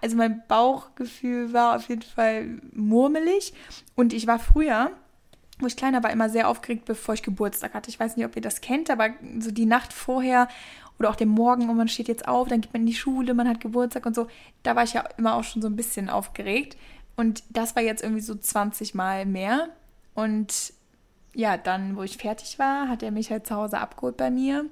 also 0.00 0.16
mein 0.16 0.42
Bauchgefühl 0.48 1.52
war 1.52 1.76
auf 1.76 1.88
jeden 1.88 2.02
Fall 2.02 2.60
murmelig. 2.72 3.52
Und 3.94 4.12
ich 4.12 4.26
war 4.26 4.38
früher, 4.40 4.90
wo 5.60 5.66
ich 5.66 5.76
kleiner 5.76 6.02
war, 6.02 6.10
immer 6.10 6.28
sehr 6.28 6.48
aufgeregt, 6.48 6.84
bevor 6.84 7.14
ich 7.14 7.22
Geburtstag 7.22 7.74
hatte. 7.74 7.90
Ich 7.90 8.00
weiß 8.00 8.16
nicht, 8.16 8.26
ob 8.26 8.34
ihr 8.34 8.42
das 8.42 8.60
kennt, 8.60 8.90
aber 8.90 9.10
so 9.38 9.52
die 9.52 9.66
Nacht 9.66 9.92
vorher 9.92 10.48
oder 10.98 11.10
auch 11.10 11.16
den 11.16 11.28
Morgen 11.28 11.68
und 11.68 11.76
man 11.76 11.88
steht 11.88 12.08
jetzt 12.08 12.28
auf, 12.28 12.48
dann 12.48 12.60
geht 12.60 12.72
man 12.72 12.82
in 12.82 12.86
die 12.86 12.94
Schule, 12.94 13.34
man 13.34 13.48
hat 13.48 13.60
Geburtstag 13.60 14.06
und 14.06 14.14
so. 14.14 14.28
Da 14.62 14.76
war 14.76 14.84
ich 14.84 14.92
ja 14.92 15.04
immer 15.18 15.34
auch 15.34 15.44
schon 15.44 15.60
so 15.62 15.68
ein 15.68 15.76
bisschen 15.76 16.08
aufgeregt. 16.08 16.76
Und 17.16 17.42
das 17.50 17.74
war 17.76 17.82
jetzt 17.82 18.02
irgendwie 18.02 18.22
so 18.22 18.34
20 18.34 18.94
Mal 18.94 19.26
mehr. 19.26 19.68
Und 20.14 20.72
ja, 21.34 21.56
dann, 21.56 21.96
wo 21.96 22.02
ich 22.02 22.16
fertig 22.16 22.58
war, 22.58 22.88
hat 22.88 23.02
er 23.02 23.10
mich 23.10 23.30
halt 23.30 23.46
zu 23.46 23.54
Hause 23.56 23.78
abgeholt 23.78 24.16
bei 24.16 24.30
mir. 24.30 24.66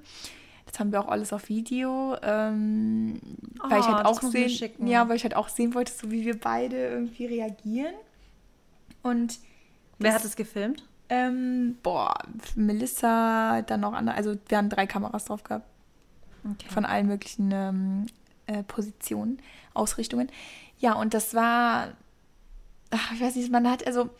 Das 0.66 0.78
haben 0.78 0.92
wir 0.92 1.00
auch 1.00 1.08
alles 1.08 1.32
auf 1.32 1.48
Video, 1.48 2.16
ähm, 2.22 3.20
weil 3.68 3.80
ich 3.80 3.86
Oh, 3.86 3.92
halt 3.92 4.06
auch 4.06 4.22
sehen, 4.22 4.70
ja, 4.86 5.08
weil 5.08 5.16
ich 5.16 5.24
halt 5.24 5.36
auch 5.36 5.48
sehen 5.48 5.74
wollte, 5.74 5.92
so 5.92 6.10
wie 6.10 6.24
wir 6.24 6.38
beide 6.38 6.76
irgendwie 6.88 7.26
reagieren. 7.26 7.94
Und 9.02 9.38
Wer 9.98 10.12
Das- 10.12 10.20
hat 10.20 10.24
es 10.28 10.36
gefilmt? 10.36 10.88
ähm, 11.08 11.76
boah, 11.82 12.14
Melissa, 12.54 13.62
dann 13.62 13.80
noch 13.80 13.92
andere, 13.92 14.16
also 14.16 14.34
wir 14.48 14.56
haben 14.58 14.68
drei 14.70 14.86
Kameras 14.86 15.26
drauf 15.26 15.42
gehabt 15.44 15.66
Okay. 16.44 16.68
von 16.68 16.84
allen 16.84 17.06
möglichen 17.06 17.50
ähm, 17.52 18.06
äh, 18.46 18.62
Positionen, 18.64 19.38
Ausrichtungen. 19.74 20.28
Ja, 20.78 20.94
und 20.94 21.14
das 21.14 21.34
war, 21.34 21.92
ach, 22.90 23.12
ich 23.12 23.20
weiß 23.20 23.36
nicht, 23.36 23.52
man 23.52 23.70
hat, 23.70 23.86
also 23.86 24.10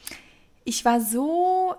ich 0.65 0.85
war 0.85 1.01
so 1.01 1.75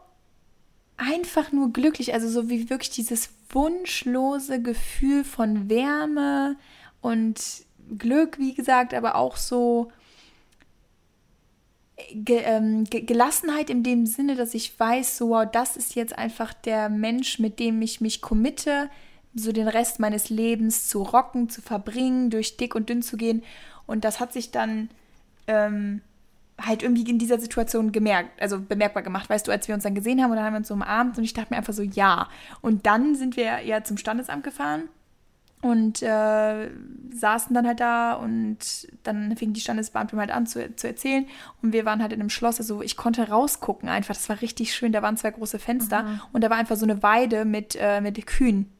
einfach 0.97 1.51
nur 1.51 1.71
glücklich, 1.71 2.13
also 2.13 2.29
so 2.29 2.49
wie 2.49 2.69
wirklich 2.69 2.89
dieses 2.89 3.29
wunschlose 3.49 4.61
Gefühl 4.61 5.23
von 5.23 5.69
Wärme 5.69 6.57
und 7.01 7.41
Glück, 7.97 8.37
wie 8.39 8.53
gesagt, 8.53 8.93
aber 8.93 9.15
auch 9.15 9.37
so 9.37 9.91
Ge 12.11 12.41
ähm, 12.43 12.85
Ge 12.85 13.01
Gelassenheit 13.01 13.69
in 13.69 13.83
dem 13.83 14.05
Sinne, 14.05 14.35
dass 14.35 14.53
ich 14.53 14.77
weiß, 14.77 15.17
so, 15.17 15.29
wow, 15.29 15.45
das 15.49 15.77
ist 15.77 15.95
jetzt 15.95 16.17
einfach 16.17 16.53
der 16.53 16.89
Mensch, 16.89 17.39
mit 17.39 17.59
dem 17.59 17.81
ich 17.81 18.01
mich 18.01 18.21
committe, 18.21 18.89
so 19.35 19.51
den 19.51 19.67
Rest 19.67 19.99
meines 19.99 20.29
Lebens 20.29 20.87
zu 20.87 21.01
rocken, 21.01 21.49
zu 21.49 21.61
verbringen, 21.61 22.29
durch 22.29 22.57
dick 22.57 22.75
und 22.75 22.89
dünn 22.89 23.01
zu 23.01 23.17
gehen. 23.17 23.43
Und 23.85 24.05
das 24.05 24.19
hat 24.19 24.31
sich 24.31 24.51
dann 24.51 24.89
ähm, 25.47 26.01
halt 26.61 26.83
irgendwie 26.83 27.09
in 27.09 27.19
dieser 27.19 27.39
Situation 27.39 27.91
gemerkt, 27.91 28.41
also 28.41 28.59
bemerkbar 28.59 29.03
gemacht, 29.03 29.29
weißt 29.29 29.47
du, 29.47 29.51
als 29.51 29.67
wir 29.67 29.75
uns 29.75 29.83
dann 29.83 29.95
gesehen 29.95 30.21
haben 30.21 30.31
und 30.31 30.37
dann 30.37 30.45
haben 30.45 30.53
wir 30.53 30.59
uns 30.59 30.67
so 30.67 30.73
umarmt 30.73 31.17
und 31.17 31.23
ich 31.23 31.33
dachte 31.33 31.53
mir 31.53 31.57
einfach 31.57 31.73
so, 31.73 31.81
ja. 31.81 32.29
Und 32.61 32.85
dann 32.85 33.15
sind 33.15 33.37
wir 33.37 33.61
ja 33.61 33.83
zum 33.83 33.97
Standesamt 33.97 34.43
gefahren 34.43 34.83
und 35.61 36.03
äh, 36.03 36.69
saßen 37.13 37.53
dann 37.53 37.65
halt 37.65 37.79
da 37.79 38.13
und 38.13 38.57
dann 39.03 39.35
fing 39.35 39.53
die 39.53 39.61
Standesbeamtin 39.61 40.19
halt 40.19 40.31
an 40.31 40.45
zu, 40.45 40.75
zu 40.75 40.87
erzählen. 40.87 41.25
Und 41.61 41.73
wir 41.73 41.85
waren 41.85 42.01
halt 42.01 42.13
in 42.13 42.19
einem 42.19 42.29
Schloss, 42.29 42.59
also 42.59 42.81
ich 42.81 42.97
konnte 42.97 43.29
rausgucken 43.29 43.89
einfach, 43.89 44.13
das 44.13 44.29
war 44.29 44.41
richtig 44.41 44.75
schön, 44.75 44.91
da 44.91 45.01
waren 45.01 45.17
zwei 45.17 45.31
große 45.31 45.59
Fenster 45.59 46.21
und 46.33 46.43
da 46.43 46.49
war 46.49 46.57
einfach 46.57 46.75
so 46.75 46.85
eine 46.85 47.01
Weide 47.01 47.45
mit, 47.45 47.75
äh, 47.79 47.99
mit 48.01 48.25
Kühen 48.27 48.72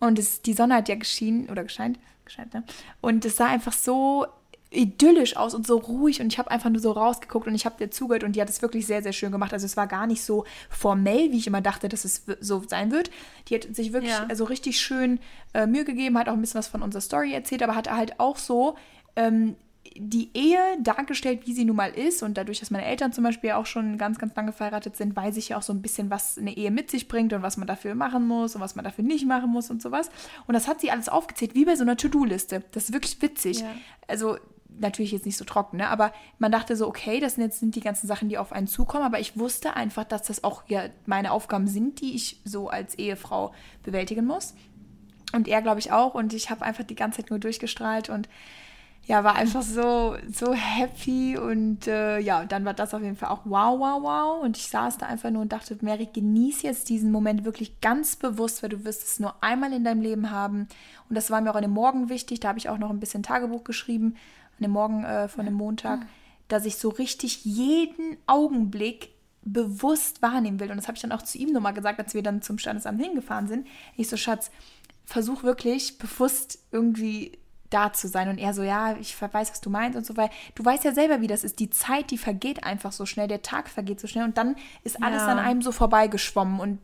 und 0.00 0.18
es, 0.18 0.42
die 0.42 0.52
Sonne 0.52 0.74
hat 0.74 0.88
ja 0.88 0.94
geschienen 0.94 1.48
oder 1.48 1.62
gescheint, 1.64 1.98
gescheint, 2.24 2.54
ne? 2.54 2.62
Und 3.00 3.24
es 3.24 3.36
sah 3.36 3.46
einfach 3.46 3.72
so 3.72 4.26
idyllisch 4.70 5.34
aus 5.36 5.54
und 5.54 5.66
so 5.66 5.78
ruhig 5.78 6.20
und 6.20 6.30
ich 6.30 6.38
habe 6.38 6.50
einfach 6.50 6.68
nur 6.68 6.80
so 6.82 6.92
rausgeguckt 6.92 7.46
und 7.46 7.54
ich 7.54 7.64
habe 7.64 7.78
dir 7.78 7.90
zugehört 7.90 8.22
und 8.22 8.36
die 8.36 8.40
hat 8.42 8.50
es 8.50 8.60
wirklich 8.60 8.86
sehr, 8.86 9.02
sehr 9.02 9.14
schön 9.14 9.32
gemacht. 9.32 9.54
Also 9.54 9.64
es 9.64 9.78
war 9.78 9.86
gar 9.86 10.06
nicht 10.06 10.22
so 10.22 10.44
formell, 10.68 11.32
wie 11.32 11.38
ich 11.38 11.46
immer 11.46 11.62
dachte, 11.62 11.88
dass 11.88 12.04
es 12.04 12.24
so 12.40 12.62
sein 12.66 12.90
wird. 12.90 13.10
Die 13.48 13.54
hat 13.54 13.74
sich 13.74 13.94
wirklich 13.94 14.12
Ja. 14.12 14.26
also 14.28 14.44
richtig 14.44 14.78
schön 14.78 15.20
äh, 15.54 15.66
Mühe 15.66 15.84
gegeben, 15.84 16.18
hat 16.18 16.28
auch 16.28 16.34
ein 16.34 16.40
bisschen 16.42 16.58
was 16.58 16.68
von 16.68 16.82
unserer 16.82 17.00
Story 17.00 17.32
erzählt, 17.32 17.62
aber 17.62 17.74
hat 17.76 17.90
halt 17.90 18.20
auch 18.20 18.36
so 18.36 18.76
ähm, 19.16 19.56
die 19.98 20.30
Ehe 20.34 20.58
dargestellt, 20.80 21.46
wie 21.46 21.52
sie 21.52 21.64
nun 21.64 21.76
mal 21.76 21.90
ist. 21.90 22.22
Und 22.22 22.38
dadurch, 22.38 22.60
dass 22.60 22.70
meine 22.70 22.84
Eltern 22.84 23.12
zum 23.12 23.24
Beispiel 23.24 23.52
auch 23.52 23.66
schon 23.66 23.98
ganz, 23.98 24.18
ganz 24.18 24.34
lange 24.34 24.52
verheiratet 24.52 24.96
sind, 24.96 25.16
weiß 25.16 25.36
ich 25.36 25.50
ja 25.50 25.58
auch 25.58 25.62
so 25.62 25.72
ein 25.72 25.82
bisschen, 25.82 26.10
was 26.10 26.38
eine 26.38 26.56
Ehe 26.56 26.70
mit 26.70 26.90
sich 26.90 27.08
bringt 27.08 27.32
und 27.32 27.42
was 27.42 27.56
man 27.56 27.66
dafür 27.66 27.94
machen 27.94 28.26
muss 28.26 28.54
und 28.54 28.60
was 28.60 28.76
man 28.76 28.84
dafür 28.84 29.04
nicht 29.04 29.26
machen 29.26 29.50
muss 29.50 29.70
und 29.70 29.82
sowas. 29.82 30.10
Und 30.46 30.54
das 30.54 30.68
hat 30.68 30.80
sie 30.80 30.90
alles 30.90 31.08
aufgezählt, 31.08 31.54
wie 31.54 31.64
bei 31.64 31.76
so 31.76 31.82
einer 31.82 31.96
To-Do-Liste. 31.96 32.64
Das 32.72 32.84
ist 32.84 32.92
wirklich 32.92 33.20
witzig. 33.20 33.60
Ja. 33.60 33.66
Also 34.06 34.38
natürlich 34.80 35.12
jetzt 35.12 35.26
nicht 35.26 35.36
so 35.36 35.44
trocken, 35.44 35.78
ne? 35.78 35.88
aber 35.88 36.12
man 36.38 36.52
dachte 36.52 36.76
so, 36.76 36.86
okay, 36.86 37.18
das 37.18 37.34
sind 37.34 37.42
jetzt 37.42 37.58
sind 37.58 37.74
die 37.74 37.80
ganzen 37.80 38.06
Sachen, 38.06 38.28
die 38.28 38.38
auf 38.38 38.52
einen 38.52 38.68
zukommen, 38.68 39.04
aber 39.04 39.18
ich 39.18 39.36
wusste 39.36 39.74
einfach, 39.74 40.04
dass 40.04 40.22
das 40.22 40.44
auch 40.44 40.62
ja 40.68 40.84
meine 41.04 41.32
Aufgaben 41.32 41.66
sind, 41.66 42.00
die 42.00 42.14
ich 42.14 42.40
so 42.44 42.68
als 42.68 42.94
Ehefrau 42.96 43.52
bewältigen 43.82 44.24
muss. 44.24 44.54
Und 45.32 45.48
er, 45.48 45.60
glaube 45.60 45.80
ich, 45.80 45.92
auch. 45.92 46.14
Und 46.14 46.32
ich 46.32 46.50
habe 46.50 46.62
einfach 46.62 46.84
die 46.84 46.94
ganze 46.94 47.20
Zeit 47.20 47.30
nur 47.30 47.38
durchgestrahlt 47.38 48.08
und 48.08 48.28
ja, 49.08 49.24
war 49.24 49.36
einfach 49.36 49.62
so, 49.62 50.18
so 50.30 50.52
happy. 50.52 51.38
Und 51.38 51.86
äh, 51.86 52.18
ja, 52.18 52.44
dann 52.44 52.66
war 52.66 52.74
das 52.74 52.92
auf 52.92 53.00
jeden 53.00 53.16
Fall 53.16 53.30
auch 53.30 53.40
wow, 53.46 53.80
wow, 53.80 54.02
wow. 54.02 54.42
Und 54.44 54.58
ich 54.58 54.68
saß 54.68 54.98
da 54.98 55.06
einfach 55.06 55.30
nur 55.30 55.40
und 55.40 55.50
dachte, 55.50 55.78
Mary, 55.80 56.06
genieß 56.12 56.60
jetzt 56.60 56.90
diesen 56.90 57.10
Moment 57.10 57.46
wirklich 57.46 57.80
ganz 57.80 58.16
bewusst, 58.16 58.62
weil 58.62 58.68
du 58.68 58.84
wirst 58.84 59.02
es 59.04 59.18
nur 59.18 59.42
einmal 59.42 59.72
in 59.72 59.82
deinem 59.82 60.02
Leben 60.02 60.30
haben. 60.30 60.68
Und 61.08 61.14
das 61.14 61.30
war 61.30 61.40
mir 61.40 61.50
auch 61.50 61.56
an 61.56 61.62
dem 61.62 61.70
Morgen 61.70 62.10
wichtig. 62.10 62.40
Da 62.40 62.48
habe 62.48 62.58
ich 62.58 62.68
auch 62.68 62.76
noch 62.76 62.90
ein 62.90 63.00
bisschen 63.00 63.22
Tagebuch 63.22 63.64
geschrieben, 63.64 64.14
an 64.58 64.64
dem 64.64 64.72
Morgen 64.72 65.04
äh, 65.04 65.26
von 65.28 65.46
dem 65.46 65.54
Montag, 65.54 66.00
dass 66.48 66.66
ich 66.66 66.76
so 66.76 66.90
richtig 66.90 67.46
jeden 67.46 68.18
Augenblick 68.26 69.12
bewusst 69.42 70.20
wahrnehmen 70.20 70.60
will. 70.60 70.70
Und 70.70 70.76
das 70.76 70.86
habe 70.86 70.96
ich 70.96 71.02
dann 71.02 71.12
auch 71.12 71.22
zu 71.22 71.38
ihm 71.38 71.52
nochmal 71.54 71.72
gesagt, 71.72 71.98
als 71.98 72.12
wir 72.12 72.22
dann 72.22 72.42
zum 72.42 72.58
Standesamt 72.58 73.00
hingefahren 73.00 73.48
sind. 73.48 73.68
Ich 73.96 74.10
so, 74.10 74.18
Schatz, 74.18 74.50
versuch 75.06 75.44
wirklich 75.44 75.96
bewusst 75.96 76.58
irgendwie 76.72 77.38
da 77.70 77.92
zu 77.92 78.08
sein. 78.08 78.28
Und 78.28 78.38
er 78.38 78.54
so, 78.54 78.62
ja, 78.62 78.96
ich 78.96 79.20
weiß, 79.20 79.50
was 79.50 79.60
du 79.60 79.70
meinst 79.70 79.96
und 79.96 80.06
so, 80.06 80.16
weil 80.16 80.30
du 80.54 80.64
weißt 80.64 80.84
ja 80.84 80.92
selber, 80.92 81.20
wie 81.20 81.26
das 81.26 81.44
ist. 81.44 81.58
Die 81.60 81.70
Zeit, 81.70 82.10
die 82.10 82.18
vergeht 82.18 82.64
einfach 82.64 82.92
so 82.92 83.06
schnell, 83.06 83.28
der 83.28 83.42
Tag 83.42 83.68
vergeht 83.68 84.00
so 84.00 84.06
schnell 84.06 84.24
und 84.24 84.38
dann 84.38 84.56
ist 84.84 85.02
alles 85.02 85.22
Ja. 85.22 85.28
an 85.28 85.38
einem 85.38 85.62
so 85.62 85.72
vorbeigeschwommen 85.72 86.60
und 86.60 86.78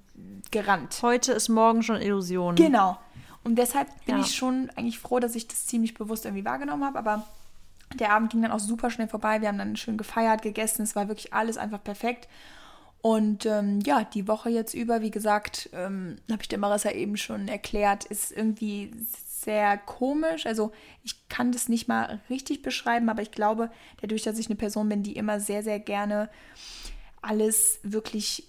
gerannt. 0.51 0.99
Heute 1.03 1.33
ist 1.33 1.49
morgen 1.49 1.83
schon 1.83 2.01
Illusion. 2.01 2.55
Genau. 2.55 2.99
Und 3.42 3.57
deshalb 3.57 3.88
bin 4.07 4.16
Ja. 4.16 4.20
ich 4.23 4.35
schon 4.35 4.70
eigentlich 4.77 4.99
froh, 4.99 5.18
dass 5.20 5.35
ich 5.35 5.49
das 5.49 5.66
ziemlich 5.66 5.94
bewusst 5.94 6.25
irgendwie 6.25 6.44
wahrgenommen 6.44 6.85
habe. 6.85 6.99
Aber 6.99 7.27
der 7.94 8.12
Abend 8.12 8.31
ging 8.31 8.42
dann 8.42 8.53
auch 8.53 8.59
super 8.61 8.90
schnell 8.90 9.09
vorbei. 9.09 9.40
Wir 9.40 9.49
haben 9.49 9.59
dann 9.59 9.77
schön 9.77 9.97
gefeiert, 9.99 10.42
gegessen. 10.42 10.83
Es 10.83 10.97
war 10.97 11.09
wirklich 11.09 11.35
alles 11.35 11.57
einfach 11.59 11.83
perfekt. 11.83 12.29
Und 13.03 13.44
ähm, 13.44 13.81
ja, 13.81 14.03
die 14.05 14.27
Woche 14.29 14.49
jetzt 14.49 14.73
über, 14.73 15.03
wie 15.03 15.11
gesagt, 15.11 15.68
ähm, 15.75 16.16
habe 16.31 16.40
ich 16.40 16.49
der 16.49 16.59
Marissa 16.59 16.90
eben 16.90 17.18
schon 17.18 17.49
erklärt, 17.49 18.05
ist 18.07 18.33
irgendwie 18.33 18.92
sehr 19.44 19.78
komisch. 19.78 20.46
Also 20.46 20.72
ich 21.02 21.28
kann 21.28 21.52
das 21.52 21.68
nicht 21.68 21.88
mal 21.88 22.20
richtig 22.30 22.62
beschreiben, 22.62 23.09
aber 23.09 23.22
ich 23.22 23.30
glaube, 23.30 23.70
dadurch, 24.00 24.22
dass 24.22 24.38
ich 24.38 24.46
eine 24.46 24.57
Person 24.57 24.88
bin, 24.88 25.02
die 25.02 25.16
immer 25.16 25.40
sehr, 25.40 25.62
sehr 25.62 25.78
gerne 25.78 26.28
alles 27.22 27.80
wirklich 27.83 28.46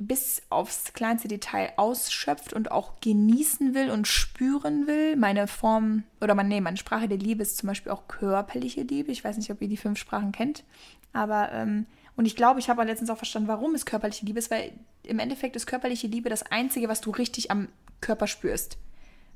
bis 0.00 0.42
aufs 0.48 0.92
kleinste 0.92 1.26
Detail 1.28 1.72
ausschöpft 1.76 2.52
und 2.52 2.70
auch 2.70 3.00
genießen 3.00 3.74
will 3.74 3.90
und 3.90 4.06
spüren 4.06 4.86
will. 4.86 5.16
Meine 5.16 5.48
Form 5.48 6.04
oder 6.20 6.34
man, 6.34 6.48
nee, 6.48 6.60
meine 6.60 6.76
Sprache 6.76 7.08
der 7.08 7.18
Liebe 7.18 7.42
ist 7.42 7.58
zum 7.58 7.66
Beispiel 7.66 7.90
auch 7.90 8.06
körperliche 8.06 8.82
Liebe. 8.82 9.10
Ich 9.10 9.24
weiß 9.24 9.36
nicht, 9.36 9.50
ob 9.50 9.60
ihr 9.60 9.68
die 9.68 9.76
fünf 9.76 9.98
Sprachen 9.98 10.32
kennt, 10.32 10.64
aber 11.12 11.50
ähm, 11.52 11.86
und 12.16 12.26
ich 12.26 12.36
glaube, 12.36 12.60
ich 12.60 12.68
habe 12.68 12.82
letztens 12.84 13.10
auch 13.10 13.16
verstanden, 13.16 13.48
warum 13.48 13.74
es 13.74 13.86
körperliche 13.86 14.26
Liebe 14.26 14.38
ist, 14.38 14.50
weil 14.50 14.72
im 15.04 15.18
Endeffekt 15.18 15.56
ist 15.56 15.66
körperliche 15.66 16.06
Liebe 16.06 16.28
das 16.28 16.44
Einzige, 16.44 16.88
was 16.88 17.00
du 17.00 17.10
richtig 17.10 17.50
am 17.50 17.68
Körper 18.00 18.26
spürst. 18.26 18.78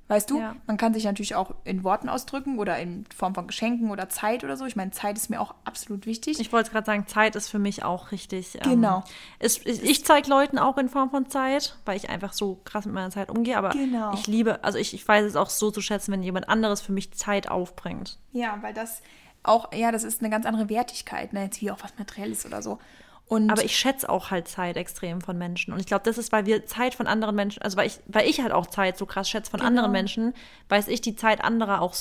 Weißt 0.09 0.31
du, 0.31 0.41
ja. 0.41 0.57
man 0.67 0.77
kann 0.77 0.93
sich 0.93 1.05
natürlich 1.05 1.35
auch 1.35 1.55
in 1.65 1.85
Worten 1.85 2.09
ausdrücken 2.09 2.59
oder 2.59 2.79
in 2.79 3.07
Form 3.17 3.35
von 3.35 3.47
Geschenken 3.47 3.91
oder 3.91 4.09
Zeit 4.09 4.45
oder 4.45 4.57
so. 4.57 4.67
Ich 4.67 4.77
meine, 4.77 4.91
Zeit 4.91 5.17
ist 5.17 5.31
mir 5.31 5.41
auch 5.41 5.55
absolut 5.65 6.05
wichtig. 6.05 6.39
Ich 6.39 6.53
wollte 6.53 6.71
gerade 6.71 6.85
sagen, 6.85 7.07
Zeit 7.07 7.35
ist 7.35 7.49
für 7.49 7.59
mich 7.59 7.83
auch 7.83 8.13
richtig. 8.13 8.57
Ähm, 8.57 8.73
genau. 8.73 8.99
Ähm, 8.99 9.47
ist, 9.47 9.67
ich, 9.67 9.83
ich 9.83 10.05
zeige 10.05 10.29
Leuten 10.29 10.59
auch 10.59 10.77
in 10.77 10.89
Form 10.89 11.11
von 11.11 11.31
Zeit, 11.31 11.77
weil 11.87 11.97
ich 11.97 12.11
einfach 12.11 12.33
so 12.33 12.61
krass 12.65 12.85
mit 12.85 12.95
meiner 12.95 13.11
Zeit 13.11 13.31
umgehe. 13.31 13.57
Aber 13.57 13.71
genau. 13.71 14.13
ich 14.13 14.27
liebe, 14.27 14.63
also 14.65 14.77
ich, 14.77 14.93
ich 14.93 15.07
weiß 15.07 15.25
es 15.25 15.37
auch 15.37 15.49
so 15.49 15.71
zu 15.71 15.81
schätzen, 15.81 16.13
wenn 16.13 16.23
jemand 16.23 16.49
anderes 16.49 16.83
für 16.83 16.93
mich 16.93 17.13
Zeit 17.13 17.49
aufbringt. 17.49 18.19
Ja, 18.33 18.59
weil 18.61 18.75
das 18.75 19.03
auch, 19.43 19.73
ja, 19.73 19.93
das 19.93 20.05
ist 20.05 20.21
eine 20.21 20.31
ganz 20.31 20.47
andere 20.47 20.69
Wertigkeit, 20.69 21.33
ne? 21.33 21.45
jetzt 21.45 21.61
wie 21.61 21.71
auch 21.71 21.79
was 21.83 21.99
Materielles 21.99 22.45
oder 22.47 22.63
so. 22.63 22.79
Und 23.27 23.51
aber 23.51 23.65
ich 23.65 23.77
schätze 23.77 24.09
auch 24.09 24.31
halt 24.31 24.47
Zeit 24.47 24.77
extrem 24.77 25.21
von 25.21 25.39
Menschen. 25.39 25.73
Und 25.73 25.81
ich 25.81 25.87
glaube, 25.87 26.05
das 26.05 26.19
ist, 26.19 26.33
weil 26.33 26.45
wir 26.45 26.67
Zeit 26.67 26.95
von 26.95 27.07
anderen 27.07 27.35
Menschen, 27.35 27.63
also 27.63 27.77
weil 27.77 27.87
ich, 27.87 27.99
weil 28.07 28.29
ich 28.29 28.43
halt 28.43 28.53
auch 28.53 28.67
Zeit 28.67 28.99
so 28.99 29.07
krass 29.07 29.31
schätze 29.31 29.51
von 29.51 29.61
genau. 29.61 29.69
anderen 29.69 29.93
Menschen, 29.93 30.35
weiß 30.69 30.89
ich 30.89 31.01
die 31.01 31.17
Zeit 31.17 31.43
anderer 31.43 31.81
auch, 31.81 31.95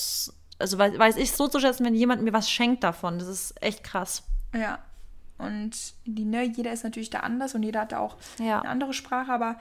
also 0.60 0.78
weiß, 0.78 1.00
weiß 1.00 1.16
ich 1.18 1.32
so 1.32 1.48
zu 1.48 1.60
schätzen, 1.60 1.86
wenn 1.86 1.96
jemand 1.96 2.22
mir 2.24 2.34
was 2.34 2.50
schenkt 2.50 2.84
davon. 2.84 3.18
Das 3.18 3.28
ist 3.28 3.62
echt 3.62 3.84
krass. 3.84 4.24
Ja. 4.54 4.80
Und 5.38 5.94
die, 6.06 6.26
ne, 6.26 6.44
jeder 6.44 6.72
ist 6.72 6.84
natürlich 6.84 7.10
da 7.10 7.22
anders 7.22 7.56
und 7.56 7.64
jeder 7.64 7.82
hat 7.82 7.94
da 7.94 8.00
auch 8.00 8.18
ja. 8.38 8.60
eine 8.60 8.70
andere 8.70 8.94
Sprache, 8.94 9.32
aber 9.32 9.56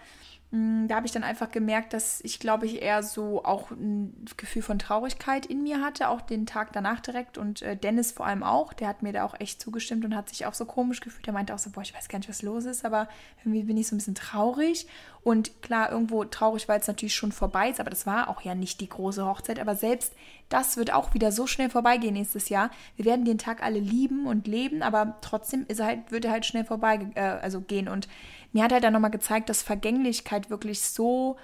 da 0.53 0.97
habe 0.97 1.07
ich 1.07 1.13
dann 1.13 1.23
einfach 1.23 1.53
gemerkt, 1.53 1.93
dass 1.93 2.21
ich, 2.23 2.41
glaube 2.41 2.67
ich, 2.67 2.83
eher 2.83 3.05
so 3.05 3.45
auch 3.45 3.71
ein 3.71 4.25
Gefühl 4.37 4.63
von 4.63 4.81
Traurigkeit 4.81 5.47
in 5.47 5.63
mir 5.63 5.81
hatte, 5.81 6.09
auch 6.09 6.21
den 6.21 6.45
Tag 6.45 6.73
danach 6.73 6.99
direkt. 6.99 7.39
Und 7.39 7.63
äh, 7.63 7.77
Dennis 7.77 8.11
vor 8.11 8.27
allem 8.27 8.43
auch, 8.43 8.73
der 8.73 8.89
hat 8.89 9.01
mir 9.03 9.13
da 9.13 9.25
auch 9.25 9.39
echt 9.39 9.63
zugestimmt 9.63 10.05
und 10.05 10.17
hat 10.17 10.29
sich 10.29 10.47
auch 10.47 10.55
so 10.55 10.65
komisch 10.65 11.01
gefühlt. 11.01 11.29
Er 11.29 11.35
meinte 11.35 11.55
auch 11.55 11.61
so, 11.61 11.71
boah, 11.71 11.83
ich 11.83 11.95
weiß 11.95 12.09
gar 12.09 12.19
nicht, 12.19 12.29
was 12.29 12.43
los 12.43 12.65
ist, 12.65 12.85
aber 12.85 13.09
irgendwie 13.39 13.63
bin 13.63 13.77
ich 13.77 13.87
so 13.87 13.95
ein 13.95 13.99
bisschen 13.99 14.17
traurig. 14.17 14.89
Und 15.23 15.63
klar, 15.63 15.93
irgendwo 15.93 16.25
traurig, 16.25 16.67
weil 16.67 16.81
es 16.81 16.89
natürlich 16.89 17.15
schon 17.15 17.31
vorbei 17.31 17.71
ist, 17.71 17.79
aber 17.79 17.91
das 17.91 18.07
war 18.07 18.29
auch 18.29 18.41
ja 18.41 18.57
nicht 18.57 18.81
die 18.81 18.89
große 18.89 19.25
Hochzeit. 19.25 19.61
Aber 19.61 19.77
selbst 19.77 20.15
das 20.49 20.77
wird 20.77 20.93
auch 20.93 21.15
wieder 21.15 21.31
so 21.31 21.47
schnell 21.47 21.71
vorbeigehen 21.71 22.15
nächstes 22.15 22.49
Jahr. 22.49 22.71
Wir 22.97 23.05
werden 23.05 23.25
den 23.25 23.39
Tag 23.39 23.63
alle 23.63 23.79
lieben 23.79 24.27
und 24.27 24.49
leben, 24.49 24.83
aber 24.83 25.19
trotzdem 25.21 25.65
ist 25.69 25.79
er 25.79 25.87
halt, 25.87 26.11
wird 26.11 26.25
er 26.25 26.33
halt 26.33 26.45
schnell 26.45 26.65
vorbei 26.65 27.07
äh, 27.15 27.21
also 27.21 27.61
gehen. 27.61 27.87
Und 27.87 28.09
mir 28.53 28.65
hat 28.65 28.73
halt 28.73 28.85
dann 28.85 28.93
nochmal 28.93 29.11
gezeigt, 29.11 29.49
dass 29.49 29.63
Vergänglichkeit 29.63 30.51
wirklich 30.51 30.81
so, 30.83 31.37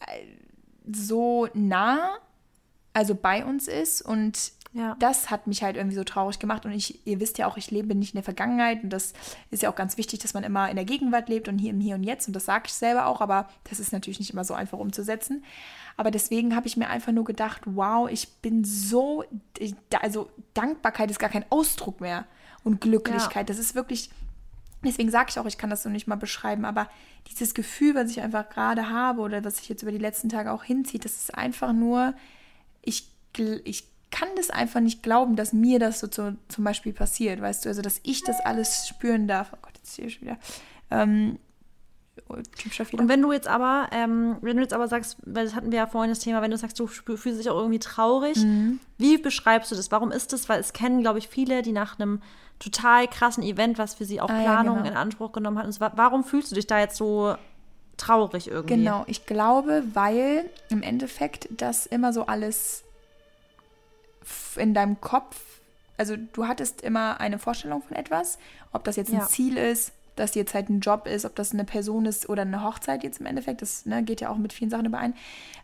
äh, 0.00 0.26
so 0.90 1.48
nah, 1.54 2.18
also 2.92 3.14
bei 3.14 3.44
uns 3.44 3.68
ist 3.68 4.02
und 4.02 4.52
ja. 4.76 4.94
Das 4.98 5.30
hat 5.30 5.46
mich 5.46 5.62
halt 5.62 5.76
irgendwie 5.76 5.96
so 5.96 6.04
traurig 6.04 6.38
gemacht. 6.38 6.66
Und 6.66 6.72
ich, 6.72 7.06
ihr 7.06 7.18
wisst 7.18 7.38
ja 7.38 7.46
auch, 7.46 7.56
ich 7.56 7.70
lebe 7.70 7.94
nicht 7.94 8.12
in 8.12 8.18
der 8.18 8.24
Vergangenheit. 8.24 8.84
Und 8.84 8.90
das 8.90 9.14
ist 9.50 9.62
ja 9.62 9.70
auch 9.70 9.74
ganz 9.74 9.96
wichtig, 9.96 10.18
dass 10.18 10.34
man 10.34 10.44
immer 10.44 10.68
in 10.68 10.76
der 10.76 10.84
Gegenwart 10.84 11.30
lebt 11.30 11.48
und 11.48 11.58
hier 11.58 11.70
im 11.70 11.80
Hier 11.80 11.94
und 11.94 12.02
Jetzt. 12.02 12.26
Und 12.26 12.36
das 12.36 12.44
sage 12.44 12.64
ich 12.66 12.74
selber 12.74 13.06
auch, 13.06 13.22
aber 13.22 13.48
das 13.70 13.80
ist 13.80 13.94
natürlich 13.94 14.18
nicht 14.18 14.34
immer 14.34 14.44
so 14.44 14.52
einfach 14.52 14.78
umzusetzen. 14.78 15.44
Aber 15.96 16.10
deswegen 16.10 16.54
habe 16.54 16.66
ich 16.66 16.76
mir 16.76 16.90
einfach 16.90 17.12
nur 17.12 17.24
gedacht, 17.24 17.62
wow, 17.64 18.06
ich 18.10 18.28
bin 18.42 18.64
so, 18.64 19.24
also 20.02 20.28
Dankbarkeit 20.52 21.10
ist 21.10 21.18
gar 21.18 21.30
kein 21.30 21.46
Ausdruck 21.48 22.02
mehr. 22.02 22.26
Und 22.62 22.82
Glücklichkeit, 22.82 23.48
ja. 23.48 23.54
das 23.54 23.58
ist 23.58 23.74
wirklich, 23.74 24.10
Deswegen 24.86 25.10
sage 25.10 25.30
ich 25.30 25.38
auch, 25.38 25.46
ich 25.46 25.58
kann 25.58 25.70
das 25.70 25.82
so 25.82 25.88
nicht 25.88 26.06
mal 26.06 26.16
beschreiben, 26.16 26.64
aber 26.64 26.88
dieses 27.30 27.54
Gefühl, 27.54 27.94
was 27.94 28.10
ich 28.10 28.20
einfach 28.20 28.48
gerade 28.48 28.90
habe 28.90 29.20
oder 29.20 29.44
was 29.44 29.58
sich 29.58 29.68
jetzt 29.68 29.82
über 29.82 29.92
die 29.92 29.98
letzten 29.98 30.28
Tage 30.28 30.52
auch 30.52 30.64
hinzieht, 30.64 31.04
das 31.04 31.16
ist 31.16 31.34
einfach 31.34 31.72
nur, 31.72 32.14
ich, 32.82 33.08
ich 33.64 33.84
kann 34.10 34.28
das 34.36 34.50
einfach 34.50 34.80
nicht 34.80 35.02
glauben, 35.02 35.36
dass 35.36 35.52
mir 35.52 35.78
das 35.78 36.00
so 36.00 36.06
zu, 36.06 36.36
zum 36.48 36.64
Beispiel 36.64 36.92
passiert, 36.92 37.40
weißt 37.40 37.64
du, 37.64 37.68
also 37.68 37.82
dass 37.82 38.00
ich 38.02 38.22
das 38.22 38.40
alles 38.40 38.88
spüren 38.88 39.28
darf. 39.28 39.50
Oh 39.52 39.58
Gott, 39.60 39.72
jetzt 39.76 39.96
hier 39.96 40.08
schon 40.08 40.22
wieder. 40.22 40.38
Ähm, 40.90 41.38
und 42.28 43.08
wenn 43.08 43.22
du 43.22 43.30
jetzt 43.32 43.46
aber, 43.46 43.88
ähm, 43.92 44.36
wenn 44.40 44.56
du 44.56 44.62
jetzt 44.62 44.72
aber 44.72 44.88
sagst, 44.88 45.18
weil 45.24 45.44
das 45.44 45.54
hatten 45.54 45.70
wir 45.70 45.78
ja 45.78 45.86
vorhin 45.86 46.10
das 46.10 46.20
Thema, 46.20 46.40
wenn 46.42 46.50
du 46.50 46.56
sagst, 46.56 46.78
du 46.78 46.86
fühlst 46.86 47.38
dich 47.38 47.50
auch 47.50 47.58
irgendwie 47.58 47.78
traurig, 47.78 48.38
mhm. 48.38 48.80
wie 48.98 49.18
beschreibst 49.18 49.70
du 49.70 49.74
das? 49.74 49.90
Warum 49.90 50.10
ist 50.10 50.32
das? 50.32 50.48
Weil 50.48 50.60
es 50.60 50.72
kennen, 50.72 51.02
glaube 51.02 51.18
ich, 51.18 51.28
viele, 51.28 51.62
die 51.62 51.72
nach 51.72 51.98
einem 51.98 52.22
total 52.58 53.08
krassen 53.08 53.42
Event, 53.42 53.78
was 53.78 53.94
für 53.94 54.04
sie 54.04 54.20
auch 54.20 54.30
ah, 54.30 54.40
Planung 54.40 54.76
ja, 54.76 54.82
genau. 54.82 54.92
in 54.92 54.96
Anspruch 54.96 55.32
genommen 55.32 55.58
hat. 55.58 55.66
Und 55.66 55.80
warum 55.80 56.24
fühlst 56.24 56.50
du 56.50 56.54
dich 56.54 56.66
da 56.66 56.78
jetzt 56.78 56.96
so 56.96 57.36
traurig 57.96 58.48
irgendwie? 58.48 58.76
Genau, 58.76 59.04
ich 59.06 59.26
glaube, 59.26 59.84
weil 59.94 60.48
im 60.68 60.82
Endeffekt 60.82 61.48
das 61.50 61.86
immer 61.86 62.12
so 62.12 62.26
alles 62.26 62.84
in 64.56 64.74
deinem 64.74 65.00
Kopf, 65.00 65.36
also 65.96 66.16
du 66.16 66.46
hattest 66.46 66.80
immer 66.80 67.20
eine 67.20 67.38
Vorstellung 67.38 67.82
von 67.82 67.96
etwas, 67.96 68.38
ob 68.72 68.84
das 68.84 68.96
jetzt 68.96 69.12
ein 69.12 69.20
ja. 69.20 69.26
Ziel 69.26 69.56
ist, 69.56 69.92
dass 70.16 70.34
jetzt 70.34 70.54
halt 70.54 70.68
ein 70.68 70.80
Job 70.80 71.06
ist, 71.06 71.24
ob 71.24 71.34
das 71.34 71.52
eine 71.52 71.64
Person 71.64 72.06
ist 72.06 72.28
oder 72.28 72.42
eine 72.42 72.62
Hochzeit 72.62 73.04
jetzt 73.04 73.20
im 73.20 73.26
Endeffekt, 73.26 73.62
das 73.62 73.86
ne, 73.86 74.02
geht 74.02 74.20
ja 74.20 74.30
auch 74.30 74.38
mit 74.38 74.52
vielen 74.52 74.70
Sachen 74.70 74.86
überein. 74.86 75.14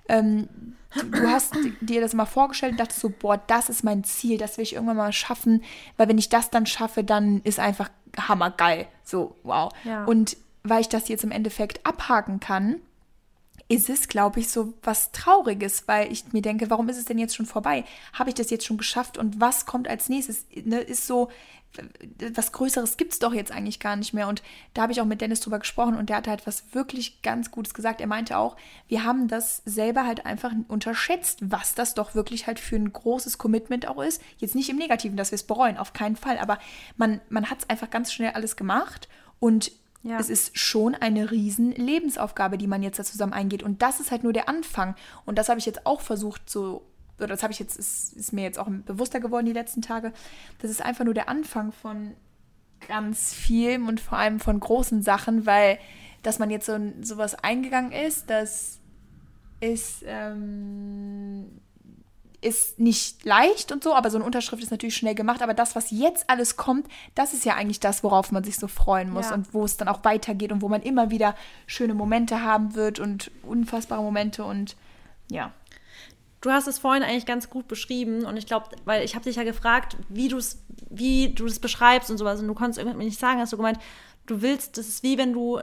Ähm, 0.09 0.49
du, 0.95 1.07
du, 1.07 1.29
hast 1.29 1.55
dir 1.81 2.01
das 2.01 2.15
mal 2.15 2.27
vorgestellt 2.27 2.73
und 2.73 2.81
dachtest 2.81 3.01
so, 3.01 3.11
boah, 3.11 3.41
das 3.47 3.69
ist 3.69 3.85
mein 3.85 4.05
Ziel, 4.05 4.39
das 4.39 4.57
will 4.57 4.63
ich 4.63 4.75
irgendwann 4.75 4.97
mal 4.97 5.13
schaffen, 5.13 5.63
weil 5.97 6.09
wenn 6.09 6.19
ich 6.19 6.29
das 6.29 6.51
dann 6.51 6.67
schaffe, 6.67 7.05
dann 7.05 7.41
ist 7.43 7.59
einfach 7.59 7.91
hammergeil. 8.17 8.87
So, 9.05 9.37
wow. 9.43 9.73
Ja. 9.85 10.05
Und 10.05 10.37
weil 10.65 10.81
ich 10.81 10.89
das 10.89 11.09
jetzt 11.09 11.25
im 11.25 11.31
Endeffekt 11.31 11.85
abhaken 11.87 12.41
kann, 12.41 12.77
ist 13.69 13.89
es, 13.89 14.09
glaube 14.09 14.41
ich, 14.41 14.51
so 14.51 14.75
was 14.83 15.13
Trauriges, 15.13 15.85
weil 15.87 16.13
ich 16.13 16.33
mir 16.33 16.43
denke, 16.43 16.69
warum 16.69 16.89
ist 16.89 16.99
es 16.99 17.07
denn 17.07 17.19
jetzt 17.19 17.35
schon 17.35 17.47
vorbei? 17.47 17.85
Habe 18.13 18.29
ich 18.29 18.35
das 18.35 18.51
jetzt 18.51 18.67
schon 18.67 18.77
geschafft 18.77 19.17
und 19.17 19.41
was 19.41 19.67
kommt 19.67 19.89
als 19.89 20.09
nächstes? 20.09 20.47
Ne, 20.65 20.81
ist 20.81 21.07
so, 21.07 21.31
was 22.35 22.53
Größeres 22.53 22.97
gibt 22.97 23.13
es 23.13 23.19
doch 23.19 23.33
jetzt 23.33 23.53
eigentlich 23.53 23.81
gar 23.81 23.97
nicht 23.97 24.13
mehr. 24.13 24.29
Und 24.29 24.43
da 24.75 24.83
habe 24.83 24.93
ich 24.93 25.01
auch 25.01 25.07
mit 25.07 25.21
Dennis 25.21 25.41
drüber 25.41 25.59
gesprochen 25.59 25.97
und 25.97 26.09
der 26.09 26.17
hat 26.17 26.29
halt 26.29 26.47
was 26.47 26.65
wirklich 26.73 27.23
ganz 27.23 27.51
Gutes 27.51 27.75
gesagt. 27.75 28.01
Er 28.01 28.07
meinte 28.07 28.37
auch, 28.37 28.57
wir 28.89 29.05
haben 29.05 29.29
das 29.29 29.63
selber 29.65 30.07
halt 30.07 30.27
einfach 30.27 30.53
unterschätzt, 30.69 31.39
was 31.43 31.75
das 31.75 31.95
doch 31.95 32.15
wirklich 32.15 32.47
halt 32.47 32.59
für 32.61 32.77
ein 32.77 32.93
großes 32.93 33.39
Commitment 33.39 33.89
auch 33.89 34.03
ist. 34.03 34.21
Jetzt 34.39 34.55
nicht 34.55 34.69
im 34.69 34.77
Negativen, 34.77 35.17
dass 35.17 35.31
wir 35.31 35.37
es 35.37 35.45
bereuen, 35.45 35.79
auf 35.79 35.93
keinen 35.93 36.17
Fall, 36.17 36.39
aber 36.39 36.59
man, 36.97 37.21
man 37.29 37.51
hat 37.51 37.61
es 37.61 37.71
einfach 37.71 37.91
ganz 37.91 38.13
schnell 38.13 38.33
alles 38.33 38.57
gemacht 38.57 39.09
und 39.41 39.73
ja. 40.05 40.19
Es 40.19 40.31
ist 40.31 40.59
schon 40.59 40.97
eine 40.97 41.31
riesen 41.31 41.71
Lebensaufgabe, 41.71 42.59
die 42.59 42.67
man 42.67 42.83
jetzt 42.83 42.99
da 42.99 43.05
zusammen 43.05 43.33
eingeht. 43.33 43.63
Und 43.63 43.83
das 43.83 44.01
ist 44.01 44.11
halt 44.11 44.25
nur 44.25 44.33
der 44.33 44.49
Anfang. 44.49 44.97
Und 45.25 45.39
das 45.39 45.49
habe 45.49 45.61
ich 45.61 45.67
jetzt 45.67 45.87
auch 45.87 46.01
versucht, 46.01 46.51
so 46.51 46.85
oder 47.23 47.35
das 47.35 47.43
habe 47.43 47.53
ich 47.53 47.59
jetzt, 47.59 47.77
ist, 47.77 48.13
ist 48.15 48.33
mir 48.33 48.43
jetzt 48.43 48.59
auch 48.59 48.69
bewusster 48.69 49.21
geworden 49.21 49.47
die 49.47 49.53
letzten 49.53 49.83
Tage, 49.83 50.13
das 50.61 50.71
ist 50.71 50.83
einfach 50.83 51.05
nur 51.05 51.15
der 51.15 51.29
Anfang 51.29 51.73
von 51.73 52.15
ganz 52.89 53.33
viel 53.33 53.81
und 53.83 54.01
vor 54.01 54.19
allem 54.19 54.41
von 54.41 54.59
großen 54.59 55.03
Sachen, 55.03 55.47
weil 55.47 55.79
dass 56.23 56.39
man 56.39 56.51
jetzt 56.51 56.67
so 56.67 56.79
sowas 57.01 57.35
eingegangen 57.35 57.93
ist, 57.93 58.31
das 58.31 58.79
ist, 59.61 60.05
ähm, 60.07 61.61
ist 62.41 62.81
nicht 62.81 63.25
leicht 63.25 63.71
und 63.71 63.85
so, 63.85 63.95
aber 63.95 64.11
so 64.11 64.17
eine 64.17 64.25
Unterschrift 64.25 64.63
ist 64.63 64.71
natürlich 64.71 64.97
schnell 64.97 65.15
gemacht. 65.15 65.43
Aber 65.43 65.55
das, 65.55 65.77
was 65.77 65.91
jetzt 65.91 66.29
alles 66.29 66.57
kommt, 66.57 66.87
das 67.15 67.33
ist 67.33 67.45
ja 67.45 67.55
eigentlich 67.55 67.81
das, 67.81 68.03
worauf 68.03 68.33
man 68.33 68.43
sich 68.43 68.57
so 68.57 68.67
freuen 68.67 69.11
muss 69.11 69.31
ja. 69.31 69.35
und 69.35 69.55
wo 69.55 69.65
es 69.65 69.77
dann 69.77 69.89
auch 69.89 70.05
weitergeht 70.05 70.53
und 70.53 70.63
wo 70.63 70.69
man 70.69 70.83
immer 70.83 71.11
wieder 71.11 71.37
schöne 71.67 71.95
Momente 71.95 72.43
haben 72.43 72.75
wird 72.75 72.99
und 72.99 73.31
unfassbare 73.43 74.03
Momente 74.03 74.45
und 74.45 74.77
ja. 75.31 75.53
Du 76.43 76.51
hast 76.51 76.67
es 76.67 76.79
vorhin 76.79 77.03
eigentlich 77.03 77.25
ganz 77.25 77.49
gut 77.49 77.69
beschrieben 77.69 78.27
und 78.27 78.37
ich 78.37 78.47
glaube, 78.47 78.67
weil 78.85 79.05
ich 79.05 79.15
habe 79.15 79.25
dich 79.25 79.37
ja 79.37 79.45
gefragt, 79.45 79.97
wie 80.09 80.29
du 80.29 80.37
es 80.37 80.63
wie 80.91 81.31
du 81.31 81.47
das 81.47 81.59
beschreibst 81.59 82.11
und 82.11 82.19
sowas 82.19 82.41
und 82.41 82.49
du 82.49 82.55
konntest 82.55 82.79
irgendwie 82.79 83.07
nicht 83.07 83.19
sagen, 83.19 83.41
hast 83.41 83.53
du 83.53 83.57
gemeint, 83.57 83.79
du 84.27 84.43
willst, 84.43 84.77
das 84.77 84.89
ist 84.89 85.03
wie 85.03 85.17
wenn 85.17 85.33
du 85.33 85.61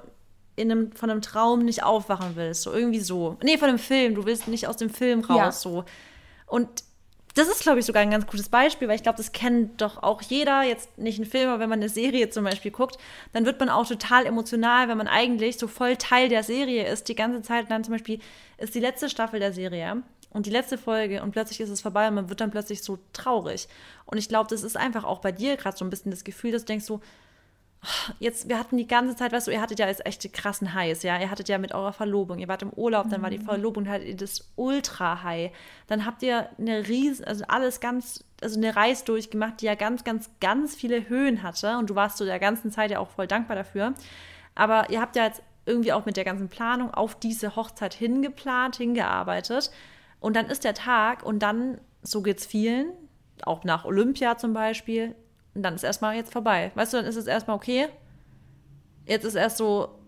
in 0.55 0.71
einem, 0.71 0.91
von 0.91 1.09
einem 1.09 1.21
Traum 1.21 1.63
nicht 1.63 1.83
aufwachen 1.83 2.31
willst, 2.35 2.63
so 2.63 2.73
irgendwie 2.73 2.99
so. 2.99 3.37
Nee, 3.43 3.57
von 3.57 3.69
einem 3.69 3.79
Film, 3.79 4.15
du 4.15 4.25
willst 4.25 4.47
nicht 4.47 4.67
aus 4.67 4.77
dem 4.77 4.89
Film 4.89 5.21
raus, 5.21 5.37
ja. 5.37 5.51
so. 5.51 5.85
Und 6.47 6.67
das 7.35 7.47
ist, 7.47 7.61
glaube 7.61 7.79
ich, 7.79 7.85
sogar 7.85 8.01
ein 8.01 8.11
ganz 8.11 8.27
gutes 8.27 8.49
Beispiel, 8.49 8.87
weil 8.87 8.95
ich 8.95 9.03
glaube, 9.03 9.17
das 9.17 9.31
kennt 9.31 9.81
doch 9.81 10.03
auch 10.03 10.21
jeder, 10.21 10.63
jetzt 10.63 10.97
nicht 10.97 11.19
ein 11.19 11.25
Film, 11.25 11.49
aber 11.49 11.59
wenn 11.59 11.69
man 11.69 11.79
eine 11.79 11.89
Serie 11.89 12.29
zum 12.29 12.43
Beispiel 12.43 12.71
guckt, 12.71 12.97
dann 13.31 13.45
wird 13.45 13.59
man 13.59 13.69
auch 13.69 13.87
total 13.87 14.25
emotional, 14.25 14.89
wenn 14.89 14.97
man 14.97 15.07
eigentlich 15.07 15.57
so 15.57 15.67
voll 15.67 15.95
Teil 15.95 16.27
der 16.27 16.43
Serie 16.43 16.87
ist, 16.87 17.07
die 17.07 17.15
ganze 17.15 17.41
Zeit. 17.41 17.69
Dann 17.69 17.83
zum 17.83 17.93
Beispiel 17.93 18.19
ist 18.57 18.75
die 18.75 18.79
letzte 18.79 19.09
Staffel 19.09 19.39
der 19.39 19.53
Serie 19.53 20.03
und 20.31 20.45
die 20.45 20.51
letzte 20.51 20.77
Folge 20.77 21.23
und 21.23 21.31
plötzlich 21.31 21.59
ist 21.59 21.69
es 21.69 21.81
vorbei 21.81 22.07
und 22.07 22.15
man 22.15 22.29
wird 22.29 22.41
dann 22.41 22.51
plötzlich 22.51 22.83
so 22.83 22.99
traurig. 23.13 23.67
Und 24.05 24.17
ich 24.17 24.29
glaube, 24.29 24.49
das 24.49 24.63
ist 24.63 24.77
einfach 24.77 25.03
auch 25.03 25.19
bei 25.19 25.31
dir 25.31 25.57
gerade 25.57 25.77
so 25.77 25.85
ein 25.85 25.89
bisschen 25.89 26.11
das 26.11 26.23
Gefühl, 26.23 26.51
dass 26.51 26.63
du 26.63 26.67
denkst 26.67 26.85
so, 26.85 27.01
jetzt, 28.19 28.49
wir 28.49 28.59
hatten 28.59 28.77
die 28.77 28.87
ganze 28.87 29.15
Zeit, 29.15 29.31
weißt 29.31 29.47
du, 29.47 29.51
ihr 29.51 29.61
hattet 29.61 29.79
ja 29.79 29.87
jetzt 29.87 30.05
echt 30.05 30.31
krassen 30.33 30.73
Highs, 30.73 31.03
ja. 31.03 31.19
Ihr 31.19 31.31
hattet 31.31 31.49
ja 31.49 31.57
mit 31.57 31.73
eurer 31.73 31.93
Verlobung, 31.93 32.39
ihr 32.39 32.47
wart 32.47 32.61
im 32.61 32.71
Urlaub, 32.71 33.09
dann 33.09 33.21
war 33.21 33.29
die 33.29 33.39
Verlobung, 33.39 33.85
dann 33.85 33.93
hattet 33.93 34.07
ihr 34.09 34.17
das 34.17 34.51
Ultra-High. 34.55 35.51
Dann 35.87 36.05
habt 36.05 36.21
ihr 36.23 36.49
eine 36.57 36.87
riesen, 36.87 37.25
also 37.25 37.45
alles 37.47 37.79
ganz, 37.79 38.23
also 38.41 38.57
eine 38.57 38.75
Reise 38.75 39.05
durchgemacht, 39.05 39.61
die 39.61 39.65
ja 39.65 39.75
ganz, 39.75 40.03
ganz, 40.03 40.29
ganz 40.41 40.75
viele 40.75 41.07
Höhen 41.07 41.41
hatte. 41.41 41.77
Und 41.77 41.89
du 41.89 41.95
warst 41.95 42.17
so 42.17 42.25
der 42.25 42.39
ganzen 42.39 42.71
Zeit 42.71 42.91
ja 42.91 42.99
auch 42.99 43.09
voll 43.09 43.27
dankbar 43.27 43.55
dafür. 43.55 43.93
Aber 44.55 44.89
ihr 44.89 44.99
habt 44.99 45.15
ja 45.15 45.25
jetzt 45.25 45.41
irgendwie 45.65 45.93
auch 45.93 46.05
mit 46.05 46.17
der 46.17 46.25
ganzen 46.25 46.49
Planung 46.49 46.93
auf 46.93 47.15
diese 47.15 47.55
Hochzeit 47.55 47.93
hingeplant, 47.93 48.75
hingearbeitet. 48.75 49.71
Und 50.19 50.35
dann 50.35 50.47
ist 50.47 50.63
der 50.63 50.73
Tag 50.73 51.23
und 51.23 51.39
dann, 51.39 51.79
so 52.01 52.21
geht's 52.21 52.45
vielen, 52.45 52.91
auch 53.43 53.63
nach 53.63 53.85
Olympia 53.85 54.37
zum 54.37 54.53
Beispiel, 54.53 55.15
und 55.55 55.63
dann 55.63 55.75
ist 55.75 55.83
erstmal 55.83 56.15
jetzt 56.15 56.31
vorbei. 56.31 56.71
Weißt 56.75 56.93
du, 56.93 56.97
dann 56.97 57.05
ist 57.05 57.15
es 57.15 57.27
erstmal 57.27 57.55
okay. 57.55 57.87
Jetzt 59.05 59.25
ist 59.25 59.35
erst 59.35 59.57
so 59.57 59.99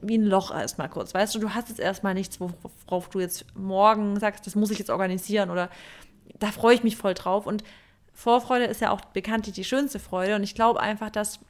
wie 0.00 0.16
ein 0.16 0.24
Loch 0.24 0.50
erstmal 0.50 0.88
kurz. 0.88 1.12
Weißt 1.12 1.34
du, 1.34 1.40
du 1.40 1.54
hast 1.54 1.68
jetzt 1.68 1.80
erstmal 1.80 2.14
nichts, 2.14 2.38
worauf 2.40 3.08
du 3.08 3.20
jetzt 3.20 3.44
morgen 3.56 4.18
sagst, 4.20 4.46
das 4.46 4.54
muss 4.54 4.70
ich 4.70 4.78
jetzt 4.78 4.90
organisieren 4.90 5.50
oder 5.50 5.70
da 6.38 6.52
freue 6.52 6.74
ich 6.74 6.84
mich 6.84 6.96
voll 6.96 7.14
drauf. 7.14 7.46
Und 7.46 7.64
Vorfreude 8.12 8.64
ist 8.64 8.80
ja 8.80 8.90
auch 8.90 9.00
bekanntlich 9.00 9.54
die 9.54 9.64
schönste 9.64 9.98
Freude. 9.98 10.36
Und 10.36 10.42
ich 10.42 10.54
glaube 10.54 10.80
einfach, 10.80 11.10
dass 11.10 11.40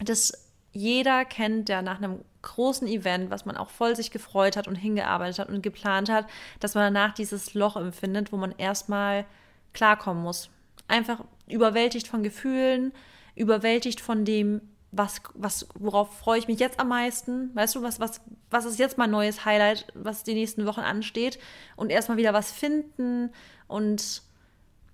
das 0.00 0.45
jeder 0.76 1.24
kennt, 1.24 1.68
der 1.68 1.82
nach 1.82 1.98
einem 1.98 2.20
großen 2.42 2.86
Event, 2.86 3.30
was 3.30 3.44
man 3.44 3.56
auch 3.56 3.70
voll 3.70 3.96
sich 3.96 4.10
gefreut 4.10 4.56
hat 4.56 4.68
und 4.68 4.76
hingearbeitet 4.76 5.38
hat 5.38 5.48
und 5.48 5.62
geplant 5.62 6.08
hat, 6.08 6.26
dass 6.60 6.74
man 6.74 6.92
danach 6.94 7.14
dieses 7.14 7.54
Loch 7.54 7.76
empfindet, 7.76 8.30
wo 8.30 8.36
man 8.36 8.52
erstmal 8.56 9.24
klarkommen 9.72 10.22
muss. 10.22 10.50
Einfach 10.86 11.24
überwältigt 11.48 12.06
von 12.06 12.22
Gefühlen, 12.22 12.92
überwältigt 13.34 14.00
von 14.00 14.24
dem, 14.24 14.60
was, 14.92 15.20
was, 15.34 15.66
worauf 15.74 16.16
freue 16.18 16.38
ich 16.38 16.48
mich 16.48 16.60
jetzt 16.60 16.78
am 16.78 16.88
meisten? 16.88 17.54
Weißt 17.54 17.74
du, 17.74 17.82
was, 17.82 17.98
was, 17.98 18.20
was 18.50 18.64
ist 18.64 18.78
jetzt 18.78 18.98
mein 18.98 19.10
neues 19.10 19.44
Highlight, 19.44 19.86
was 19.94 20.22
die 20.22 20.34
nächsten 20.34 20.66
Wochen 20.66 20.80
ansteht? 20.80 21.38
Und 21.74 21.90
erstmal 21.90 22.16
wieder 22.16 22.32
was 22.32 22.52
finden. 22.52 23.30
Und 23.66 24.22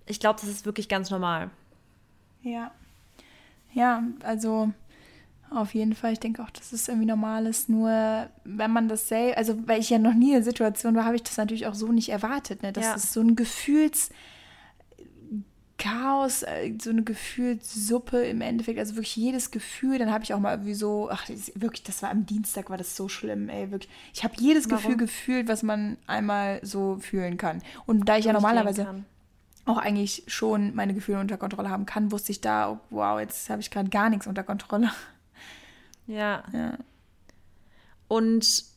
ich 0.05 0.19
glaube, 0.19 0.39
das 0.41 0.49
ist 0.49 0.65
wirklich 0.65 0.89
ganz 0.89 1.09
normal. 1.09 1.51
Ja. 2.41 2.71
Ja, 3.73 4.03
also 4.23 4.71
auf 5.55 5.73
jeden 5.73 5.95
Fall. 5.95 6.13
Ich 6.13 6.19
denke 6.19 6.43
auch, 6.43 6.49
dass 6.49 6.73
es 6.73 6.87
irgendwie 6.87 7.07
normal 7.07 7.45
ist. 7.45 7.69
Nur 7.69 8.29
wenn 8.43 8.71
man 8.71 8.87
das 8.87 9.07
selbst, 9.07 9.37
also 9.37 9.67
weil 9.67 9.79
ich 9.79 9.89
ja 9.89 9.99
noch 9.99 10.13
nie 10.13 10.29
in 10.29 10.33
der 10.33 10.43
Situation 10.43 10.95
war, 10.95 11.05
habe 11.05 11.15
ich 11.15 11.23
das 11.23 11.37
natürlich 11.37 11.67
auch 11.67 11.75
so 11.75 11.91
nicht 11.91 12.09
erwartet. 12.09 12.63
Ne? 12.63 12.73
Das 12.73 12.85
ja. 12.85 12.93
ist 12.95 13.13
so 13.13 13.21
ein 13.21 13.35
Gefühls, 13.35 14.09
Chaos, 15.83 16.43
äh, 16.43 16.73
so 16.81 16.91
eine 16.91 17.03
Gefühlssuppe 17.03 18.23
im 18.23 18.41
Endeffekt, 18.41 18.79
also 18.79 18.95
wirklich 18.95 19.15
jedes 19.15 19.51
Gefühl, 19.51 19.97
dann 19.97 20.11
habe 20.11 20.23
ich 20.23 20.33
auch 20.33 20.39
mal 20.39 20.53
irgendwie 20.53 20.75
so, 20.75 21.09
ach, 21.11 21.27
wirklich, 21.55 21.83
das 21.83 22.01
war 22.01 22.09
am 22.09 22.25
Dienstag, 22.25 22.69
war 22.69 22.77
das 22.77 22.95
so 22.95 23.09
schlimm, 23.09 23.49
ey, 23.49 23.69
wirklich. 23.71 23.91
Ich 24.13 24.23
habe 24.23 24.33
jedes 24.37 24.69
Warum? 24.69 24.83
Gefühl 24.83 24.97
gefühlt, 24.97 25.47
was 25.49 25.61
man 25.61 25.97
einmal 26.07 26.59
so 26.63 26.97
fühlen 26.99 27.37
kann. 27.37 27.61
Und 27.85 28.07
da 28.07 28.17
ich 28.17 28.25
ja 28.25 28.33
normalerweise 28.33 29.03
auch 29.65 29.77
eigentlich 29.77 30.23
schon 30.27 30.75
meine 30.75 30.93
Gefühle 30.93 31.19
unter 31.19 31.37
Kontrolle 31.37 31.69
haben 31.69 31.85
kann, 31.85 32.11
wusste 32.11 32.31
ich 32.31 32.39
da, 32.39 32.71
oh, 32.71 32.79
wow, 32.89 33.19
jetzt 33.19 33.49
habe 33.49 33.61
ich 33.61 33.71
gerade 33.71 33.89
gar 33.89 34.09
nichts 34.09 34.27
unter 34.27 34.43
Kontrolle. 34.43 34.91
Ja. 36.07 36.43
ja. 36.53 36.77
Und 38.07 38.73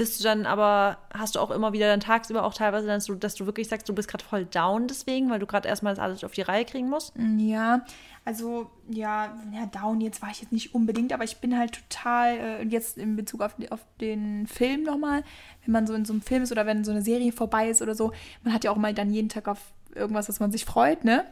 bist 0.00 0.18
du 0.18 0.24
dann 0.24 0.46
aber, 0.46 0.96
hast 1.12 1.34
du 1.34 1.40
auch 1.40 1.50
immer 1.50 1.74
wieder 1.74 1.86
dann 1.86 2.00
tagsüber 2.00 2.44
auch 2.44 2.54
teilweise, 2.54 2.86
dass 2.86 3.04
du, 3.04 3.14
dass 3.16 3.34
du 3.34 3.44
wirklich 3.44 3.68
sagst, 3.68 3.86
du 3.86 3.94
bist 3.94 4.08
gerade 4.08 4.24
voll 4.24 4.46
down 4.46 4.86
deswegen, 4.86 5.28
weil 5.28 5.40
du 5.40 5.46
gerade 5.46 5.68
erstmal 5.68 5.92
das 5.94 6.02
alles 6.02 6.24
auf 6.24 6.32
die 6.32 6.40
Reihe 6.40 6.64
kriegen 6.64 6.88
musst? 6.88 7.14
Mm, 7.18 7.38
ja, 7.38 7.84
also 8.24 8.70
ja, 8.88 9.38
ja, 9.52 9.66
down 9.66 10.00
jetzt 10.00 10.22
war 10.22 10.30
ich 10.30 10.40
jetzt 10.40 10.52
nicht 10.52 10.74
unbedingt, 10.74 11.12
aber 11.12 11.24
ich 11.24 11.36
bin 11.36 11.58
halt 11.58 11.82
total, 11.90 12.38
äh, 12.38 12.62
jetzt 12.62 12.96
in 12.96 13.14
Bezug 13.14 13.42
auf, 13.42 13.56
auf 13.68 13.80
den 14.00 14.46
Film 14.46 14.84
nochmal, 14.84 15.22
wenn 15.66 15.72
man 15.72 15.86
so 15.86 15.92
in 15.92 16.06
so 16.06 16.14
einem 16.14 16.22
Film 16.22 16.44
ist 16.44 16.52
oder 16.52 16.64
wenn 16.64 16.82
so 16.82 16.92
eine 16.92 17.02
Serie 17.02 17.30
vorbei 17.30 17.68
ist 17.68 17.82
oder 17.82 17.94
so, 17.94 18.12
man 18.42 18.54
hat 18.54 18.64
ja 18.64 18.70
auch 18.70 18.76
mal 18.76 18.94
dann 18.94 19.12
jeden 19.12 19.28
Tag 19.28 19.48
auf 19.48 19.60
irgendwas, 19.94 20.30
was 20.30 20.40
man 20.40 20.50
sich 20.50 20.64
freut, 20.64 21.04
ne? 21.04 21.26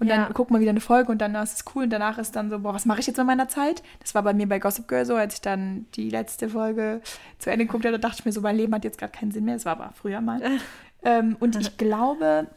Und 0.00 0.08
ja. 0.08 0.16
dann 0.16 0.32
guckt 0.32 0.50
man 0.50 0.60
wieder 0.60 0.70
eine 0.70 0.80
Folge 0.80 1.12
und 1.12 1.18
dann 1.18 1.34
ist 1.36 1.54
es 1.54 1.64
cool 1.74 1.84
und 1.84 1.90
danach 1.90 2.18
ist 2.18 2.34
dann 2.34 2.50
so, 2.50 2.58
boah, 2.58 2.74
was 2.74 2.84
mache 2.84 3.00
ich 3.00 3.06
jetzt 3.06 3.16
mit 3.16 3.26
meiner 3.26 3.48
Zeit? 3.48 3.82
Das 4.00 4.14
war 4.14 4.22
bei 4.22 4.34
mir 4.34 4.48
bei 4.48 4.58
Gossip 4.58 4.88
Girl 4.88 5.06
so, 5.06 5.14
als 5.14 5.34
ich 5.34 5.40
dann 5.40 5.86
die 5.94 6.10
letzte 6.10 6.48
Folge 6.48 7.00
zu 7.38 7.50
Ende 7.50 7.66
geguckt 7.66 7.84
habe, 7.84 7.98
da 7.98 8.08
dachte 8.08 8.20
ich 8.20 8.24
mir 8.24 8.32
so, 8.32 8.40
mein 8.40 8.56
Leben 8.56 8.74
hat 8.74 8.84
jetzt 8.84 8.98
gerade 8.98 9.12
keinen 9.12 9.30
Sinn 9.30 9.44
mehr. 9.44 9.54
Das 9.54 9.64
war 9.64 9.80
aber 9.80 9.92
früher 9.94 10.20
mal. 10.20 10.42
ähm, 11.04 11.36
und 11.38 11.56
ich 11.56 11.76
glaube, 11.76 12.48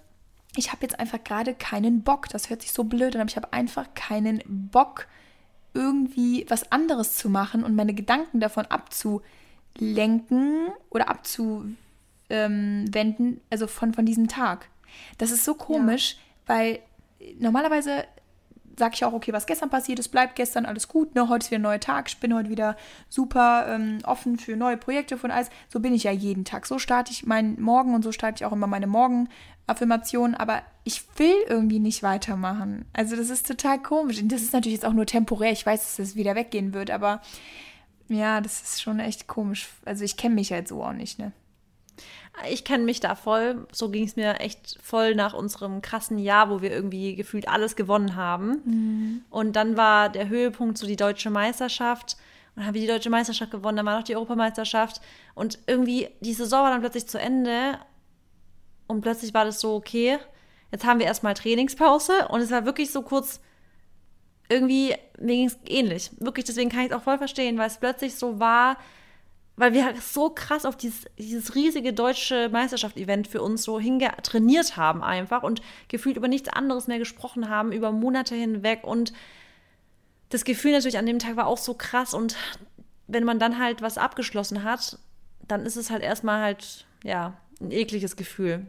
ich 0.55 0.71
habe 0.71 0.81
jetzt 0.81 0.99
einfach 0.99 1.23
gerade 1.23 1.53
keinen 1.53 2.01
Bock. 2.01 2.27
Das 2.29 2.49
hört 2.49 2.63
sich 2.63 2.71
so 2.71 2.83
blöd 2.83 3.15
an, 3.15 3.21
aber 3.21 3.29
ich 3.29 3.35
habe 3.35 3.53
einfach 3.53 3.85
keinen 3.93 4.41
Bock, 4.47 5.05
irgendwie 5.73 6.45
was 6.49 6.71
anderes 6.71 7.15
zu 7.15 7.29
machen 7.29 7.63
und 7.63 7.75
meine 7.75 7.93
Gedanken 7.93 8.39
davon 8.39 8.65
abzulenken 8.65 10.69
oder 10.89 11.09
abzuwenden, 11.09 13.41
also 13.51 13.67
von, 13.67 13.93
von 13.93 14.07
diesem 14.07 14.27
Tag. 14.27 14.69
Das 15.19 15.29
ist 15.29 15.45
so 15.45 15.53
komisch, 15.53 16.13
ja. 16.13 16.55
weil 16.55 16.79
normalerweise 17.39 18.05
sage 18.77 18.93
ich 18.95 19.05
auch, 19.05 19.13
okay, 19.13 19.33
was 19.33 19.47
gestern 19.47 19.69
passiert 19.69 19.99
ist, 19.99 20.09
bleibt 20.09 20.35
gestern 20.35 20.65
alles 20.65 20.87
gut. 20.87 21.15
Ne? 21.15 21.29
Heute 21.29 21.45
ist 21.45 21.51
wieder 21.51 21.59
ein 21.59 21.63
neuer 21.63 21.79
Tag. 21.79 22.07
Ich 22.09 22.19
bin 22.19 22.33
heute 22.33 22.49
wieder 22.49 22.77
super 23.09 23.65
ähm, 23.67 23.99
offen 24.03 24.37
für 24.37 24.55
neue 24.55 24.77
Projekte 24.77 25.17
von 25.17 25.31
alles. 25.31 25.49
So 25.69 25.79
bin 25.79 25.93
ich 25.93 26.03
ja 26.03 26.11
jeden 26.11 26.45
Tag. 26.45 26.67
So 26.67 26.77
starte 26.77 27.11
ich 27.11 27.25
meinen 27.25 27.59
Morgen 27.59 27.95
und 27.95 28.03
so 28.03 28.11
starte 28.11 28.35
ich 28.41 28.45
auch 28.45 28.51
immer 28.51 28.67
meine 28.67 28.87
Morgenaffirmationen. 28.87 30.35
Aber 30.35 30.61
ich 30.83 31.03
will 31.17 31.35
irgendwie 31.47 31.79
nicht 31.79 32.03
weitermachen. 32.03 32.85
Also 32.93 33.15
das 33.15 33.29
ist 33.31 33.47
total 33.47 33.81
komisch. 33.81 34.21
Und 34.21 34.31
das 34.31 34.43
ist 34.43 34.53
natürlich 34.53 34.77
jetzt 34.77 34.85
auch 34.85 34.93
nur 34.93 35.07
temporär. 35.07 35.51
Ich 35.51 35.65
weiß, 35.65 35.81
dass 35.81 35.95
das 35.95 36.15
wieder 36.15 36.35
weggehen 36.35 36.73
wird. 36.73 36.91
Aber 36.91 37.21
ja, 38.09 38.41
das 38.41 38.61
ist 38.61 38.81
schon 38.81 38.99
echt 38.99 39.27
komisch. 39.27 39.69
Also 39.85 40.03
ich 40.03 40.17
kenne 40.17 40.35
mich 40.35 40.51
halt 40.51 40.67
so 40.67 40.83
auch 40.83 40.93
nicht, 40.93 41.17
ne? 41.17 41.31
Ich 42.49 42.63
kenne 42.63 42.83
mich 42.83 42.99
da 42.99 43.15
voll. 43.15 43.67
So 43.71 43.89
ging 43.89 44.05
es 44.05 44.15
mir 44.15 44.39
echt 44.39 44.77
voll 44.81 45.15
nach 45.15 45.33
unserem 45.33 45.81
krassen 45.81 46.19
Jahr, 46.19 46.49
wo 46.49 46.61
wir 46.61 46.71
irgendwie 46.71 47.15
gefühlt 47.15 47.47
alles 47.47 47.75
gewonnen 47.75 48.15
haben. 48.15 48.61
Mhm. 48.65 49.21
Und 49.29 49.55
dann 49.55 49.75
war 49.75 50.09
der 50.09 50.29
Höhepunkt 50.29 50.77
so 50.77 50.85
die 50.85 50.95
deutsche 50.95 51.29
Meisterschaft. 51.29 52.17
Und 52.55 52.61
dann 52.61 52.67
haben 52.67 52.73
wir 52.75 52.81
die 52.81 52.87
deutsche 52.87 53.09
Meisterschaft 53.09 53.51
gewonnen, 53.51 53.77
dann 53.77 53.85
war 53.85 53.97
noch 53.97 54.03
die 54.03 54.15
Europameisterschaft. 54.15 55.01
Und 55.35 55.59
irgendwie, 55.67 56.09
die 56.21 56.33
Saison 56.33 56.63
war 56.63 56.71
dann 56.71 56.81
plötzlich 56.81 57.07
zu 57.07 57.19
Ende. 57.19 57.79
Und 58.87 59.01
plötzlich 59.01 59.33
war 59.33 59.45
das 59.45 59.59
so, 59.59 59.75
okay, 59.75 60.17
jetzt 60.71 60.85
haben 60.85 60.99
wir 60.99 61.07
erstmal 61.07 61.33
Trainingspause. 61.33 62.27
Und 62.29 62.41
es 62.41 62.51
war 62.51 62.65
wirklich 62.65 62.91
so 62.91 63.01
kurz, 63.01 63.41
irgendwie, 64.49 64.95
mir 65.19 65.35
ging 65.35 65.47
es 65.47 65.57
ähnlich. 65.67 66.11
Wirklich, 66.19 66.45
deswegen 66.45 66.69
kann 66.69 66.81
ich 66.81 66.91
es 66.91 66.93
auch 66.93 67.03
voll 67.03 67.17
verstehen, 67.17 67.57
weil 67.57 67.67
es 67.67 67.77
plötzlich 67.77 68.15
so 68.15 68.39
war, 68.39 68.77
weil 69.57 69.73
wir 69.73 69.85
halt 69.85 70.01
so 70.01 70.29
krass 70.29 70.65
auf 70.65 70.77
dieses, 70.77 71.05
dieses 71.17 71.55
riesige 71.55 71.91
deutsche 71.91 72.47
Meisterschaft-Event 72.49 73.27
für 73.27 73.41
uns 73.41 73.63
so 73.63 73.79
trainiert 73.79 74.77
haben 74.77 75.03
einfach 75.03 75.43
und 75.43 75.61
gefühlt 75.87 76.15
über 76.15 76.27
nichts 76.27 76.47
anderes 76.47 76.87
mehr 76.87 76.99
gesprochen 76.99 77.49
haben, 77.49 77.71
über 77.71 77.91
Monate 77.91 78.35
hinweg 78.35 78.83
und 78.83 79.13
das 80.29 80.45
Gefühl 80.45 80.71
natürlich 80.71 80.97
an 80.97 81.05
dem 81.05 81.19
Tag 81.19 81.35
war 81.35 81.47
auch 81.47 81.57
so 81.57 81.73
krass 81.73 82.13
und 82.13 82.35
wenn 83.07 83.23
man 83.23 83.39
dann 83.39 83.57
halt 83.57 83.81
was 83.81 83.97
abgeschlossen 83.97 84.63
hat, 84.63 84.99
dann 85.47 85.65
ist 85.65 85.75
es 85.75 85.89
halt 85.89 86.03
erstmal 86.03 86.41
halt, 86.41 86.85
ja, 87.03 87.33
ein 87.59 87.71
ekliges 87.71 88.15
Gefühl. 88.15 88.67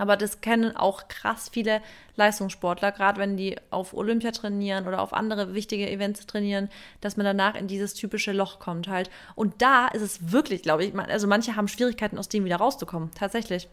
Aber 0.00 0.16
das 0.16 0.40
kennen 0.40 0.74
auch 0.74 1.08
krass 1.08 1.50
viele 1.52 1.82
Leistungssportler, 2.16 2.90
gerade 2.90 3.20
wenn 3.20 3.36
die 3.36 3.56
auf 3.68 3.92
Olympia 3.92 4.30
trainieren 4.30 4.88
oder 4.88 5.02
auf 5.02 5.12
andere 5.12 5.52
wichtige 5.52 5.90
Events 5.90 6.26
trainieren, 6.26 6.70
dass 7.02 7.18
man 7.18 7.26
danach 7.26 7.54
in 7.54 7.68
dieses 7.68 7.92
typische 7.92 8.32
Loch 8.32 8.60
kommt 8.60 8.88
halt. 8.88 9.10
Und 9.34 9.60
da 9.60 9.88
ist 9.88 10.00
es 10.00 10.32
wirklich, 10.32 10.62
glaube 10.62 10.86
ich, 10.86 10.98
also 10.98 11.26
manche 11.26 11.54
haben 11.54 11.68
Schwierigkeiten, 11.68 12.16
aus 12.16 12.30
dem 12.30 12.46
wieder 12.46 12.56
rauszukommen. 12.56 13.10
Tatsächlich. 13.14 13.68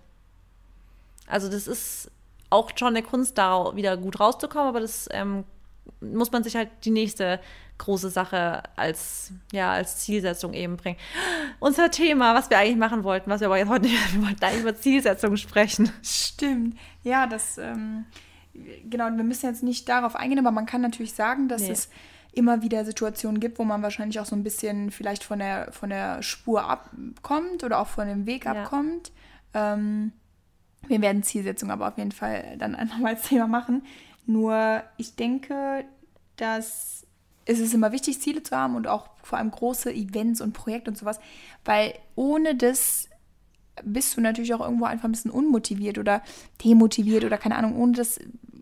Also 1.27 1.49
das 1.49 1.65
ist 1.65 2.11
auch 2.49 2.71
schon 2.75 2.89
eine 2.89 3.03
Kunst, 3.03 3.37
da 3.37 3.73
wieder 3.75 3.95
gut 3.95 4.19
rauszukommen, 4.19 4.67
aber 4.67 4.81
das 4.81 5.07
ähm, 5.11 5.45
muss 6.01 6.31
man 6.31 6.43
sich 6.43 6.55
halt 6.55 6.69
die 6.83 6.91
nächste 6.91 7.39
große 7.77 8.09
Sache 8.09 8.63
als, 8.75 9.31
ja, 9.51 9.71
als 9.71 9.99
Zielsetzung 9.99 10.53
eben 10.53 10.77
bringen. 10.77 10.97
Unser 11.59 11.91
Thema, 11.91 12.33
was 12.33 12.49
wir 12.49 12.57
eigentlich 12.57 12.77
machen 12.77 13.03
wollten, 13.03 13.29
was 13.29 13.41
wir 13.41 13.47
aber 13.47 13.57
jetzt 13.57 13.69
heute 13.69 13.83
nicht, 13.83 14.13
wir 14.15 14.25
wollten 14.25 14.43
eigentlich 14.43 14.61
über 14.61 14.75
Zielsetzungen 14.75 15.37
sprechen. 15.37 15.91
Stimmt. 16.01 16.77
Ja, 17.03 17.27
das, 17.27 17.57
ähm, 17.57 18.05
genau, 18.89 19.05
wir 19.05 19.23
müssen 19.23 19.45
jetzt 19.45 19.63
nicht 19.63 19.87
darauf 19.87 20.15
eingehen, 20.15 20.39
aber 20.39 20.51
man 20.51 20.65
kann 20.65 20.81
natürlich 20.81 21.13
sagen, 21.13 21.47
dass 21.47 21.63
nee. 21.63 21.71
es 21.71 21.89
immer 22.33 22.61
wieder 22.61 22.85
Situationen 22.85 23.39
gibt, 23.39 23.57
wo 23.59 23.63
man 23.63 23.81
wahrscheinlich 23.81 24.19
auch 24.19 24.25
so 24.25 24.35
ein 24.35 24.43
bisschen 24.43 24.91
vielleicht 24.91 25.23
von 25.23 25.39
der, 25.39 25.71
von 25.71 25.89
der 25.89 26.21
Spur 26.21 26.63
abkommt 26.69 27.63
oder 27.63 27.79
auch 27.79 27.87
von 27.87 28.07
dem 28.07 28.25
Weg 28.25 28.45
ja. 28.45 28.51
abkommt. 28.51 29.11
Ähm, 29.53 30.11
wir 30.87 31.01
werden 31.01 31.23
Zielsetzungen 31.23 31.71
aber 31.71 31.87
auf 31.87 31.97
jeden 31.97 32.11
Fall 32.11 32.55
dann 32.57 32.71
nochmal 32.89 33.15
als 33.15 33.23
Thema 33.23 33.47
machen. 33.47 33.83
Nur 34.27 34.83
ich 34.97 35.15
denke, 35.15 35.85
dass 36.35 37.05
es 37.45 37.59
ist 37.59 37.73
immer 37.73 37.91
wichtig, 37.91 38.21
Ziele 38.21 38.43
zu 38.43 38.55
haben 38.55 38.75
und 38.75 38.87
auch 38.87 39.09
vor 39.23 39.39
allem 39.39 39.51
große 39.51 39.91
Events 39.93 40.41
und 40.41 40.53
Projekte 40.53 40.91
und 40.91 40.97
sowas, 40.97 41.19
weil 41.65 41.93
ohne 42.15 42.55
das 42.55 43.09
bist 43.83 44.17
du 44.17 44.21
natürlich 44.21 44.53
auch 44.53 44.59
irgendwo 44.59 44.85
einfach 44.85 45.05
ein 45.05 45.11
bisschen 45.13 45.31
unmotiviert 45.31 45.97
oder 45.97 46.21
demotiviert 46.63 47.23
oder 47.23 47.37
keine 47.37 47.55
Ahnung, 47.55 47.77
ohne 47.77 47.93
das 47.93 48.19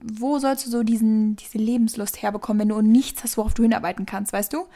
wo 0.07 0.37
sollst 0.37 0.65
du 0.65 0.69
so 0.69 0.83
diesen, 0.83 1.35
diese 1.35 1.57
Lebenslust 1.57 2.21
herbekommen, 2.21 2.61
wenn 2.61 2.69
du 2.69 2.81
nichts 2.81 3.23
hast, 3.23 3.37
worauf 3.37 3.55
du 3.55 3.63
hinarbeiten 3.63 4.05
kannst, 4.05 4.33
weißt 4.33 4.53
du? 4.53 4.67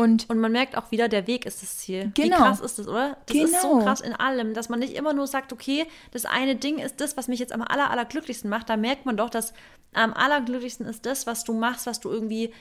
Und, 0.00 0.30
und 0.30 0.38
man 0.38 0.52
merkt 0.52 0.76
auch 0.76 0.90
wieder, 0.90 1.08
der 1.08 1.26
Weg 1.26 1.44
ist 1.44 1.62
das 1.62 1.78
Ziel. 1.78 2.10
Genau. 2.14 2.36
Wie 2.36 2.40
krass 2.40 2.60
ist 2.60 2.78
das, 2.78 2.88
oder? 2.88 3.18
Das 3.26 3.36
genau. 3.36 3.44
ist 3.44 3.62
so 3.62 3.68
genau. 3.70 3.84
krass 3.84 4.00
in 4.00 4.14
allem, 4.14 4.54
dass 4.54 4.68
man 4.68 4.78
nicht 4.78 4.94
immer 4.94 5.12
nur 5.12 5.26
sagt, 5.26 5.52
okay, 5.52 5.86
das 6.10 6.24
eine 6.24 6.56
Ding 6.56 6.78
ist 6.78 7.00
das, 7.00 7.16
was 7.16 7.28
mich 7.28 7.38
jetzt 7.38 7.52
am 7.52 7.62
aller, 7.62 7.90
allerglücklichsten 7.90 8.48
macht. 8.48 8.70
Da 8.70 8.76
merkt 8.76 9.04
man 9.04 9.16
doch, 9.16 9.28
dass 9.28 9.52
am 9.92 10.12
allerglücklichsten 10.14 10.86
ist 10.86 11.04
das, 11.04 11.26
was 11.26 11.44
du 11.44 11.52
machst, 11.52 11.86
was 11.86 12.00
du 12.00 12.10
irgendwie 12.10 12.52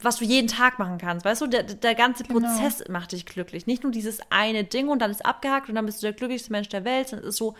was 0.00 0.16
du 0.16 0.24
jeden 0.24 0.48
Tag 0.48 0.78
machen 0.78 0.98
kannst. 0.98 1.24
Weißt 1.24 1.40
du, 1.40 1.46
der, 1.46 1.62
der 1.62 1.94
ganze 1.94 2.24
genau. 2.24 2.40
Prozess 2.40 2.84
macht 2.88 3.12
dich 3.12 3.24
glücklich. 3.24 3.66
Nicht 3.66 3.82
nur 3.82 3.92
dieses 3.92 4.18
eine 4.30 4.64
Ding 4.64 4.88
und 4.88 5.00
dann 5.00 5.10
ist 5.10 5.24
abgehakt 5.24 5.68
und 5.68 5.76
dann 5.76 5.86
bist 5.86 6.02
du 6.02 6.06
der 6.06 6.12
glücklichste 6.12 6.52
Mensch 6.52 6.68
der 6.68 6.84
Welt. 6.84 7.12
Es 7.12 7.22
ist 7.22 7.36
so, 7.36 7.54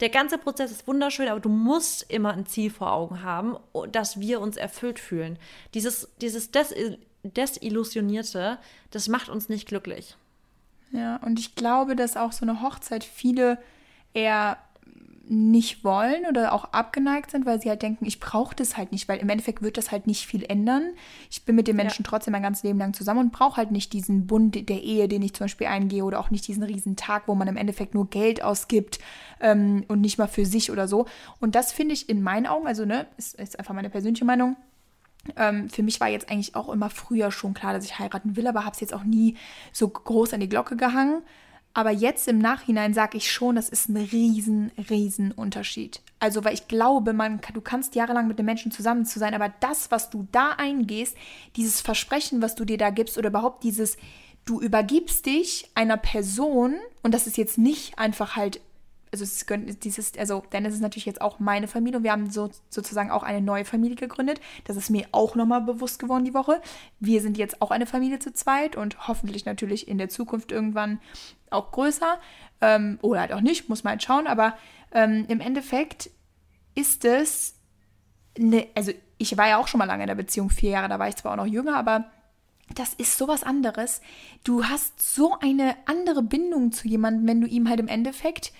der 0.00 0.10
ganze 0.10 0.36
Prozess 0.36 0.70
ist 0.70 0.86
wunderschön, 0.86 1.28
aber 1.28 1.40
du 1.40 1.48
musst 1.48 2.10
immer 2.10 2.32
ein 2.32 2.46
Ziel 2.46 2.70
vor 2.70 2.92
Augen 2.92 3.22
haben, 3.22 3.56
dass 3.92 4.20
wir 4.20 4.40
uns 4.40 4.56
erfüllt 4.56 4.98
fühlen. 4.98 5.38
Dieses, 5.72 6.08
dieses 6.20 6.50
Des 6.50 6.74
Desillusionierte, 7.28 8.58
das 8.90 9.08
macht 9.08 9.28
uns 9.28 9.48
nicht 9.48 9.68
glücklich. 9.68 10.16
Ja, 10.92 11.16
und 11.16 11.38
ich 11.38 11.54
glaube, 11.54 11.96
dass 11.96 12.16
auch 12.16 12.32
so 12.32 12.44
eine 12.44 12.62
Hochzeit 12.62 13.04
viele 13.04 13.58
eher 14.14 14.58
nicht 15.28 15.82
wollen 15.82 16.24
oder 16.28 16.52
auch 16.52 16.66
abgeneigt 16.72 17.30
sind, 17.30 17.46
weil 17.46 17.60
sie 17.60 17.68
halt 17.68 17.82
denken, 17.82 18.06
ich 18.06 18.20
brauche 18.20 18.54
das 18.54 18.76
halt 18.76 18.92
nicht, 18.92 19.08
weil 19.08 19.18
im 19.18 19.28
Endeffekt 19.28 19.62
wird 19.62 19.76
das 19.76 19.90
halt 19.90 20.06
nicht 20.06 20.26
viel 20.26 20.44
ändern. 20.44 20.92
Ich 21.30 21.44
bin 21.44 21.56
mit 21.56 21.66
den 21.66 21.76
Menschen 21.76 22.04
ja. 22.04 22.10
trotzdem 22.10 22.32
mein 22.32 22.42
ganzes 22.42 22.62
Leben 22.62 22.78
lang 22.78 22.94
zusammen 22.94 23.20
und 23.20 23.32
brauche 23.32 23.56
halt 23.56 23.72
nicht 23.72 23.92
diesen 23.92 24.26
Bund 24.26 24.68
der 24.68 24.82
Ehe, 24.82 25.08
den 25.08 25.22
ich 25.22 25.34
zum 25.34 25.44
Beispiel 25.44 25.66
eingehe 25.66 26.04
oder 26.04 26.20
auch 26.20 26.30
nicht 26.30 26.46
diesen 26.46 26.62
riesen 26.62 26.96
Tag, 26.96 27.24
wo 27.26 27.34
man 27.34 27.48
im 27.48 27.56
Endeffekt 27.56 27.94
nur 27.94 28.08
Geld 28.08 28.42
ausgibt 28.42 29.00
ähm, 29.40 29.84
und 29.88 30.00
nicht 30.00 30.18
mal 30.18 30.28
für 30.28 30.46
sich 30.46 30.70
oder 30.70 30.86
so. 30.86 31.06
Und 31.40 31.54
das 31.54 31.72
finde 31.72 31.94
ich 31.94 32.08
in 32.08 32.22
meinen 32.22 32.46
Augen, 32.46 32.66
also 32.66 32.84
ne, 32.84 33.06
ist, 33.16 33.34
ist 33.34 33.58
einfach 33.58 33.74
meine 33.74 33.90
persönliche 33.90 34.24
Meinung, 34.24 34.56
ähm, 35.36 35.68
für 35.68 35.82
mich 35.82 36.00
war 36.00 36.08
jetzt 36.08 36.30
eigentlich 36.30 36.54
auch 36.54 36.68
immer 36.68 36.90
früher 36.90 37.30
schon 37.30 37.54
klar, 37.54 37.72
dass 37.72 37.84
ich 37.84 37.98
heiraten 37.98 38.36
will, 38.36 38.46
aber 38.46 38.64
habe 38.64 38.74
es 38.74 38.80
jetzt 38.80 38.94
auch 38.94 39.04
nie 39.04 39.36
so 39.72 39.88
groß 39.88 40.32
an 40.34 40.40
die 40.40 40.48
Glocke 40.48 40.76
gehangen. 40.76 41.22
Aber 41.76 41.90
jetzt 41.90 42.26
im 42.26 42.38
Nachhinein 42.38 42.94
sage 42.94 43.18
ich 43.18 43.30
schon, 43.30 43.56
das 43.56 43.68
ist 43.68 43.90
ein 43.90 43.98
riesen, 43.98 44.72
riesen 44.88 45.30
Unterschied. 45.30 46.00
Also, 46.20 46.42
weil 46.42 46.54
ich 46.54 46.68
glaube, 46.68 47.12
man, 47.12 47.38
du 47.52 47.60
kannst 47.60 47.94
jahrelang 47.94 48.28
mit 48.28 48.38
den 48.38 48.46
Menschen 48.46 48.72
zusammen 48.72 49.04
zu 49.04 49.18
sein, 49.18 49.34
aber 49.34 49.52
das, 49.60 49.90
was 49.90 50.08
du 50.08 50.26
da 50.32 50.52
eingehst, 50.52 51.18
dieses 51.54 51.82
Versprechen, 51.82 52.40
was 52.40 52.54
du 52.54 52.64
dir 52.64 52.78
da 52.78 52.88
gibst 52.88 53.18
oder 53.18 53.28
überhaupt 53.28 53.62
dieses, 53.62 53.98
du 54.46 54.58
übergibst 54.58 55.26
dich 55.26 55.70
einer 55.74 55.98
Person 55.98 56.76
und 57.02 57.12
das 57.12 57.26
ist 57.26 57.36
jetzt 57.36 57.58
nicht 57.58 57.98
einfach 57.98 58.36
halt 58.36 58.60
also 59.12 59.24
es 59.24 59.42
ist 59.42 59.84
dieses, 59.84 60.18
also 60.18 60.42
Dennis 60.52 60.74
ist 60.74 60.80
natürlich 60.80 61.06
jetzt 61.06 61.20
auch 61.20 61.38
meine 61.38 61.68
Familie 61.68 61.98
und 61.98 62.04
wir 62.04 62.12
haben 62.12 62.30
so, 62.30 62.50
sozusagen 62.68 63.10
auch 63.10 63.22
eine 63.22 63.40
neue 63.40 63.64
Familie 63.64 63.96
gegründet. 63.96 64.40
Das 64.64 64.76
ist 64.76 64.90
mir 64.90 65.06
auch 65.12 65.34
nochmal 65.34 65.60
bewusst 65.60 65.98
geworden 65.98 66.24
die 66.24 66.34
Woche. 66.34 66.60
Wir 67.00 67.22
sind 67.22 67.38
jetzt 67.38 67.62
auch 67.62 67.70
eine 67.70 67.86
Familie 67.86 68.18
zu 68.18 68.32
zweit 68.32 68.76
und 68.76 69.08
hoffentlich 69.08 69.44
natürlich 69.44 69.88
in 69.88 69.98
der 69.98 70.08
Zukunft 70.08 70.52
irgendwann 70.52 71.00
auch 71.50 71.72
größer. 71.72 72.18
Ähm, 72.60 72.98
oder 73.02 73.20
halt 73.20 73.32
auch 73.32 73.40
nicht, 73.40 73.68
muss 73.68 73.84
man 73.84 73.92
halt 73.92 74.02
schauen. 74.02 74.26
Aber 74.26 74.56
ähm, 74.92 75.24
im 75.28 75.40
Endeffekt 75.40 76.10
ist 76.74 77.04
es 77.04 77.54
eine, 78.38 78.66
also 78.74 78.92
ich 79.18 79.36
war 79.36 79.48
ja 79.48 79.58
auch 79.58 79.68
schon 79.68 79.78
mal 79.78 79.84
lange 79.84 80.02
in 80.02 80.08
der 80.08 80.14
Beziehung, 80.14 80.50
vier 80.50 80.70
Jahre, 80.70 80.88
da 80.88 80.98
war 80.98 81.08
ich 81.08 81.16
zwar 81.16 81.32
auch 81.32 81.36
noch 81.36 81.46
jünger, 81.46 81.76
aber 81.76 82.10
das 82.74 82.94
ist 82.94 83.16
sowas 83.16 83.44
anderes. 83.44 84.00
Du 84.44 84.64
hast 84.64 85.14
so 85.14 85.38
eine 85.40 85.76
andere 85.86 86.22
Bindung 86.22 86.72
zu 86.72 86.88
jemandem, 86.88 87.26
wenn 87.26 87.40
du 87.40 87.46
ihm 87.46 87.68
halt 87.68 87.80
im 87.80 87.88
Endeffekt 87.88 88.52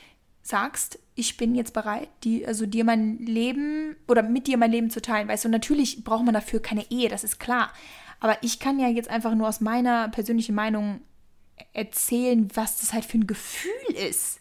sagst, 0.46 0.98
ich 1.14 1.36
bin 1.36 1.54
jetzt 1.54 1.72
bereit, 1.72 2.08
die, 2.24 2.46
also 2.46 2.66
dir 2.66 2.84
mein 2.84 3.18
Leben 3.18 3.96
oder 4.06 4.22
mit 4.22 4.46
dir 4.46 4.58
mein 4.58 4.70
Leben 4.70 4.90
zu 4.90 5.00
teilen, 5.00 5.28
weißt 5.28 5.46
du, 5.46 5.48
natürlich 5.48 6.04
braucht 6.04 6.24
man 6.24 6.34
dafür 6.34 6.60
keine 6.60 6.90
Ehe, 6.90 7.08
das 7.08 7.24
ist 7.24 7.40
klar. 7.40 7.72
Aber 8.20 8.38
ich 8.42 8.58
kann 8.58 8.78
ja 8.78 8.88
jetzt 8.88 9.10
einfach 9.10 9.34
nur 9.34 9.48
aus 9.48 9.60
meiner 9.60 10.08
persönlichen 10.08 10.54
Meinung 10.54 11.00
erzählen, 11.72 12.48
was 12.54 12.78
das 12.80 12.92
halt 12.92 13.04
für 13.04 13.18
ein 13.18 13.26
Gefühl 13.26 13.94
ist. 13.94 14.40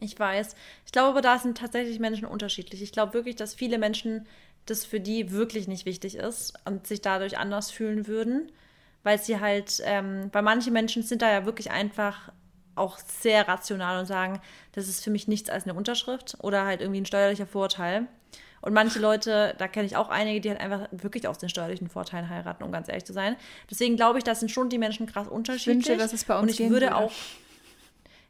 Ich 0.00 0.18
weiß. 0.18 0.54
Ich 0.86 0.92
glaube 0.92 1.08
aber, 1.10 1.22
da 1.22 1.38
sind 1.38 1.58
tatsächlich 1.58 1.98
Menschen 1.98 2.26
unterschiedlich. 2.26 2.82
Ich 2.82 2.92
glaube 2.92 3.14
wirklich, 3.14 3.36
dass 3.36 3.54
viele 3.54 3.78
Menschen 3.78 4.26
das 4.66 4.84
für 4.84 5.00
die 5.00 5.32
wirklich 5.32 5.66
nicht 5.66 5.86
wichtig 5.86 6.16
ist 6.16 6.54
und 6.64 6.86
sich 6.86 7.00
dadurch 7.00 7.38
anders 7.38 7.70
fühlen 7.70 8.06
würden, 8.06 8.52
weil 9.02 9.20
sie 9.20 9.40
halt, 9.40 9.82
ähm, 9.84 10.28
weil 10.32 10.42
manche 10.42 10.70
Menschen 10.70 11.02
sind 11.02 11.22
da 11.22 11.30
ja 11.30 11.46
wirklich 11.46 11.70
einfach 11.70 12.30
auch 12.78 12.98
sehr 12.98 13.46
rational 13.46 13.98
und 14.00 14.06
sagen, 14.06 14.40
das 14.72 14.88
ist 14.88 15.04
für 15.04 15.10
mich 15.10 15.28
nichts 15.28 15.50
als 15.50 15.64
eine 15.64 15.74
Unterschrift 15.74 16.36
oder 16.40 16.64
halt 16.64 16.80
irgendwie 16.80 17.00
ein 17.00 17.06
steuerlicher 17.06 17.46
Vorteil. 17.46 18.06
Und 18.60 18.72
manche 18.72 18.98
Leute, 18.98 19.54
da 19.58 19.68
kenne 19.68 19.86
ich 19.86 19.96
auch 19.96 20.08
einige, 20.08 20.40
die 20.40 20.50
halt 20.50 20.60
einfach 20.60 20.88
wirklich 20.90 21.28
aus 21.28 21.38
den 21.38 21.48
steuerlichen 21.48 21.88
Vorteilen 21.88 22.28
heiraten, 22.28 22.64
um 22.64 22.72
ganz 22.72 22.88
ehrlich 22.88 23.04
zu 23.04 23.12
sein. 23.12 23.36
Deswegen 23.70 23.96
glaube 23.96 24.18
ich, 24.18 24.24
das 24.24 24.40
sind 24.40 24.50
schon 24.50 24.68
die 24.68 24.78
Menschen 24.78 25.06
krass 25.06 25.28
unterschiedlich. 25.28 25.78
Ich 25.78 25.88
wünsche, 25.88 26.02
dass 26.02 26.12
es 26.12 26.24
bei 26.24 26.34
uns 26.34 26.42
Und 26.42 26.48
ich 26.50 26.58
würde, 26.58 26.86
würde 26.86 26.96
auch 26.96 27.12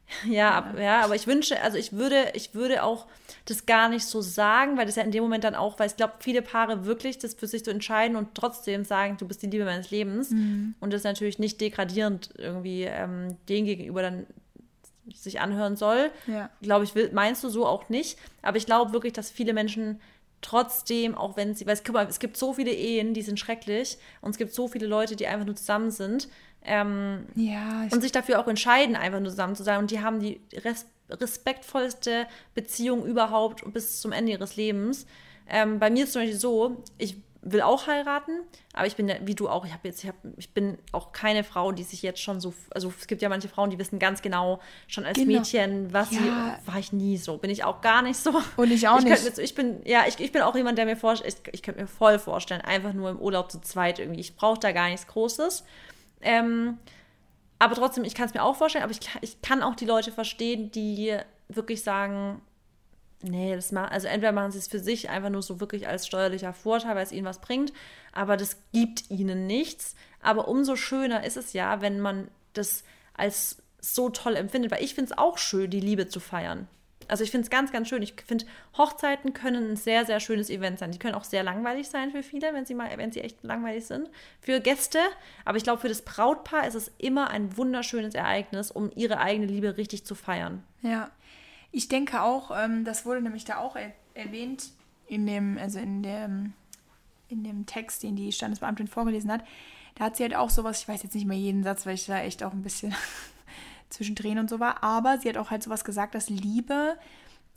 ja, 0.27 0.55
ab, 0.55 0.79
ja, 0.79 1.01
aber 1.03 1.15
ich 1.15 1.27
wünsche, 1.27 1.61
also 1.63 1.77
ich 1.77 1.93
würde, 1.93 2.33
ich 2.35 2.55
würde 2.55 2.83
auch 2.83 3.07
das 3.45 3.67
gar 3.67 3.89
nicht 3.89 4.05
so 4.05 4.21
sagen, 4.21 4.77
weil 4.77 4.87
das 4.87 4.97
ja 4.97 5.03
in 5.03 5.11
dem 5.11 5.23
Moment 5.23 5.45
dann 5.45 5.55
auch, 5.55 5.79
weil 5.79 5.89
ich 5.89 5.97
glaube, 5.97 6.15
viele 6.21 6.43
Paare 6.43 6.85
wirklich 6.85 7.19
das 7.19 7.35
für 7.35 7.47
sich 7.47 7.65
so 7.65 7.71
entscheiden 7.71 8.17
und 8.17 8.35
trotzdem 8.35 8.85
sagen, 8.85 9.17
du 9.19 9.27
bist 9.27 9.43
die 9.43 9.47
Liebe 9.47 9.65
meines 9.65 9.91
Lebens 9.91 10.31
mhm. 10.31 10.75
und 10.81 10.93
das 10.93 11.05
natürlich 11.05 11.39
nicht 11.39 11.61
degradierend 11.61 12.31
irgendwie 12.37 12.83
ähm, 12.85 13.37
den 13.49 13.65
gegenüber 13.65 14.03
dann 14.03 14.27
sich 15.15 15.41
anhören 15.41 15.77
soll. 15.77 16.11
Ja. 16.27 16.51
Glaube 16.61 16.85
ich, 16.85 16.95
will, 16.95 17.11
meinst 17.13 17.43
du 17.43 17.49
so 17.49 17.67
auch 17.67 17.89
nicht. 17.89 18.19
Aber 18.43 18.59
ich 18.59 18.67
glaube 18.67 18.93
wirklich, 18.93 19.15
dass 19.15 19.31
viele 19.31 19.55
Menschen 19.55 20.01
trotzdem, 20.41 21.17
auch 21.17 21.37
wenn 21.37 21.55
sie, 21.55 21.67
weil 21.67 21.75
es, 21.75 21.85
guck 21.85 21.95
mal, 21.95 22.07
es 22.07 22.19
gibt 22.19 22.37
so 22.37 22.53
viele 22.53 22.73
Ehen, 22.73 23.15
die 23.15 23.23
sind 23.23 23.41
schrecklich 23.41 23.99
und 24.21 24.33
es 24.33 24.39
gibt 24.39 24.53
so 24.53 24.69
viele 24.69 24.87
Leute, 24.87 25.17
die 25.17 25.27
einfach 25.27 25.47
nur 25.47 25.57
zusammen 25.57 25.91
sind 25.91 26.29
ähm, 26.65 27.27
ja, 27.35 27.87
und 27.91 28.01
sich 28.01 28.13
dafür 28.13 28.41
auch 28.41 28.49
entscheiden, 28.49 28.97
einfach 28.97 29.21
nur 29.21 29.31
zusammen 29.31 29.57
zu 29.57 29.63
sein 29.63 29.79
und 29.79 29.91
die 29.91 30.01
haben 30.01 30.21
die 30.21 30.41
res 30.65 30.87
respektvollste 31.11 32.27
Beziehung 32.55 33.07
überhaupt 33.07 33.65
bis 33.73 34.01
zum 34.01 34.13
Ende 34.13 34.33
ihres 34.33 34.57
Lebens. 34.57 35.07
Ähm, 35.49 35.79
bei 35.79 35.89
mir 35.89 36.03
ist 36.03 36.09
es 36.09 36.13
zum 36.13 36.23
Beispiel 36.23 36.39
so, 36.39 36.83
ich 36.99 37.17
will 37.41 37.63
auch 37.63 37.87
heiraten, 37.87 38.33
aber 38.73 38.87
ich 38.87 38.97
bin 38.97 39.09
ja, 39.09 39.15
wie 39.23 39.35
du 39.35 39.49
auch, 39.49 39.65
ich 39.65 39.73
habe 39.73 39.87
jetzt, 39.89 40.03
ich, 40.03 40.09
hab, 40.09 40.17
ich 40.37 40.53
bin 40.53 40.77
auch 40.93 41.13
keine 41.13 41.45
Frau, 41.45 41.73
die 41.73 41.85
sich 41.85 42.03
jetzt 42.03 42.21
schon 42.21 42.41
so, 42.41 42.53
also 42.71 42.93
es 42.99 43.07
gibt 43.07 43.23
ja 43.23 43.29
manche 43.29 43.49
Frauen, 43.49 43.71
die 43.71 43.79
wissen 43.79 43.99
ganz 43.99 44.23
genau, 44.23 44.61
schon 44.87 45.05
als 45.05 45.17
genau. 45.17 45.39
Mädchen, 45.39 45.93
was 45.93 46.11
ja. 46.11 46.19
sie, 46.19 46.67
war 46.67 46.79
ich 46.79 46.93
nie 46.93 47.17
so, 47.17 47.39
bin 47.39 47.51
ich 47.51 47.65
auch 47.65 47.81
gar 47.81 48.03
nicht 48.03 48.19
so. 48.19 48.35
Und 48.57 48.71
ich 48.71 48.89
auch 48.89 48.99
ich 48.99 49.05
nicht. 49.05 49.25
Jetzt, 49.25 49.39
ich 49.39 49.55
bin, 49.55 49.81
ja, 49.85 50.05
ich, 50.07 50.19
ich 50.21 50.33
bin 50.33 50.43
auch 50.43 50.57
jemand, 50.57 50.79
der 50.79 50.85
mir 50.85 50.97
vorstellt, 50.97 51.37
ich, 51.47 51.55
ich 51.55 51.63
könnte 51.63 51.81
mir 51.81 51.87
voll 51.87 52.19
vorstellen, 52.19 52.61
einfach 52.61 52.93
nur 52.93 53.11
im 53.11 53.19
Urlaub 53.19 53.51
zu 53.51 53.61
zweit 53.61 53.99
irgendwie, 53.99 54.21
ich 54.21 54.37
brauche 54.37 54.59
da 54.59 54.73
gar 54.73 54.89
nichts 54.89 55.07
Großes. 55.07 55.65
Ähm, 56.21 56.79
aber 57.59 57.75
trotzdem, 57.75 58.05
ich 58.05 58.15
kann 58.15 58.27
es 58.27 58.35
mir 58.35 58.43
auch 58.43 58.57
vorstellen, 58.57 58.85
aber 58.85 58.93
ich, 58.93 59.01
ich 59.21 59.43
kann 59.43 59.63
auch 59.63 59.75
die 59.75 59.85
Leute 59.87 60.13
verstehen, 60.13 60.71
die 60.71 61.17
wirklich 61.49 61.83
sagen, 61.83 62.41
Nee, 63.21 63.57
das 63.57 63.73
machen, 63.73 63.91
also 63.91 64.07
entweder 64.07 64.31
machen 64.31 64.53
sie 64.53 64.59
es 64.59 64.69
für 64.69 64.79
sich 64.79 65.11
einfach 65.11 65.31
nur 65.31 65.43
so 65.43 65.59
wirklich 65.59 65.89
als 65.89 66.07
steuerlicher 66.07 66.53
Vorteil, 66.53 66.95
weil 66.95 67.03
es 67.03 67.11
ihnen 67.11 67.27
was 67.27 67.41
bringt, 67.41 67.73
aber 68.13 68.37
das 68.37 68.59
gibt 68.73 69.11
ihnen 69.11 69.47
nichts. 69.49 69.97
Aber 70.23 70.47
umso 70.47 70.77
schöner 70.77 71.25
ist 71.25 71.37
es 71.37 71.53
ja, 71.53 71.81
wenn 71.81 71.99
man 71.99 72.29
das 72.53 72.85
als 73.15 73.61
so 73.81 74.11
toll 74.11 74.37
empfindet, 74.37 74.71
weil 74.71 74.85
ich 74.85 74.95
finde 74.95 75.11
es 75.11 75.19
auch 75.19 75.37
schön, 75.37 75.71
die 75.71 75.81
Liebe 75.81 76.07
zu 76.07 76.21
feiern. 76.21 76.69
Also 77.07 77.25
ich 77.25 77.31
finde 77.31 77.45
es 77.45 77.51
ganz, 77.51 77.73
ganz 77.73 77.89
schön. 77.89 78.03
Ich 78.03 78.15
finde, 78.27 78.45
Hochzeiten 78.77 79.33
können 79.33 79.71
ein 79.71 79.77
sehr, 79.77 80.05
sehr 80.05 80.21
schönes 80.21 80.51
Event 80.51 80.79
sein. 80.79 80.93
Die 80.93 80.99
können 80.99 81.15
auch 81.15 81.25
sehr 81.25 81.43
langweilig 81.43 81.89
sein 81.89 82.11
für 82.11 82.23
viele, 82.23 82.53
wenn 82.53 82.67
sie 82.67 82.75
mal, 82.75 82.91
wenn 82.97 83.13
sie 83.13 83.21
echt 83.21 83.43
langweilig 83.43 83.87
sind. 83.87 84.11
Für 84.41 84.61
Gäste. 84.61 84.99
Aber 85.45 85.57
ich 85.57 85.65
glaube, 85.65 85.81
für 85.81 85.89
das 85.89 86.03
Brautpaar 86.03 86.67
ist 86.67 86.75
es 86.75 86.91
immer 86.99 87.31
ein 87.31 87.57
wunderschönes 87.57 88.15
Ereignis, 88.15 88.71
um 88.71 88.91
ihre 88.95 89.21
eigene 89.21 89.47
Liebe 89.47 89.77
richtig 89.77 90.05
zu 90.05 90.15
feiern. 90.15 90.63
Ja, 90.83 91.11
ich 91.73 91.89
denke 91.89 92.23
auch, 92.23 92.51
ähm, 92.57 92.85
das 92.85 93.07
wurde 93.07 93.23
nämlich 93.23 93.45
da 93.45 93.59
auch 93.59 93.77
er 93.77 93.93
erwähnt 94.15 94.71
in 95.07 95.27
dem, 95.27 95.59
also 95.59 95.79
in 95.79 96.03
dem, 96.03 96.53
in 97.29 97.45
dem 97.45 97.67
Text, 97.67 98.03
den 98.03 98.17
die 98.17 98.33
Standesbeamtin 98.33 98.89
vorgelesen 98.89 99.33
hat. 99.33 99.45
Da 99.95 100.05
hat 100.05 100.17
sie 100.17 100.23
halt 100.23 100.35
auch 100.35 100.51
sowas, 100.51 100.81
ich 100.81 100.89
weiß 100.89 101.03
jetzt 101.03 101.15
nicht 101.15 101.27
mehr 101.27 101.37
jeden 101.37 101.63
Satz, 101.63 101.87
weil 101.87 101.95
ich 101.95 102.07
da 102.07 102.21
echt 102.21 102.43
auch 102.43 102.53
ein 102.53 102.63
bisschen 102.63 102.95
zwischendrin 103.91 104.39
und 104.39 104.51
so 104.51 104.61
war, 104.61 104.83
aber 104.83 105.19
sie 105.19 105.29
hat 105.29 105.37
auch 105.37 105.51
halt 105.51 105.63
sowas 105.63 105.85
gesagt, 105.85 106.15
dass 106.15 106.29
Liebe 106.29 106.97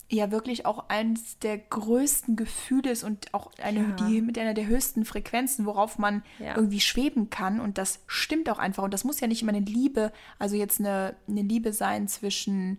ja 0.08 0.30
wirklich 0.30 0.66
auch 0.66 0.88
eines 0.88 1.38
der 1.38 1.56
größten 1.58 2.36
Gefühle 2.36 2.90
ist 2.90 3.02
und 3.02 3.32
auch 3.32 3.50
eine, 3.62 3.80
ja. 3.80 3.90
die 3.92 4.20
mit 4.20 4.38
einer 4.38 4.52
der 4.52 4.66
höchsten 4.66 5.04
Frequenzen, 5.04 5.64
worauf 5.64 5.98
man 5.98 6.22
ja. 6.38 6.54
irgendwie 6.54 6.80
schweben 6.80 7.30
kann. 7.30 7.60
Und 7.60 7.78
das 7.78 8.00
stimmt 8.06 8.50
auch 8.50 8.58
einfach. 8.58 8.82
Und 8.82 8.92
das 8.92 9.04
muss 9.04 9.20
ja 9.20 9.26
nicht 9.26 9.42
immer 9.42 9.54
eine 9.54 9.64
Liebe, 9.64 10.12
also 10.38 10.54
jetzt 10.54 10.80
eine, 10.80 11.16
eine 11.28 11.42
Liebe 11.42 11.72
sein 11.72 12.08
zwischen 12.08 12.78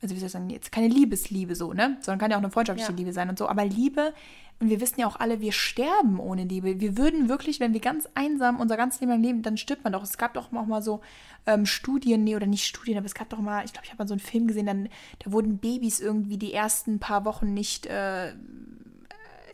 also 0.00 0.14
wie 0.14 0.20
soll 0.20 0.26
ich 0.26 0.32
sagen, 0.32 0.50
jetzt 0.50 0.70
keine 0.70 0.86
Liebesliebe 0.86 1.56
so, 1.56 1.72
ne? 1.72 1.96
Sondern 2.00 2.20
kann 2.20 2.30
ja 2.30 2.36
auch 2.36 2.42
eine 2.42 2.52
freundschaftliche 2.52 2.92
ja. 2.92 2.96
Liebe 2.96 3.12
sein 3.12 3.28
und 3.28 3.36
so. 3.36 3.48
Aber 3.48 3.64
Liebe 3.64 4.14
Und 4.60 4.70
wir 4.70 4.80
wissen 4.80 5.00
ja 5.00 5.06
auch 5.06 5.16
alle, 5.20 5.40
wir 5.40 5.52
sterben 5.52 6.18
ohne 6.18 6.42
Liebe. 6.44 6.80
Wir 6.80 6.96
würden 6.98 7.28
wirklich, 7.28 7.60
wenn 7.60 7.72
wir 7.74 7.80
ganz 7.80 8.08
einsam 8.14 8.58
unser 8.58 8.76
ganzes 8.76 9.00
Leben 9.00 9.12
lang 9.12 9.22
leben, 9.22 9.42
dann 9.42 9.56
stirbt 9.56 9.84
man 9.84 9.92
doch. 9.92 10.02
Es 10.02 10.18
gab 10.18 10.34
doch 10.34 10.52
auch 10.52 10.66
mal 10.66 10.82
so 10.82 11.00
ähm, 11.46 11.64
Studien, 11.64 12.24
nee, 12.24 12.34
oder 12.34 12.46
nicht 12.46 12.64
Studien, 12.64 12.96
aber 12.98 13.06
es 13.06 13.14
gab 13.14 13.28
doch 13.28 13.38
mal, 13.38 13.64
ich 13.64 13.72
glaube, 13.72 13.84
ich 13.86 13.92
habe 13.92 14.02
mal 14.02 14.08
so 14.08 14.14
einen 14.14 14.20
Film 14.20 14.48
gesehen, 14.48 14.66
dann, 14.66 14.88
da 15.20 15.30
wurden 15.30 15.58
Babys 15.58 16.00
irgendwie 16.00 16.38
die 16.38 16.52
ersten 16.52 16.98
paar 16.98 17.24
Wochen 17.24 17.54
nicht, 17.54 17.86
äh, 17.86 18.32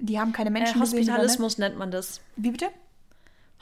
die 0.00 0.18
haben 0.18 0.32
keine 0.32 0.50
Menschen 0.50 0.78
Äh, 0.78 0.84
gesehen. 0.84 0.98
oder, 1.02 1.04
ne? 1.04 1.12
Hospitalismus 1.18 1.58
nennt 1.58 1.76
man 1.78 1.90
das. 1.90 2.20
Wie 2.36 2.50
bitte? 2.50 2.70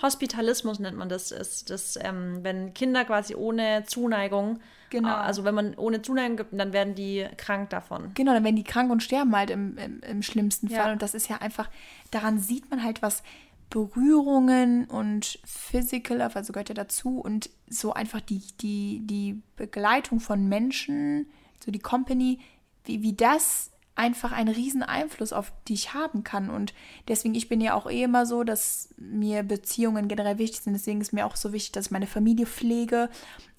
Hospitalismus 0.02 0.78
nennt 0.80 0.96
man 0.98 1.08
das. 1.08 1.30
Ist 1.30 1.70
das, 1.70 1.98
ähm, 2.02 2.40
wenn 2.42 2.74
Kinder 2.74 3.04
quasi 3.04 3.34
ohne 3.34 3.84
Zuneigung, 3.86 4.58
Genau. 4.90 5.08
äh, 5.08 5.12
also 5.12 5.44
wenn 5.44 5.54
man 5.54 5.74
ohne 5.76 6.02
Zuneigung 6.02 6.36
gibt, 6.36 6.52
dann 6.52 6.72
werden 6.72 6.94
die 6.94 7.26
krank 7.36 7.70
davon. 7.70 8.12
Genau, 8.14 8.32
dann 8.34 8.44
werden 8.44 8.56
die 8.56 8.64
krank 8.64 8.90
und 8.90 9.02
sterben 9.02 9.34
halt 9.34 9.50
im, 9.50 9.78
im, 9.78 10.00
im 10.00 10.22
schlimmsten 10.22 10.66
Ja. 10.68 10.82
Fall. 10.82 10.92
Und 10.92 11.02
das 11.02 11.14
ist 11.14 11.28
ja 11.28 11.38
einfach, 11.38 11.70
daran 12.10 12.38
sieht 12.38 12.70
man 12.70 12.82
halt, 12.82 13.00
was 13.02 13.22
Berührungen 13.70 14.84
und 14.84 15.38
Physical 15.44 16.18
Love, 16.18 16.36
also 16.36 16.52
gehört 16.52 16.68
ja 16.68 16.74
dazu, 16.74 17.18
und 17.20 17.50
so 17.68 17.92
einfach 17.94 18.20
die, 18.20 18.40
die, 18.60 19.00
die 19.04 19.42
Begleitung 19.56 20.20
von 20.20 20.48
Menschen, 20.48 21.26
so 21.64 21.70
die 21.72 21.78
Company, 21.78 22.38
wie, 22.84 23.02
wie 23.02 23.14
das 23.14 23.71
einfach 23.94 24.32
einen 24.32 24.54
riesen 24.54 24.82
Einfluss 24.82 25.32
auf 25.32 25.52
dich 25.68 25.94
haben 25.94 26.24
kann. 26.24 26.50
Und 26.50 26.72
deswegen, 27.08 27.34
ich 27.34 27.48
bin 27.48 27.60
ja 27.60 27.74
auch 27.74 27.90
eh 27.90 28.02
immer 28.02 28.26
so, 28.26 28.42
dass 28.44 28.94
mir 28.96 29.42
Beziehungen 29.42 30.08
generell 30.08 30.38
wichtig 30.38 30.60
sind. 30.60 30.72
Deswegen 30.72 31.00
ist 31.00 31.12
mir 31.12 31.26
auch 31.26 31.36
so 31.36 31.52
wichtig, 31.52 31.72
dass 31.72 31.86
ich 31.86 31.90
meine 31.92 32.06
Familie 32.06 32.46
pflege. 32.46 33.10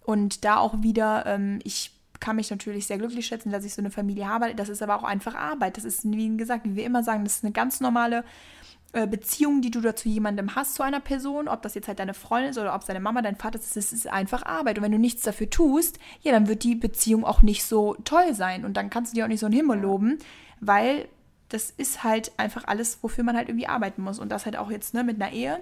Und 0.01 0.43
da 0.43 0.57
auch 0.57 0.81
wieder, 0.81 1.25
ähm, 1.25 1.59
ich 1.63 1.91
kann 2.19 2.35
mich 2.37 2.49
natürlich 2.49 2.87
sehr 2.87 2.97
glücklich 2.97 3.27
schätzen, 3.27 3.51
dass 3.51 3.65
ich 3.65 3.73
so 3.73 3.81
eine 3.81 3.91
Familie 3.91 4.27
habe. 4.27 4.55
Das 4.55 4.69
ist 4.69 4.81
aber 4.81 4.95
auch 4.95 5.03
einfach 5.03 5.35
Arbeit. 5.35 5.77
Das 5.77 5.83
ist, 5.83 6.03
wie 6.05 6.37
gesagt, 6.37 6.65
wie 6.65 6.75
wir 6.75 6.85
immer 6.85 7.03
sagen, 7.03 7.23
das 7.23 7.37
ist 7.37 7.43
eine 7.43 7.53
ganz 7.53 7.79
normale 7.79 8.23
äh, 8.93 9.07
Beziehung, 9.07 9.61
die 9.61 9.71
du 9.71 9.81
da 9.81 9.95
zu 9.95 10.07
jemandem 10.07 10.55
hast, 10.55 10.75
zu 10.75 10.83
einer 10.83 10.99
Person, 10.99 11.47
ob 11.47 11.63
das 11.63 11.73
jetzt 11.73 11.87
halt 11.87 11.97
deine 11.97 12.13
Freundin 12.13 12.51
ist 12.51 12.59
oder 12.59 12.75
ob 12.75 12.81
es 12.81 12.87
deine 12.87 12.99
Mama, 12.99 13.23
dein 13.23 13.35
Vater 13.35 13.59
ist, 13.59 13.75
das 13.75 13.91
ist 13.91 14.07
einfach 14.07 14.45
Arbeit. 14.45 14.77
Und 14.77 14.83
wenn 14.83 14.91
du 14.91 14.99
nichts 14.99 15.23
dafür 15.23 15.49
tust, 15.49 15.97
ja, 16.21 16.31
dann 16.31 16.47
wird 16.47 16.63
die 16.63 16.75
Beziehung 16.75 17.25
auch 17.25 17.41
nicht 17.41 17.63
so 17.65 17.95
toll 18.03 18.35
sein. 18.35 18.65
Und 18.65 18.77
dann 18.77 18.91
kannst 18.91 19.11
du 19.11 19.15
dir 19.15 19.25
auch 19.25 19.29
nicht 19.29 19.39
so 19.39 19.47
einen 19.47 19.55
Himmel 19.55 19.79
loben, 19.79 20.19
weil 20.59 21.07
das 21.49 21.71
ist 21.71 22.03
halt 22.03 22.31
einfach 22.37 22.65
alles, 22.65 22.99
wofür 23.01 23.23
man 23.23 23.35
halt 23.35 23.49
irgendwie 23.49 23.67
arbeiten 23.67 24.03
muss. 24.03 24.19
Und 24.19 24.29
das 24.29 24.45
halt 24.45 24.57
auch 24.57 24.69
jetzt 24.69 24.93
ne, 24.93 25.03
mit 25.03 25.19
einer 25.19 25.33
Ehe. 25.33 25.59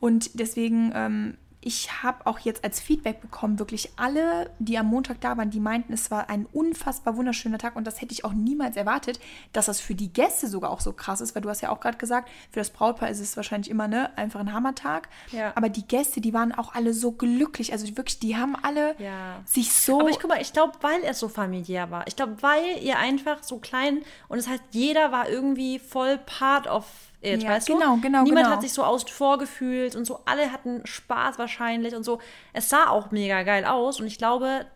Und 0.00 0.40
deswegen, 0.40 0.90
ähm, 0.96 1.38
ich 1.64 2.02
habe 2.02 2.26
auch 2.26 2.40
jetzt 2.40 2.64
als 2.64 2.80
Feedback 2.80 3.20
bekommen, 3.20 3.58
wirklich 3.60 3.90
alle, 3.96 4.50
die 4.58 4.76
am 4.78 4.86
Montag 4.86 5.20
da 5.20 5.36
waren, 5.36 5.50
die 5.50 5.60
meinten, 5.60 5.92
es 5.92 6.10
war 6.10 6.28
ein 6.28 6.46
unfassbar 6.52 7.16
wunderschöner 7.16 7.56
Tag 7.58 7.76
und 7.76 7.86
das 7.86 8.00
hätte 8.00 8.12
ich 8.12 8.24
auch 8.24 8.32
niemals 8.32 8.76
erwartet, 8.76 9.20
dass 9.52 9.66
das 9.66 9.80
für 9.80 9.94
die 9.94 10.12
Gäste 10.12 10.48
sogar 10.48 10.70
auch 10.70 10.80
so 10.80 10.92
krass 10.92 11.20
ist, 11.20 11.34
weil 11.34 11.42
du 11.42 11.48
hast 11.48 11.60
ja 11.60 11.70
auch 11.70 11.78
gerade 11.80 11.98
gesagt, 11.98 12.28
für 12.50 12.58
das 12.58 12.70
Brautpaar 12.70 13.10
ist 13.10 13.20
es 13.20 13.36
wahrscheinlich 13.36 13.70
immer 13.70 13.86
ne, 13.86 14.10
einfach 14.18 14.40
ein 14.40 14.52
Hammertag. 14.52 15.08
Ja. 15.30 15.52
Aber 15.54 15.68
die 15.68 15.86
Gäste, 15.86 16.20
die 16.20 16.34
waren 16.34 16.52
auch 16.52 16.74
alle 16.74 16.92
so 16.92 17.12
glücklich, 17.12 17.72
also 17.72 17.86
wirklich, 17.96 18.18
die 18.18 18.36
haben 18.36 18.56
alle 18.60 18.96
Ja. 19.00 19.40
sich 19.44 19.72
so. 19.72 20.00
Aber 20.00 20.10
ich 20.10 20.18
guck 20.18 20.30
mal, 20.30 20.40
ich 20.42 20.52
glaube, 20.52 20.72
weil 20.80 21.00
es 21.04 21.20
so 21.20 21.28
familiär 21.28 21.90
war. 21.92 22.06
Ich 22.08 22.16
glaube, 22.16 22.42
weil 22.42 22.82
ihr 22.82 22.98
einfach 22.98 23.42
so 23.42 23.58
klein 23.58 24.02
und 24.28 24.38
das 24.38 24.48
heißt, 24.48 24.62
jeder 24.72 25.12
war 25.12 25.28
irgendwie 25.28 25.78
voll 25.78 26.18
part 26.18 26.66
of 26.66 26.84
it, 27.22 27.42
Ja, 27.42 27.50
weißt 27.50 27.66
genau, 27.68 27.96
du? 27.96 28.00
genau, 28.02 28.22
Niemand 28.22 28.44
genau. 28.44 28.56
hat 28.56 28.62
sich 28.62 28.72
so 28.72 28.84
außen 28.84 29.08
vor 29.08 29.38
gefühlt 29.38 29.96
und 29.96 30.04
so. 30.04 30.20
Alle 30.24 30.52
hatten 30.52 30.84
Spaß 30.86 31.38
wahrscheinlich 31.38 31.94
und 31.94 32.04
so. 32.04 32.20
Es 32.52 32.68
sah 32.68 32.88
auch 32.88 33.10
mega 33.10 33.42
geil 33.42 33.64
aus 33.64 34.00
und 34.00 34.06
ich 34.06 34.18
glaube, 34.18 34.66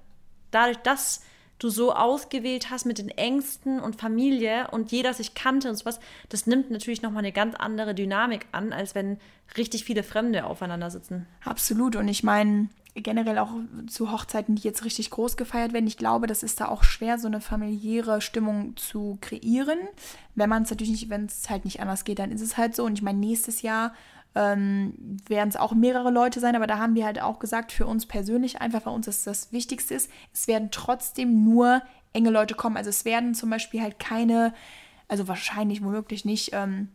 dadurch, 0.51 0.79
dass 0.79 1.23
du 1.59 1.71
so 1.71 1.95
ausgewählt 1.95 2.71
hast 2.71 2.85
mit 2.85 2.99
den 2.99 3.09
Ängsten 3.09 3.81
und 3.81 3.97
Familie 3.97 4.69
und 4.73 4.93
jeder 4.93 5.15
sich 5.15 5.35
kannte 5.35 5.71
und 5.71 5.77
sowas, 5.77 6.01
das 6.29 6.47
nimmt 6.47 6.71
natürlich 6.71 7.01
nochmal 7.03 7.21
eine 7.21 7.33
ganz 7.33 7.55
andere 7.55 7.95
Dynamik 7.95 8.47
an, 8.53 8.73
als 8.75 8.95
wenn 8.95 9.19
richtig 9.57 9.85
viele 9.85 10.03
Fremde 10.03 10.45
aufeinander 10.45 10.91
sitzen. 10.91 11.27
Absolut. 11.45 11.97
Und 11.97 12.09
ich 12.09 12.23
meine, 12.23 12.69
generell 13.03 13.39
auch 13.39 13.51
zu 13.87 14.11
Hochzeiten, 14.11 14.55
die 14.55 14.63
jetzt 14.63 14.85
richtig 14.85 15.11
groß 15.11 15.37
gefeiert 15.37 15.73
werden, 15.73 15.87
ich 15.87 15.99
glaube, 15.99 16.27
das 16.27 16.43
ist 16.43 16.61
da 16.61 16.69
auch 16.69 16.83
schwer, 16.83 17.19
so 17.19 17.27
eine 17.27 17.41
familiäre 17.41 18.21
Stimmung 18.21 18.77
zu 18.77 19.19
kreieren. 19.21 19.79
Wenn 20.35 20.49
man 20.49 20.63
es 20.63 20.71
natürlich 20.71 20.93
nicht, 20.93 21.11
wenn 21.11 21.27
es 21.27 21.49
halt 21.51 21.65
nicht 21.65 21.81
anders 21.81 22.05
geht, 22.05 22.19
dann 22.19 22.33
ist 22.33 22.41
es 22.41 22.57
halt 22.57 22.75
so. 22.75 22.85
Und 22.85 22.95
ich 22.95 23.03
meine, 23.03 23.19
nächstes 23.19 23.63
Jahr 23.63 23.93
ähm, 24.35 25.19
werden 25.29 25.49
es 25.49 25.57
auch 25.57 25.73
mehrere 25.73 26.11
Leute 26.11 26.41
sein, 26.41 26.57
aber 26.57 26.67
da 26.67 26.79
haben 26.79 26.95
wir 26.95 27.07
halt 27.07 27.21
auch 27.21 27.39
gesagt, 27.39 27.73
für 27.73 27.87
uns 27.87 28.07
persönlich 28.07 28.61
einfach, 28.61 28.83
bei 28.83 28.91
uns 28.91 29.09
ist 29.09 29.27
das 29.27 29.53
Wichtigste 29.53 29.95
ist, 29.95 30.11
es 30.33 30.47
werden 30.47 30.71
trotzdem 30.71 31.45
nur 31.45 31.83
enge 32.13 32.31
Leute 32.31 32.55
kommen. 32.55 32.77
Also 32.77 32.91
es 32.91 33.05
werden 33.05 33.35
zum 33.35 33.51
Beispiel 33.51 33.81
halt 33.81 33.99
keine, 33.99 34.53
also 35.09 35.29
wahrscheinlich 35.29 35.83
womöglich 35.83 36.25
nicht, 36.25 36.51
ähm, 36.53 36.89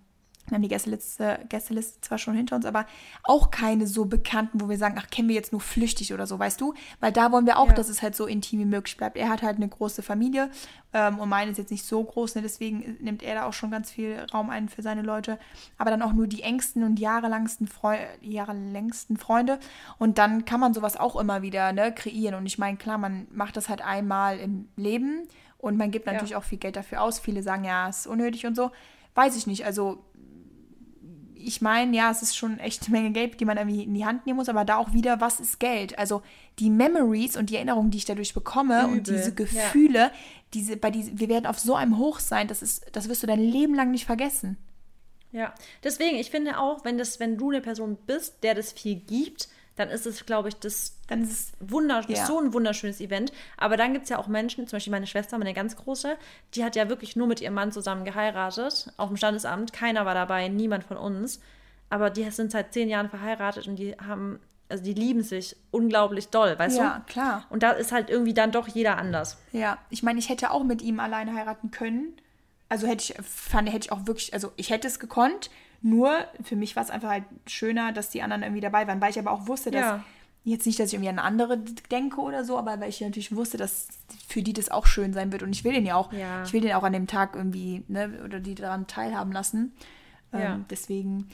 wir 0.51 0.55
haben 0.55 0.61
die 0.63 0.67
Gästeliste, 0.67 1.39
Gästeliste 1.49 2.01
zwar 2.01 2.17
schon 2.17 2.35
hinter 2.35 2.55
uns, 2.57 2.65
aber 2.65 2.85
auch 3.23 3.49
keine 3.51 3.87
so 3.87 4.05
bekannten, 4.05 4.61
wo 4.61 4.69
wir 4.69 4.77
sagen, 4.77 4.95
ach, 4.99 5.09
kennen 5.09 5.27
wir 5.29 5.35
jetzt 5.35 5.51
nur 5.51 5.61
flüchtig 5.61 6.13
oder 6.13 6.27
so, 6.27 6.37
weißt 6.37 6.59
du? 6.61 6.73
Weil 6.99 7.11
da 7.11 7.31
wollen 7.31 7.45
wir 7.45 7.57
auch, 7.57 7.69
Ja. 7.69 7.73
dass 7.73 7.89
es 7.89 8.01
halt 8.01 8.15
so 8.15 8.25
intim 8.27 8.59
wie 8.59 8.65
möglich 8.65 8.97
bleibt. 8.97 9.17
Er 9.17 9.29
hat 9.29 9.41
halt 9.41 9.55
eine 9.55 9.67
große 9.67 10.01
Familie 10.01 10.49
ähm, 10.93 11.19
und 11.19 11.29
meine 11.29 11.51
ist 11.51 11.57
jetzt 11.57 11.71
nicht 11.71 11.85
so 11.85 12.03
groß, 12.03 12.35
ne? 12.35 12.41
deswegen 12.41 12.97
nimmt 12.99 13.23
er 13.23 13.35
da 13.35 13.45
auch 13.45 13.53
schon 13.53 13.71
ganz 13.71 13.89
viel 13.91 14.25
Raum 14.33 14.49
ein 14.49 14.69
für 14.69 14.81
seine 14.81 15.01
Leute. 15.01 15.39
Aber 15.77 15.89
dann 15.89 16.01
auch 16.01 16.13
nur 16.13 16.27
die 16.27 16.43
engsten 16.43 16.83
und 16.83 16.99
jahrelangsten, 16.99 17.67
Freu 17.67 17.97
jahrelängsten 18.21 19.17
Freunde. 19.17 19.59
Und 19.97 20.17
dann 20.17 20.45
kann 20.45 20.59
man 20.59 20.73
sowas 20.73 20.97
auch 20.97 21.15
immer 21.15 21.41
wieder 21.41 21.71
ne, 21.73 21.93
kreieren. 21.93 22.35
Und 22.35 22.45
ich 22.45 22.57
meine, 22.57 22.77
klar, 22.77 22.97
man 22.97 23.27
macht 23.31 23.55
das 23.57 23.69
halt 23.69 23.81
einmal 23.81 24.37
im 24.37 24.67
Leben 24.75 25.23
und 25.57 25.77
man 25.77 25.91
gibt 25.91 26.07
natürlich 26.07 26.35
auch 26.35 26.43
viel 26.43 26.57
Geld 26.57 26.75
dafür 26.75 27.01
aus. 27.01 27.19
Viele 27.19 27.43
sagen, 27.43 27.63
ja, 27.63 27.87
ist 27.87 28.07
unnötig 28.07 28.45
und 28.45 28.55
so. 28.55 28.71
Weiß 29.13 29.35
ich 29.35 29.45
nicht. 29.45 29.65
Also 29.65 30.03
ich 31.45 31.61
meine, 31.61 31.95
ja, 31.95 32.11
es 32.11 32.21
ist 32.21 32.35
schon 32.35 32.59
echt 32.59 32.87
eine 32.87 32.97
Menge 32.97 33.11
Geld, 33.11 33.39
die 33.39 33.45
man 33.45 33.57
irgendwie 33.57 33.83
in 33.83 33.93
die 33.93 34.05
Hand 34.05 34.25
nehmen 34.25 34.37
muss, 34.37 34.49
aber 34.49 34.65
da 34.65 34.77
auch 34.77 34.93
wieder, 34.93 35.21
was 35.21 35.39
ist 35.39 35.59
Geld? 35.59 35.97
Also 35.97 36.21
die 36.59 36.69
Memories 36.69 37.37
und 37.37 37.49
die 37.49 37.55
Erinnerungen, 37.55 37.91
die 37.91 37.97
ich 37.97 38.05
dadurch 38.05 38.33
bekomme 38.33 38.87
und 38.87 39.07
Übel, 39.07 39.15
diese 39.15 39.29
ja. 39.29 39.35
Gefühle, 39.35 40.11
diese, 40.53 40.77
bei 40.77 40.91
diese, 40.91 41.19
wir 41.19 41.29
werden 41.29 41.45
auf 41.45 41.59
so 41.59 41.75
einem 41.75 41.97
Hoch 41.97 42.19
sein, 42.19 42.47
das 42.47 42.61
ist, 42.61 42.85
das 42.91 43.09
wirst 43.09 43.23
du 43.23 43.27
dein 43.27 43.39
Leben 43.39 43.75
lang 43.75 43.91
nicht 43.91 44.05
vergessen. 44.05 44.57
Ja, 45.31 45.53
deswegen, 45.83 46.17
ich 46.17 46.29
finde 46.29 46.59
auch, 46.59 46.83
wenn, 46.83 46.97
das, 46.97 47.19
wenn 47.19 47.37
du 47.37 47.49
eine 47.49 47.61
Person 47.61 47.97
bist, 48.05 48.43
der 48.43 48.53
das 48.53 48.73
viel 48.73 48.95
gibt, 48.95 49.47
dann 49.77 49.89
ist 49.89 50.05
es, 50.05 50.25
glaube 50.25 50.49
ich, 50.49 50.55
das 50.57 50.97
Dann 51.07 51.23
ist 51.23 51.31
es 51.31 51.51
Wunder 51.59 52.03
Ja. 52.07 52.25
so 52.25 52.39
ein 52.39 52.53
wunderschönes 52.53 52.99
Event. 53.01 53.31
Aber 53.57 53.75
dann 53.77 53.93
gibt 53.93 54.03
es 54.03 54.09
ja 54.09 54.17
auch 54.17 54.27
Menschen, 54.27 54.67
zum 54.67 54.77
Beispiel 54.77 54.91
meine 54.91 55.07
Schwester, 55.07 55.37
meine 55.37 55.53
ganz 55.53 55.75
große, 55.75 56.15
die 56.55 56.63
hat 56.63 56.75
ja 56.75 56.87
wirklich 56.89 57.15
nur 57.15 57.27
mit 57.27 57.41
ihrem 57.41 57.53
Mann 57.53 57.71
zusammen 57.71 58.05
geheiratet, 58.05 58.91
auf 58.97 59.07
dem 59.09 59.17
Standesamt. 59.17 59.73
Keiner 59.73 60.05
war 60.05 60.13
dabei, 60.13 60.47
niemand 60.47 60.83
von 60.85 60.97
uns. 60.97 61.39
Aber 61.89 62.09
die 62.09 62.29
sind 62.31 62.51
seit 62.51 62.73
zehn 62.73 62.87
Jahren 62.89 63.09
verheiratet 63.09 63.67
und 63.67 63.75
die 63.77 63.93
haben, 63.97 64.39
also 64.69 64.81
die 64.83 64.93
lieben 64.93 65.23
sich 65.23 65.57
unglaublich 65.71 66.29
doll, 66.29 66.57
weißt 66.57 66.77
Ja, 66.77 67.03
du? 67.05 67.11
klar. 67.11 67.45
Und 67.49 67.63
da 67.63 67.71
ist 67.71 67.91
halt 67.91 68.09
irgendwie 68.09 68.33
dann 68.33 68.51
doch 68.53 68.67
jeder 68.69 68.97
anders. 68.97 69.37
Ja, 69.51 69.77
ich 69.89 70.01
meine, 70.03 70.19
ich 70.19 70.29
hätte 70.29 70.51
auch 70.51 70.63
mit 70.63 70.81
ihm 70.81 70.99
alleine 71.01 71.33
heiraten 71.33 71.71
können. 71.71 72.13
Also 72.69 72.87
hätte 72.87 73.03
ich, 73.03 73.15
fand, 73.25 73.67
hätte 73.67 73.87
ich 73.87 73.91
auch 73.91 74.07
wirklich, 74.07 74.33
also 74.33 74.53
ich 74.55 74.69
hätte 74.69 74.87
es 74.87 74.99
gekonnt. 74.99 75.49
Nur 75.81 76.11
für 76.43 76.55
mich 76.55 76.75
war 76.75 76.83
es 76.83 76.89
einfach 76.91 77.09
halt 77.09 77.23
schöner, 77.47 77.91
dass 77.91 78.09
die 78.09 78.21
anderen 78.21 78.43
irgendwie 78.43 78.61
dabei 78.61 78.87
waren, 78.87 79.01
weil 79.01 79.09
ich 79.11 79.19
aber 79.19 79.31
auch 79.31 79.47
wusste, 79.47 79.71
dass 79.71 79.81
Ja. 79.81 80.03
jetzt 80.43 80.65
nicht, 80.67 80.79
dass 80.79 80.87
ich 80.89 80.93
irgendwie 80.93 81.09
an 81.09 81.19
andere 81.19 81.57
denke 81.89 82.21
oder 82.21 82.43
so, 82.45 82.57
aber 82.57 82.79
weil 82.79 82.89
ich 82.89 83.01
natürlich 83.01 83.35
wusste, 83.35 83.57
dass 83.57 83.87
für 84.27 84.43
die 84.43 84.53
das 84.53 84.69
auch 84.69 84.85
schön 84.85 85.13
sein 85.13 85.31
wird 85.31 85.41
und 85.43 85.51
ich 85.55 85.63
will 85.63 85.73
den 85.73 85.85
ja 85.85 85.95
auch, 85.95 86.13
Ja. 86.13 86.43
ich 86.43 86.53
will 86.53 86.61
den 86.61 86.73
auch 86.73 86.83
an 86.83 86.93
dem 86.93 87.07
Tag 87.07 87.35
irgendwie, 87.35 87.83
ne, 87.87 88.21
oder 88.23 88.39
die 88.39 88.53
daran 88.55 88.85
teilhaben 88.87 89.31
lassen. 89.31 89.73
Ja. 90.33 90.55
Ähm, 90.55 90.65
deswegen, 90.69 91.29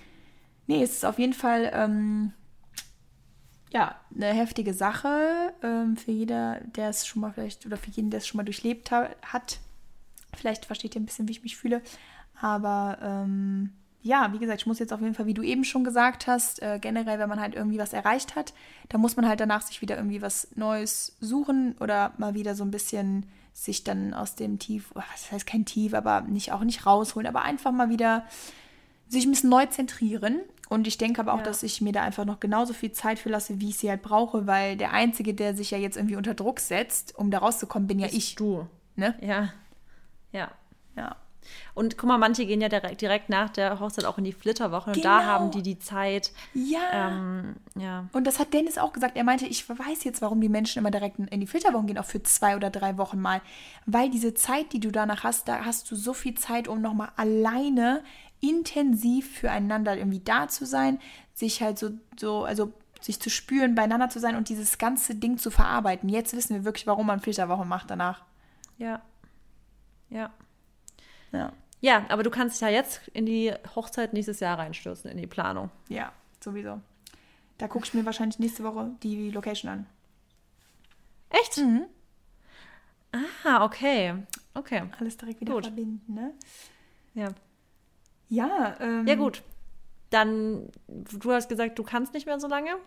nee, 0.65 0.81
es 0.81 0.91
ist 0.93 1.05
auf 1.05 1.19
jeden 1.19 1.33
Fall, 1.33 1.69
ähm, 1.73 2.31
ja, 3.73 3.95
eine 4.15 4.27
heftige 4.27 4.73
Sache 4.73 5.53
ähm, 5.61 5.97
für 5.97 6.11
jeder, 6.11 6.61
der 6.61 6.89
es 6.89 7.05
schon 7.05 7.21
mal 7.21 7.33
vielleicht, 7.33 7.65
oder 7.65 7.75
für 7.75 7.91
jeden, 7.91 8.09
der 8.09 8.19
es 8.19 8.27
schon 8.27 8.37
mal 8.37 8.43
durchlebt 8.45 8.91
ha 8.91 9.09
hat. 9.23 9.59
Vielleicht 10.37 10.65
versteht 10.65 10.95
ihr 10.95 11.01
ein 11.01 11.05
bisschen, 11.05 11.27
wie 11.27 11.33
ich 11.33 11.43
mich 11.43 11.57
fühle. 11.57 11.81
Aber 12.39 12.97
ähm, 13.01 13.73
ja, 14.07 14.31
wie 14.33 14.39
gesagt, 14.39 14.61
ich 14.61 14.65
muss 14.67 14.79
jetzt 14.79 14.93
auf 14.93 15.01
jeden 15.01 15.13
Fall, 15.13 15.25
wie 15.25 15.33
du 15.33 15.43
eben 15.43 15.63
schon 15.63 15.83
gesagt 15.83 16.25
hast, 16.27 16.61
äh, 16.61 16.79
generell, 16.81 17.19
wenn 17.19 17.29
man 17.29 17.39
halt 17.39 17.53
irgendwie 17.55 17.77
was 17.77 17.93
erreicht 17.93 18.35
hat, 18.35 18.53
dann 18.89 19.01
muss 19.01 19.15
man 19.15 19.27
halt 19.27 19.39
danach 19.39 19.61
sich 19.61 19.81
wieder 19.81 19.97
irgendwie 19.97 20.21
was 20.21 20.47
Neues 20.55 21.15
suchen 21.19 21.75
oder 21.79 22.13
mal 22.17 22.33
wieder 22.33 22.55
so 22.55 22.63
ein 22.63 22.71
bisschen 22.71 23.25
sich 23.53 23.83
dann 23.83 24.13
aus 24.13 24.35
dem 24.35 24.59
Tief, 24.59 24.91
oh, 24.95 25.01
das 25.11 25.31
heißt 25.31 25.45
kein 25.47 25.65
Tief, 25.65 25.93
aber 25.93 26.21
nicht 26.21 26.51
auch 26.51 26.63
nicht 26.63 26.85
rausholen, 26.85 27.27
aber 27.27 27.41
einfach 27.41 27.71
mal 27.71 27.89
wieder 27.89 28.25
sich 29.09 29.25
ein 29.25 29.31
bisschen 29.31 29.49
neu 29.49 29.65
zentrieren. 29.65 30.39
Und 30.69 30.85
ich 30.85 30.97
denke 30.97 31.21
aber 31.21 31.33
auch, 31.33 31.37
Ja. 31.39 31.43
dass 31.45 31.63
ich 31.63 31.79
mir 31.81 31.93
da 31.93 32.01
einfach 32.01 32.25
noch 32.25 32.39
genauso 32.41 32.73
viel 32.73 32.91
Zeit 32.91 33.19
für 33.19 33.29
lasse, 33.29 33.59
wie 33.61 33.69
ich 33.69 33.77
sie 33.77 33.89
halt 33.89 34.01
brauche, 34.01 34.47
weil 34.47 34.75
der 34.75 34.91
Einzige, 34.91 35.33
der 35.33 35.55
sich 35.55 35.71
ja 35.71 35.77
jetzt 35.77 35.95
irgendwie 35.95 36.17
unter 36.17 36.33
Druck 36.33 36.59
setzt, 36.59 37.15
um 37.17 37.31
da 37.31 37.37
rauszukommen, 37.39 37.87
bin 37.87 37.99
ja 37.99 38.07
ich. 38.11 38.35
Du. 38.35 38.67
Ne? 38.95 39.15
Ja. 39.21 39.53
Ja. 40.33 40.51
Ja. 40.95 41.15
Und 41.73 41.97
guck 41.97 42.07
mal, 42.07 42.17
manche 42.17 42.45
gehen 42.45 42.61
ja 42.61 42.69
direkt, 42.69 43.01
direkt 43.01 43.29
nach 43.29 43.49
der 43.49 43.79
Hochzeit 43.79 44.05
auch 44.05 44.17
in 44.17 44.23
die 44.23 44.33
Flitterwoche 44.33 44.91
und 44.91 45.03
da 45.05 45.19
Genau. 45.19 45.29
haben 45.29 45.51
die 45.51 45.61
die 45.61 45.79
Zeit. 45.79 46.31
Ja. 46.53 47.09
Ähm, 47.09 47.55
ja. 47.75 48.05
Und 48.13 48.25
das 48.25 48.39
hat 48.39 48.53
Dennis 48.53 48.77
auch 48.77 48.93
gesagt. 48.93 49.15
Er 49.17 49.23
meinte, 49.23 49.45
ich 49.45 49.67
weiß 49.69 50.03
jetzt, 50.03 50.21
warum 50.21 50.41
die 50.41 50.49
Menschen 50.49 50.79
immer 50.79 50.91
direkt 50.91 51.19
in 51.19 51.39
die 51.39 51.47
Flitterwochen 51.47 51.87
gehen, 51.87 51.97
auch 51.97 52.05
für 52.05 52.21
zwei 52.23 52.55
oder 52.55 52.69
drei 52.69 52.97
Wochen 52.97 53.19
mal. 53.19 53.41
Weil 53.85 54.09
diese 54.09 54.33
Zeit, 54.33 54.73
die 54.73 54.79
du 54.79 54.91
danach 54.91 55.23
hast, 55.23 55.47
da 55.47 55.65
hast 55.65 55.89
du 55.91 55.95
so 55.95 56.13
viel 56.13 56.35
Zeit, 56.35 56.67
um 56.67 56.81
nochmal 56.81 57.09
alleine 57.15 58.03
intensiv 58.39 59.39
füreinander 59.39 59.97
irgendwie 59.97 60.19
da 60.19 60.47
zu 60.47 60.65
sein, 60.65 60.99
sich 61.33 61.61
halt 61.61 61.79
so, 61.79 61.89
so, 62.19 62.43
also 62.43 62.71
sich 63.01 63.19
zu 63.19 63.29
spüren, 63.29 63.75
beieinander 63.75 64.09
zu 64.09 64.19
sein 64.19 64.35
und 64.35 64.49
dieses 64.49 64.77
ganze 64.77 65.15
Ding 65.15 65.37
zu 65.37 65.51
verarbeiten. 65.51 66.09
Jetzt 66.09 66.35
wissen 66.35 66.55
wir 66.55 66.63
wirklich, 66.65 66.87
warum 66.87 67.07
man 67.07 67.19
Flitterwochen 67.19 67.67
macht 67.67 67.89
danach. 67.89 68.21
Ja. 68.77 69.01
Ja. 70.09 70.31
Ja. 71.31 71.53
Ja, 71.79 72.05
aber 72.09 72.23
du 72.23 72.31
kannst 72.31 72.55
dich 72.55 72.61
ja 72.61 72.69
jetzt 72.69 73.07
in 73.09 73.25
die 73.25 73.53
Hochzeit 73.75 74.13
nächstes 74.13 74.39
Jahr 74.39 74.57
reinstürzen, 74.57 75.11
in 75.11 75.17
die 75.17 75.27
Planung. 75.27 75.69
Ja, 75.89 76.11
sowieso. 76.43 76.81
Da 77.57 77.67
gucke 77.67 77.85
ich 77.85 77.93
mir 77.93 78.05
wahrscheinlich 78.05 78.39
nächste 78.39 78.63
Woche 78.63 78.91
die 79.03 79.29
Location 79.29 79.71
an. 79.71 79.85
Echt? 81.29 81.57
Mhm. 81.57 81.85
Ah, 83.43 83.63
okay. 83.63 84.15
Okay. 84.53 84.83
Alles 84.99 85.17
direkt 85.17 85.41
wieder 85.41 85.53
Gut. 85.53 85.65
verbinden, 85.65 86.13
ne? 86.13 86.33
Ja. 87.13 87.29
Ja, 88.29 88.75
ähm, 88.79 89.07
Ja, 89.07 89.15
gut. 89.15 89.43
Dann, 90.09 90.69
du 90.87 91.31
hast 91.31 91.49
gesagt, 91.49 91.77
du 91.77 91.83
kannst 91.83 92.13
nicht 92.13 92.25
mehr 92.25 92.39
so 92.39 92.47
lange. 92.47 92.77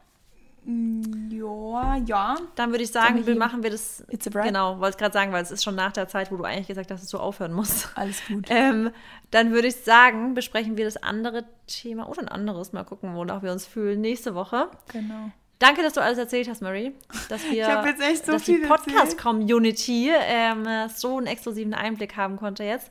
Ja, 0.64 1.96
ja. 1.96 2.36
Dann 2.54 2.70
würde 2.70 2.84
ich 2.84 2.90
sagen, 2.90 3.26
wir 3.26 3.36
machen 3.36 3.62
wir 3.62 3.70
das. 3.70 4.04
It's 4.10 4.26
a 4.26 4.30
Bride? 4.30 4.46
Genau, 4.46 4.78
wollte 4.78 4.96
ich 4.96 4.98
gerade 4.98 5.12
sagen, 5.12 5.32
weil 5.32 5.42
es 5.42 5.50
ist 5.50 5.64
schon 5.64 5.74
nach 5.74 5.92
der 5.92 6.08
Zeit, 6.08 6.30
wo 6.30 6.36
du 6.36 6.44
eigentlich 6.44 6.68
gesagt 6.68 6.90
hast, 6.90 7.02
dass 7.02 7.10
du 7.10 7.18
aufhören 7.18 7.52
musst. 7.52 7.88
Alles 7.96 8.22
gut. 8.26 8.46
Ähm, 8.50 8.90
dann 9.30 9.52
würde 9.52 9.68
ich 9.68 9.76
sagen, 9.76 10.34
besprechen 10.34 10.76
wir 10.76 10.84
das 10.84 11.02
andere 11.02 11.44
Thema 11.66 12.08
oder 12.08 12.22
ein 12.22 12.28
anderes. 12.28 12.72
Mal 12.72 12.84
gucken, 12.84 13.14
wonach 13.14 13.42
wir 13.42 13.52
uns 13.52 13.66
fühlen 13.66 14.00
nächste 14.00 14.34
Woche. 14.34 14.68
Genau. 14.92 15.30
Danke, 15.60 15.82
dass 15.82 15.92
du 15.92 16.02
alles 16.02 16.18
erzählt 16.18 16.48
hast, 16.48 16.62
Mary. 16.62 16.94
Dass 17.28 17.42
wir, 17.50 17.52
Ich 17.52 17.64
hab 17.64 17.86
jetzt 17.86 18.02
echt 18.02 18.26
so 18.26 18.32
dass 18.32 18.44
viel 18.44 18.60
die 18.60 18.66
Podcast-Community 18.66 20.10
ähm, 20.14 20.66
so 20.94 21.18
einen 21.18 21.26
exklusiven 21.26 21.74
Einblick 21.74 22.16
haben 22.16 22.36
konnte 22.36 22.64
jetzt. 22.64 22.90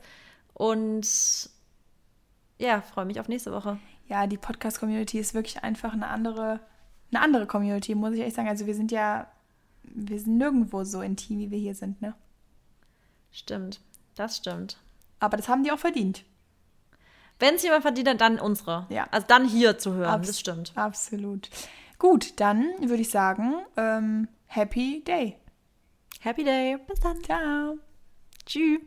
Und 0.54 1.06
ja, 2.58 2.80
freue 2.82 3.06
mich 3.06 3.18
auf 3.18 3.28
nächste 3.28 3.52
Woche. 3.52 3.78
Ja, 4.06 4.26
die 4.26 4.36
Podcast-Community 4.36 5.18
ist 5.18 5.34
wirklich 5.34 5.62
einfach 5.62 5.92
eine 5.92 6.08
andere, 6.08 6.60
eine 7.12 7.22
andere 7.22 7.46
Community, 7.46 7.94
muss 7.94 8.14
ich 8.14 8.20
echt 8.20 8.36
sagen. 8.36 8.48
Also 8.48 8.66
wir 8.66 8.74
sind 8.74 8.90
ja, 8.92 9.26
wir 9.82 10.18
sind 10.18 10.36
nirgendwo 10.38 10.84
so 10.84 11.00
intim, 11.02 11.38
wie 11.38 11.50
wir 11.50 11.58
hier 11.58 11.74
sind, 11.74 12.00
ne? 12.02 12.14
Stimmt, 13.32 13.80
das 14.16 14.36
stimmt. 14.36 14.78
Aber 15.18 15.36
das 15.36 15.48
haben 15.48 15.62
die 15.64 15.72
auch 15.72 15.78
verdient. 15.78 16.24
Wenn 17.38 17.54
es 17.54 17.62
jemand 17.62 17.82
verdient, 17.82 18.20
dann 18.20 18.38
unsere. 18.38 18.86
Ja. 18.90 19.06
Also 19.10 19.26
dann 19.28 19.48
hier 19.48 19.78
zu 19.78 19.92
hören, 19.94 20.10
Abs- 20.14 20.26
das 20.28 20.40
stimmt. 20.40 20.72
Absolut. 20.76 21.48
Gut, 21.98 22.38
dann 22.40 22.64
würde 22.80 23.02
ich 23.02 23.10
sagen, 23.10 23.54
ähm, 23.76 24.28
Happy 24.46 25.02
Day. 25.04 25.36
Happy 26.20 26.44
Day. 26.44 26.76
Bis 26.86 27.00
dann. 27.00 27.22
Ciao. 27.22 27.78
Tschüss. 28.46 28.80